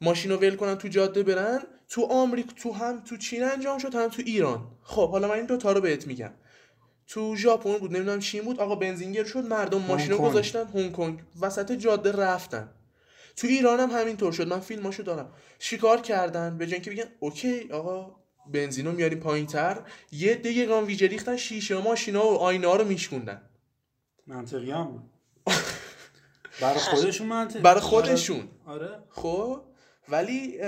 ماشینا 0.01 0.37
ول 0.37 0.55
کنن 0.55 0.75
تو 0.75 0.87
جاده 0.87 1.23
برن. 1.23 1.61
تو 1.89 2.05
آمریکا 2.05 2.51
تو 2.55 2.71
هم 2.71 2.99
تو 2.99 3.17
چین 3.17 3.43
انجام 3.43 3.77
شد 3.77 3.95
هم 3.95 4.07
تو 4.07 4.21
ایران. 4.25 4.67
خب 4.83 5.11
حالا 5.11 5.27
من 5.27 5.33
این 5.33 5.45
دوتا 5.45 5.71
رو 5.71 5.81
بهت 5.81 6.07
میگم. 6.07 6.31
تو 7.07 7.35
ژاپن 7.35 7.77
بود 7.77 7.95
نمی‌دونم 7.95 8.19
چی 8.19 8.41
بود 8.41 8.59
آقا 8.59 8.75
بنزینگر 8.75 9.23
شد 9.23 9.45
مردم 9.45 9.81
ماشینا. 9.81 10.17
گذاشتن 10.17 10.67
هنگ 10.73 10.91
کنگ. 10.91 11.19
وسط 11.41 11.71
جاده 11.71 12.11
رفتن. 12.11 12.69
تو 13.35 13.47
ایران 13.47 13.79
هم 13.79 13.89
همینطور 13.91 14.31
شد. 14.31 14.47
من 14.47 14.59
فیلماشو 14.59 15.03
دارم. 15.03 15.33
شکار 15.59 16.01
کردن؟ 16.01 16.57
به 16.57 16.65
جای 16.65 16.73
اینکه 16.73 16.91
بگن 16.91 17.03
اوکی 17.19 17.69
آقا 17.71 18.15
بنزینو 18.51 18.91
میاریم 18.91 19.19
پایین 19.19 19.45
تر 19.47 19.81
یه 20.11 20.35
دیگه 20.35 20.65
گام 20.65 20.85
ویژه 20.85 21.07
ریختن 21.07 21.37
شیشه 21.37 21.81
ماشینا 21.81 22.25
و 22.25 22.37
آینه 22.37 22.67
ها 22.67 22.75
رو 22.75 22.85
میشکوندن. 22.85 23.41
منطقی 24.27 24.71
هم 24.71 25.03
برای 26.61 26.79
خودشون 26.79 27.27
منطقی. 27.27 27.59
برای 27.59 27.81
خودشون. 27.81 28.47
آره. 28.65 28.89
خب 29.09 29.61
ولی 30.09 30.59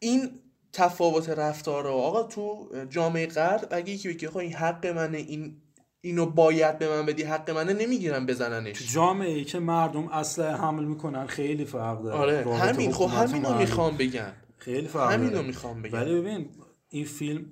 این 0.00 0.40
تفاوت 0.72 1.28
رفتار 1.28 1.84
رو 1.84 1.90
آقا 1.90 2.22
تو 2.22 2.68
جامعه 2.90 3.26
غرب 3.26 3.68
اگه 3.70 3.92
یکی 3.92 4.08
بگه 4.08 4.36
این 4.36 4.52
حق 4.52 4.86
منه 4.86 5.18
این 5.18 5.61
اینو 6.04 6.26
باید 6.26 6.78
به 6.78 6.88
من 6.88 7.06
بدی 7.06 7.22
حق 7.22 7.50
منه 7.50 7.72
نمی‌گیرن 7.72 8.18
تو 8.18 8.26
بزننش 8.26 8.92
جامعه 8.92 9.32
ای 9.32 9.44
که 9.44 9.58
مردم 9.58 10.08
اسلحه 10.08 10.56
حمل 10.56 10.84
می‌کنن 10.84 11.26
خیلی 11.26 11.64
فرق 11.64 12.02
داره 12.02 12.44
آره 12.44 12.56
همین 12.56 12.92
خب 12.92 13.10
همینو 13.10 13.48
مردم. 13.48 13.58
می‌خوام 13.58 13.96
بگم 13.96 14.32
خیلی 14.58 14.88
فرق 14.88 15.12
همینو. 15.12 15.42
می‌خوام 15.42 15.82
بگم 15.82 15.98
ولی 15.98 16.20
ببین 16.20 16.48
این 16.88 17.04
فیلم 17.04 17.46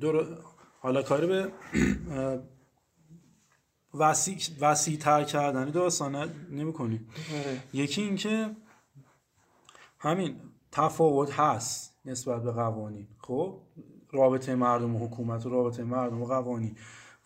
دور 0.00 0.26
حالا 0.80 1.02
کاری 1.02 1.26
به 1.26 1.52
وسیع 3.94 4.36
وسیع 4.60 4.98
تر 4.98 5.24
کردن 5.24 5.70
داستان 5.70 6.30
نمی 6.50 6.72
کنی 6.72 7.00
آره. 7.34 7.62
یکی 7.72 8.02
اینکه 8.02 8.50
همین 9.98 10.36
تفاوت 10.72 11.32
هست 11.32 11.94
نسبت 12.04 12.42
به 12.42 12.52
قوانین 12.52 13.08
خب 13.18 13.60
رابطه 14.14 14.54
مردم 14.54 14.96
و 14.96 15.06
حکومت 15.06 15.46
و 15.46 15.50
رابطه 15.50 15.84
مردم 15.84 16.22
و 16.22 16.26
قوانین. 16.26 16.76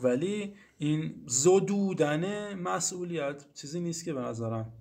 ولی 0.00 0.54
این 0.78 1.14
زدودن 1.26 2.54
مسئولیت 2.54 3.44
چیزی 3.54 3.80
نیست 3.80 4.04
که 4.04 4.12
به 4.12 4.20
نظرم 4.20 4.72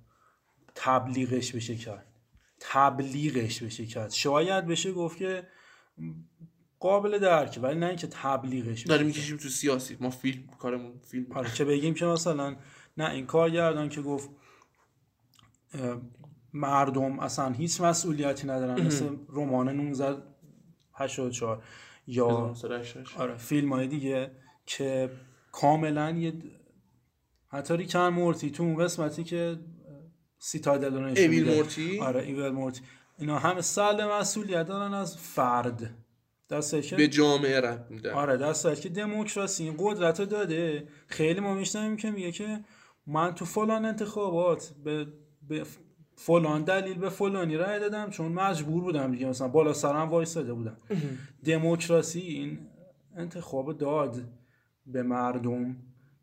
تبلیغش 0.76 1.52
بشه 1.52 1.76
کرد. 1.76 2.06
تبلیغش 2.60 3.64
بشه 3.64 3.86
کرد. 3.86 4.12
شاید 4.12 4.66
بشه 4.66 4.92
گفت 4.92 5.18
که 5.18 5.48
قابل 6.80 7.20
درکه 7.20 7.60
ولی 7.60 7.80
نه 7.80 7.86
اینکه 7.86 8.08
تبلیغش 8.08 8.82
داریم. 8.82 9.08
می‌کشیم 9.08 9.38
تو 9.38 9.50
سیاسی. 9.50 9.98
ما 10.00 10.10
فیلم 10.10 10.48
کارمون 10.60 11.00
فیلم 11.00 11.32
آره 11.32 11.52
که 11.52 11.66
بگیم 11.66 11.94
که 11.94 12.06
مثلا 12.06 12.56
نه 12.98 13.10
این 13.10 13.26
کارگردان 13.26 13.90
که 13.90 14.02
گفت 14.02 14.30
مردم 16.54 17.20
اصلا 17.20 17.50
هیچ 17.50 17.82
مسئولیتی 17.82 18.48
ندارن 18.48 18.86
مثل 18.86 19.10
رمان 19.30 19.70
1984 19.70 21.64
یا 22.08 22.50
1988. 22.50 23.20
آره 23.20 23.38
فیلم 23.38 23.74
های 23.74 23.88
دیگه 23.88 24.32
که 24.66 25.10
کاملا 25.52 26.12
یه 26.12 26.34
حتی 27.48 27.78
ریکن 27.78 28.08
مورتی 28.08 28.52
تو 28.52 28.64
اون 28.64 28.84
قسمتی 28.84 29.24
که 29.24 29.60
سیتادل 30.40 30.94
رو 30.94 31.06
نشون 31.06 31.28
میده. 31.28 31.56
مورتی؟ 31.56 32.00
آره 32.00 32.24
ایویل 32.24 32.52
مورتی 32.52 32.82
اینا 33.18 33.40
همه 33.40 33.62
سل 33.62 34.06
مسئولیت 34.06 34.68
دارن 34.68 34.94
از 34.94 35.18
فرد 35.18 35.96
دسته 36.50 36.82
که 36.82 36.96
به 36.96 37.08
جامعه 37.08 37.60
رب 37.60 37.88
میدن 37.90 38.10
آره 38.12 38.54
صورتی 38.54 38.82
که 38.82 38.90
دموکراسی 38.90 39.64
این 39.64 39.76
قدرت 39.80 40.20
رو 40.20 40.26
داده 40.26 40.88
خیلی 41.08 41.40
ما 41.40 41.54
میشنویم 41.54 41.98
که 41.98 42.12
میگه 42.12 42.32
که 42.32 42.64
من 43.08 43.36
تو 43.36 43.46
فلان 43.46 43.86
انتخابات 43.86 44.74
به, 44.84 45.08
به 45.48 45.64
فلان 46.20 46.64
دلیل 46.64 46.98
به 46.98 47.10
فلانی 47.10 47.58
رای 47.58 47.80
دادم 47.80 48.10
چون 48.10 48.32
مجبور 48.32 48.84
بودم 48.84 49.12
دیگه 49.12 49.28
مثلا 49.28 49.48
بالا 49.48 49.74
سرم 49.74 50.10
وایساده 50.10 50.54
بودم. 50.54 50.78
دموکراسی 51.46 52.20
این 52.20 52.60
انتخاب 53.16 53.78
داد 53.78 54.24
به 54.86 55.04
مردم 55.04 55.76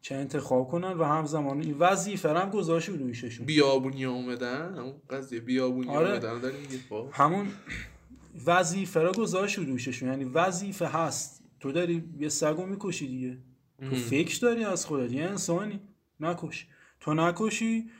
که 0.02 0.16
انتخاب 0.16 0.68
کنن 0.68 0.92
و 0.92 1.04
همزمان 1.04 1.60
این 1.60 1.76
وظیفه 1.78 2.38
هم 2.38 2.50
گذاشت 2.50 2.88
رو 2.88 2.96
دویششون 2.96 3.46
بیابونی 3.46 4.04
اومدن؟ 4.04 4.74
همون 4.74 4.94
قضیه 5.10 5.40
بیابونی 5.40 5.88
آره. 5.88 6.10
اومدن 6.10 6.40
داریم 6.40 6.68
خب. 6.88 7.08
همون 7.12 7.46
وظیفه 8.46 9.00
را 9.00 9.12
گذاشت 9.12 9.58
رو 9.58 9.64
دوششون 9.64 10.08
یعنی 10.08 10.24
وظیفه 10.24 10.86
هست. 10.86 11.44
تو 11.60 11.72
داری 11.72 12.04
یه 12.18 12.28
سگو 12.28 12.66
می‌کشی 12.66 13.06
دیگه. 13.06 13.38
تو 13.90 13.96
فکر 13.96 14.38
داری 14.42 14.64
از 14.64 14.86
خودت. 14.86 15.12
یه 15.12 15.22
انسانی. 15.24 15.80
نکش. 16.20 16.66
تو 17.00 17.14
نکشی 17.14 17.90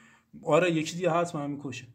آره 0.42 0.70
یکی 0.72 0.96
دیگه 0.96 1.10
حتما 1.10 1.46
می‌کشه 1.46 1.86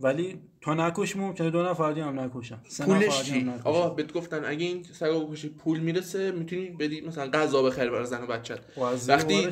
ولی 0.00 0.40
تو 0.60 0.74
نکشی 0.74 1.18
ممکنه 1.18 1.50
دو 1.50 1.62
نفر 1.62 1.92
دیگه 1.92 2.06
هم 2.06 2.20
نکشن 2.20 2.58
سه 2.68 2.84
پولش 2.84 3.22
چی. 3.22 3.50
آقا 3.64 3.90
بهت 3.90 4.12
گفتن 4.12 4.44
اگه 4.44 4.66
این 4.66 4.82
سگا 4.92 5.20
بکشی 5.20 5.48
پول 5.48 5.80
می‌رسه 5.80 6.30
می‌تونی 6.30 6.70
بدی 6.70 7.00
مثلا 7.00 7.30
غذا 7.30 7.62
بخری 7.62 7.90
برای 7.90 8.06
زن 8.06 8.22
و 8.22 8.26
بچت 8.26 8.58
وقتی 9.08 9.48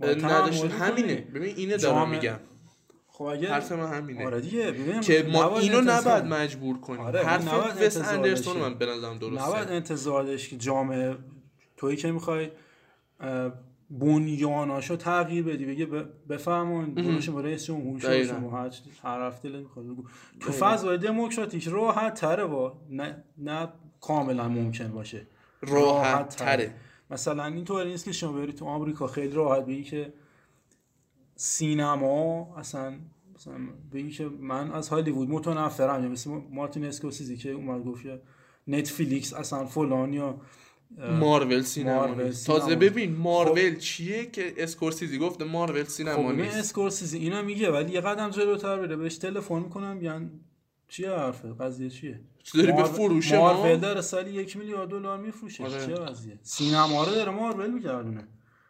تحمل 0.00 0.68
همینه. 0.68 1.14
ببین 1.14 1.56
اینه 1.56 1.76
دارم 1.76 2.10
میگم. 2.10 2.38
خب 3.08 3.24
اگه 3.24 3.48
حرف 3.48 3.72
من 3.72 3.92
همینه. 3.92 4.26
آره 4.26 4.40
دیگه 4.40 4.70
ببین 4.70 5.00
که 5.00 5.26
ما 5.32 5.58
اینو 5.58 5.80
نباید 5.80 6.24
مجبور 6.24 6.80
کنیم. 6.80 7.00
آره، 7.00 7.22
حرف 7.22 7.54
نباید 7.54 7.82
وس 7.82 7.96
اندرسون. 7.96 8.56
من 8.56 8.74
به 8.74 8.86
نظرم 8.86 9.18
درسته. 9.18 9.48
نباید 9.48 9.68
انتظار 9.68 10.22
داشت 10.22 10.50
که 10.50 10.56
جامعه 10.56 11.16
تویی 11.76 11.96
که 11.96 12.12
می‌خوای 12.12 12.50
بنیاناشو 13.90 14.96
تغییر 14.96 15.44
بدی 15.44 15.64
بگه 15.66 15.86
ب- 15.86 16.08
بفرمون 16.28 16.94
برو 16.94 17.20
شما 17.20 17.40
رئیس 17.40 17.64
جمهور 17.66 18.00
شو 18.00 18.08
دقیقاً. 18.08 18.34
شما 18.34 18.50
هر 19.02 19.20
هفته 19.20 19.48
می‌خواد 19.48 19.86
بگو. 19.86 20.04
تو 20.40 20.52
فضای 20.52 20.98
دموکراتیک 20.98 21.68
راحت 21.68 22.14
تره 22.14 22.44
با 22.46 22.80
نه 22.90 23.24
نه 23.38 23.68
کاملا 24.00 24.48
ممکن 24.48 24.88
باشه. 24.88 25.26
راحت 25.62 26.36
تره. 26.36 26.74
مثلا 27.10 27.44
اینطوری 27.44 27.90
نیست 27.90 28.04
که 28.04 28.12
شما 28.12 28.32
بری 28.32 28.52
تو 28.52 28.64
آمریکا 28.64 29.06
خیلی 29.06 29.34
راحت 29.34 29.64
بگی 29.66 29.82
که 29.82 30.12
سینما 31.36 32.54
اصلا 32.56 32.94
مثلا 33.34 33.54
بگی 33.92 34.10
که 34.10 34.28
من 34.40 34.72
از 34.72 34.88
هالیوود 34.88 35.30
متنفرم. 35.30 36.02
یا 36.02 36.08
مثل 36.08 36.30
مارتین 36.50 36.84
اسکورسیزی 36.84 37.36
که 37.36 37.50
اومد 37.50 37.84
گفت 37.84 38.06
نتفلیکس 38.68 39.34
اصلا 39.34 39.64
فلان 39.66 40.12
یا 40.12 40.40
مارول 41.20 41.62
سینما. 41.62 42.06
مارول. 42.06 42.30
تازه 42.32 42.76
ببین 42.76 43.16
مارول 43.16 43.76
چیه 43.78 44.26
که 44.26 44.54
اسکورسیزی؟ 44.56 45.18
گفته 45.18 45.44
مارول 45.44 45.82
خب 45.82 45.88
سینما 45.88 46.32
ببین 46.32 46.40
نیست. 46.44 46.56
اسکورسیزی 46.56 47.18
اینا 47.18 47.42
میگه 47.42 47.70
ولی 47.70 47.92
یه 47.92 48.00
قدم 48.00 48.30
جلوتر 48.30 48.76
بره 48.76 48.96
بهش 48.96 49.18
تلفن 49.18 49.58
می‌کنم 49.58 49.96
میگن 49.96 50.30
چیه 50.88 51.10
حرفه؟ 51.10 51.48
قضیه 51.52 51.90
چیه؟ 51.90 52.20
چی 52.42 52.58
داری 52.58 52.72
به 52.72 52.78
مارول- 52.78 52.92
فروش 52.94 53.32
ما 53.32 53.54
مارول 53.54 53.76
داره 53.76 54.00
سالی 54.00 54.30
یک 54.30 54.56
میلیارد 54.56 54.88
دلار 54.88 55.18
میفروشه. 55.18 55.64
آره. 55.64 55.86
چیه 55.86 55.94
قضیه؟ 55.94 56.38
سینما 56.42 57.04
رو 57.04 57.10
داره 57.12 57.32
مارول 57.32 57.70
میگردونه 57.70 58.28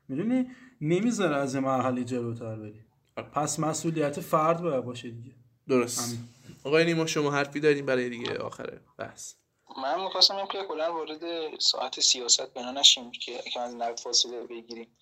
می‌دونی؟ 0.08 0.46
نمی‌ذاره 0.80 1.36
از 1.36 1.56
مرحله 1.56 2.04
جلوتر 2.04 2.56
بری. 2.56 2.80
آره. 3.16 3.28
پس 3.28 3.60
مسئولیت 3.60 4.20
فرد 4.20 4.62
باید 4.62 4.84
باشه 4.84 5.10
دیگه. 5.10 5.30
درست. 5.68 6.18
آقای 6.64 6.84
نیما 6.84 7.06
شما 7.06 7.30
حرفی 7.30 7.60
داریم 7.60 7.86
برای 7.86 8.08
دیگه 8.08 8.38
آخره 8.38 8.80
بس 8.98 9.34
من 9.82 10.04
می‌خواستم 10.04 10.46
که 10.46 10.62
کلا 10.62 10.92
وارد 10.92 11.20
ساعت 11.60 12.00
سیاست 12.00 12.54
بنا 12.54 12.70
نشیم 12.70 13.10
که 13.10 13.38
که 13.38 13.60
از 13.60 13.74
نقد 13.74 13.98
فاصله 13.98 14.40
بگیریم. 14.40 14.96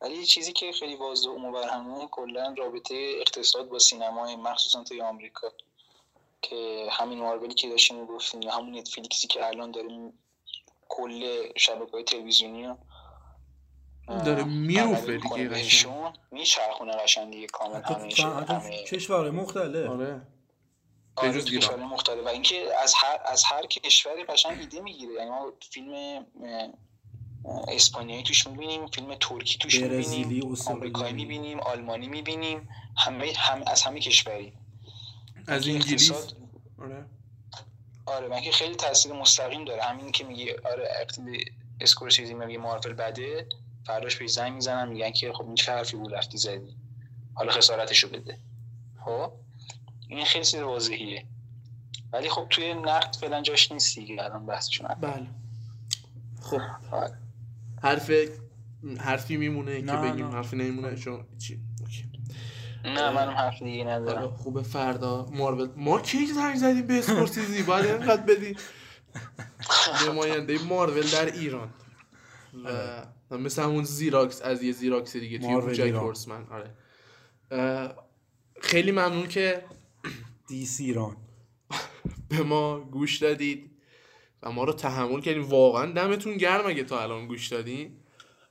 ولی 0.00 0.26
چیزی 0.26 0.52
که 0.52 0.72
خیلی 0.72 0.96
واضح 0.96 1.28
و 1.28 1.38
مبرهنه 1.38 2.08
کلا 2.10 2.54
رابطه 2.58 3.12
اقتصاد 3.20 3.68
با 3.68 3.78
سینمای 3.78 4.36
مخصوصا 4.36 4.84
توی 4.84 5.02
آمریکا. 5.02 5.52
که 6.42 6.88
همین 6.90 7.18
مارولی 7.18 7.54
که 7.54 7.68
داشتیم 7.68 8.00
می‌گفتیم 8.00 8.42
یا 8.42 8.52
همون 8.52 8.78
نتفلیکسی 8.78 9.26
که 9.26 9.46
الان 9.46 9.70
داریم 9.70 10.18
کل 10.88 11.48
شبکه 11.56 11.92
های 11.92 12.04
تلویزیونی 12.04 12.66
رو 12.66 12.76
داره 14.24 14.44
میروفه 14.44 15.16
دیگه 15.16 15.48
قشنگ. 15.48 16.14
میچرخونه 16.30 16.92
قشنگ 16.92 17.32
دیگه 17.32 17.46
کامل 17.46 17.82
همه 17.82 18.44
همه 18.48 18.84
کشورهای 18.84 19.30
مختلف. 19.30 19.90
آره. 19.90 20.33
آره 21.16 21.28
بجز 21.30 21.44
تو 21.44 21.50
ایران. 21.72 21.82
مختلف. 21.82 22.24
و 22.24 22.28
اینکه 22.28 22.64
از 22.82 22.94
هر 22.96 23.20
از 23.24 23.44
هر 23.44 23.66
کشوری 23.66 24.24
قشنگ 24.24 24.60
ایده 24.60 24.80
می‌گیره. 24.80 25.12
یعنی 25.14 25.30
ما 25.30 25.52
فیلم 25.70 26.24
اسپانیایی 27.68 28.22
توش 28.22 28.46
می‌بینیم 28.46 28.86
فیلم 28.86 29.14
ترکی 29.14 29.58
توش 29.58 29.78
برزیلی، 29.80 30.24
می‌بینیم 30.24 30.52
استرالیایی. 30.52 30.78
آمریکایی 30.78 31.12
می‌بینیم 31.14 31.60
آلمانی 31.60 32.08
می‌بینیم 32.08 32.68
همه 32.96 33.32
هم 33.36 33.62
از 33.66 33.82
همه 33.82 34.00
کشوری. 34.00 34.52
از 35.46 35.66
اینکه 35.66 35.84
انگلیس. 35.84 36.10
اقتصاد- 36.10 36.36
آره. 36.82 37.04
آره 38.06 38.28
من 38.28 38.40
که 38.40 38.52
خیلی 38.52 38.74
تاثیر 38.74 39.12
مستقیم 39.12 39.64
داره. 39.64 39.82
همین 39.82 40.12
که 40.12 40.24
میگی 40.24 40.50
آره 40.52 40.88
اقتصاد 41.00 41.26
اسکورسیزی 41.80 42.34
میگه 42.34 42.58
مارول 42.58 42.92
بده 42.92 43.46
فرداش 43.86 44.16
به 44.16 44.26
زنگ 44.26 44.52
می‌زنن 44.52 44.88
میگن 44.88 45.10
که 45.10 45.32
خب 45.32 45.46
این 45.46 45.54
چه 45.54 45.72
حرفی 45.72 45.96
بود 45.96 46.14
رفتی 46.14 46.38
زدی؟ 46.38 46.76
حالا 47.34 47.52
خسارتشو 47.52 48.08
بده. 48.08 48.38
خب؟ 49.04 49.32
این 50.08 50.24
خیلی 50.24 50.44
چیز 50.44 50.60
واضحیه. 50.60 51.24
ولی 52.12 52.28
خب 52.28 52.46
توی 52.50 52.74
نقد 52.74 53.16
فعلا 53.20 53.42
جاش 53.42 53.72
نیست 53.72 53.96
دیگه 53.96 54.24
الان 54.24 54.46
بحثشون 54.46 54.88
بله. 55.00 55.26
خب. 56.40 56.60
آره. 56.92 57.18
حرف 57.82 58.10
حرفی 58.98 59.36
میمونه 59.36 59.82
که 59.82 59.92
بگیم. 59.92 60.26
نه. 60.26 60.32
حرفی 60.34 60.56
نمیمونه. 60.56 60.96
چون 60.96 61.24
چی؟ 61.38 61.60
اوکی. 61.80 62.04
نه 62.84 63.10
منم 63.10 63.30
حرف 63.30 63.62
دیگه 63.62 63.84
ندارم. 63.84 64.36
خوبه 64.36 64.62
فردا 64.62 65.26
مارول 65.32 65.68
ما 65.76 66.00
کی 66.00 66.26
زنگ 66.26 66.56
زدیم 66.56 66.86
به 66.86 66.98
اسکورسیزی 66.98 67.62
باید 67.62 67.86
اینقدر 67.86 68.22
بدی. 68.22 68.56
نماینده 70.08 70.58
مارول 70.64 71.10
در 71.10 71.26
ایران. 71.26 71.70
و 73.30 73.38
مثل 73.38 73.62
همون 73.62 73.84
زیراکس 73.84 74.42
از 74.42 74.62
یه 74.62 74.72
زیراکس 74.72 75.16
دیگه 75.16 75.38
توی 75.38 75.82
ایران. 75.82 76.02
هورسمن. 76.02 76.46
آره. 76.50 77.94
خیلی 78.60 78.92
ممنون 78.92 79.28
که 79.28 79.64
دیس 80.46 80.80
ایران. 80.80 81.16
به 82.28 82.42
ما 82.42 82.80
گوش 82.80 83.18
دادید 83.18 83.70
و 84.42 84.52
ما 84.52 84.64
رو 84.64 84.72
تحمل 84.72 85.20
کردین 85.20 85.42
واقعا 85.42 85.92
دمتون 85.92 86.36
گرم 86.36 86.66
اگه 86.66 86.84
تا 86.84 87.02
الان 87.02 87.26
گوش 87.26 87.48
دادین. 87.48 87.96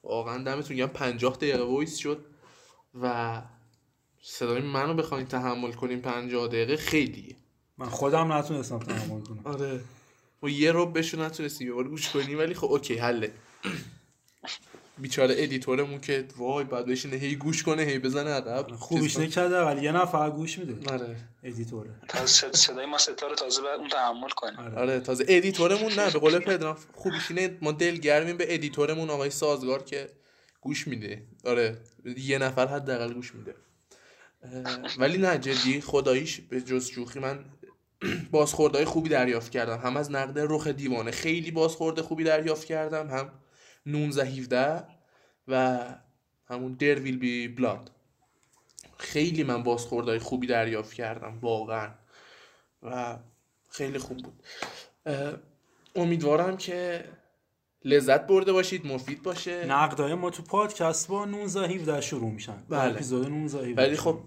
واقعا 0.03 0.43
دمتون 0.43 0.77
گرم. 0.77 0.87
50 0.87 1.35
دقیقه 1.35 1.63
voice 1.63 1.97
شد 1.97 2.25
و 3.01 3.41
صدای 4.21 4.61
منو 4.61 4.93
بخواین 4.93 5.25
تحمل 5.25 5.71
کنیم 5.71 6.01
50 6.01 6.47
دقیقه 6.47 6.77
خیلیه. 6.77 7.35
من 7.77 7.89
خودم 7.89 8.31
نتونستم 8.31 8.79
تحمل 8.79 9.21
کنم. 9.21 9.41
آره. 9.43 9.81
ما 10.43 10.49
یه 10.49 10.71
رو 10.71 10.85
بهشون 10.85 11.21
نتونستیم. 11.21 11.67
یه 11.67 11.73
بار 11.73 11.87
گوش 11.87 12.09
کنیم 12.09 12.37
ولی 12.37 12.53
خب 12.53 12.67
okay 12.67 12.97
حله. 12.97 13.33
بیچاره 14.97 15.35
editor 15.37 15.80
مون 15.80 16.01
که 16.01 16.25
وای 16.37 16.63
بعد 16.63 16.85
بشینه 16.85 17.15
هی 17.17 17.35
گوش 17.35 17.63
کنه 17.63 17.81
هی 17.83 17.99
بزنه 17.99 18.29
عقب 18.29 18.71
خوبیش 18.75 19.13
کنه. 19.17 19.25
نکرده 19.25 19.61
ولی 19.61 19.81
یه 19.81 19.91
نفر 19.91 20.29
گوش 20.29 20.59
میده. 20.59 20.93
آره. 20.93 21.15
editor 21.43 21.78
ه. 21.78 21.89
تا 22.09 22.25
صد- 22.25 22.55
صدای 22.55 22.85
ما 22.85 22.97
ستاره 22.97 23.35
تازه 23.35 23.61
بعد 23.61 23.79
اون 23.79 23.89
تحمل 23.89 24.29
کنیم. 24.29 24.59
آره. 24.77 24.99
تازه 24.99 25.25
editor 25.27 25.70
مون 25.70 25.91
نه 25.93 26.11
به 26.11 26.19
قول 26.19 26.39
پدرام 26.39 26.77
خوبیش 26.93 27.31
اینه 27.31 27.57
ما 27.61 27.71
دلگرمیم 27.71 28.37
به 28.37 28.53
editor 28.53 28.91
مون 28.91 29.09
آقای 29.09 29.29
سازگار 29.29 29.83
که 29.83 30.09
گوش 30.61 30.87
میده. 30.87 31.23
آره 31.45 31.77
یه 32.17 32.37
نفر 32.37 32.67
حداقل 32.67 33.13
گوش 33.13 33.35
میده. 33.35 33.55
ولی 34.97 35.17
نه 35.17 35.37
جدی 35.37 35.81
خداییش 35.81 36.41
به 36.41 36.61
جز 36.61 36.85
شوخی 36.85 37.19
من 37.19 37.45
بازخوردهای 38.31 38.85
خوبی 38.85 39.09
دریافت 39.09 39.51
کردم. 39.51 39.77
هم 39.77 39.97
از 39.97 40.11
نقد 40.11 40.39
رخ 40.39 40.67
دیوانه 40.67 41.11
خیلی 41.11 41.51
بازخورد 41.51 42.01
خوبی 42.01 42.23
دریافت 42.23 42.65
کردم 42.65 43.07
هم 43.07 43.31
19 43.85 44.25
17 44.25 44.83
و 45.47 45.79
همون 46.47 46.73
در 46.73 46.99
ویل 46.99 47.17
بی 47.17 47.47
بلاد. 47.47 47.91
خیلی 48.97 49.43
من 49.43 49.63
بازخوردهای 49.63 50.19
خوبی 50.19 50.47
دریافت 50.47 50.93
کردم 50.93 51.39
واقعا. 51.41 51.89
و 52.83 53.17
خیلی 53.69 53.97
خوب 53.97 54.17
بود. 54.17 54.43
امیدوارم 55.95 56.57
که 56.57 57.05
لذت 57.85 58.27
برده 58.27 58.53
باشید 58.53 58.87
مفید 58.87 59.23
باشه. 59.23 59.65
نقدای 59.65 60.13
ما 60.13 60.29
تو 60.29 60.43
پادکست 60.43 61.07
با 61.07 61.25
19 61.25 61.67
17 61.67 62.01
شروع 62.01 62.31
میشن. 62.31 62.63
بله. 62.69 62.93
اپیزود 62.93 63.27
19 63.27 63.57
17 63.57 63.81
ولی 63.81 63.97
خب. 63.97 64.19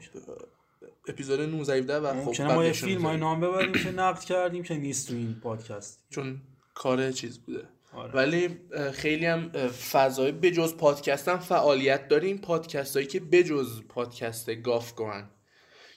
اپیزود 1.08 1.40
19 1.40 1.74
17 1.74 1.96
و 1.96 2.24
خب 2.24 2.42
ما 2.42 2.64
یه 2.64 2.72
فیلم. 2.72 3.06
نام 3.06 3.40
ببریم 3.40 3.72
که 3.72 3.90
نقد 3.90 4.20
کردیم 4.20 4.62
که 4.62 4.74
نیست 4.74 5.08
تو 5.08 5.14
این 5.14 5.40
پادکست. 5.42 6.04
چون 6.10 6.40
کار 6.74 7.12
چیز 7.12 7.38
بوده. 7.38 7.68
آره. 7.96 8.12
ولی 8.12 8.58
خیلی 8.92 9.26
هم 9.26 9.50
فضای 9.92 10.32
بجز 10.32 10.74
پادکست 10.74 11.28
هم 11.28 11.38
فعالیت 11.38 12.08
داریم 12.08 12.38
پادکست 12.38 12.96
هایی 12.96 13.08
که 13.08 13.20
بجز 13.20 13.82
پادکست 13.88 14.50
گاف 14.54 14.94
گوهن. 14.94 15.30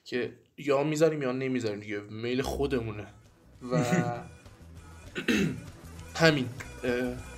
که 0.05 0.33
یا 0.57 0.83
می‌ذاریم 0.83 1.21
یا 1.21 1.31
نمی‌ذاریم 1.31 1.79
دیگه 1.79 1.99
میل 1.99 2.41
خودمونه. 2.41 3.07
و 3.71 3.83
همین 6.23 6.49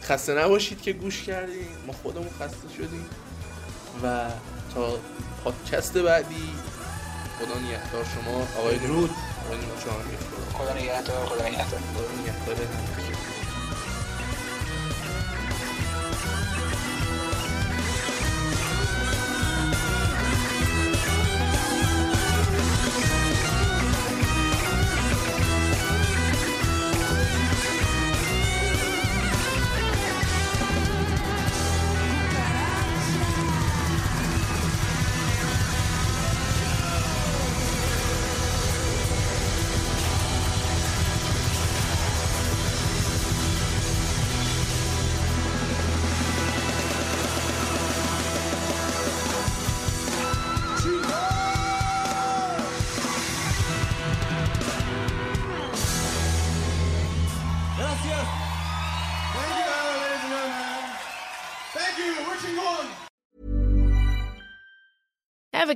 خسته 0.01 0.33
نباشید 0.33 0.81
که 0.81 0.93
گوش 0.93 1.23
کردیم 1.23 1.67
ما 1.87 1.93
خودمون 1.93 2.29
خسته 2.29 2.69
شدیم. 2.77 3.05
و 4.03 4.29
تا 4.73 4.99
پادکست 5.43 5.97
بعدی 5.97 6.49
خدا 7.39 7.59
نگهدار 7.59 8.03
شما. 8.03 8.47
آقای 8.59 8.79
چهارمی. 9.83 10.17
خدا 10.53 10.73
نگهدار 10.73 11.25
خدا 11.25 11.47
نگهدار. 11.47 11.79
خدا 11.79 12.21
نگهدار. 12.21 13.10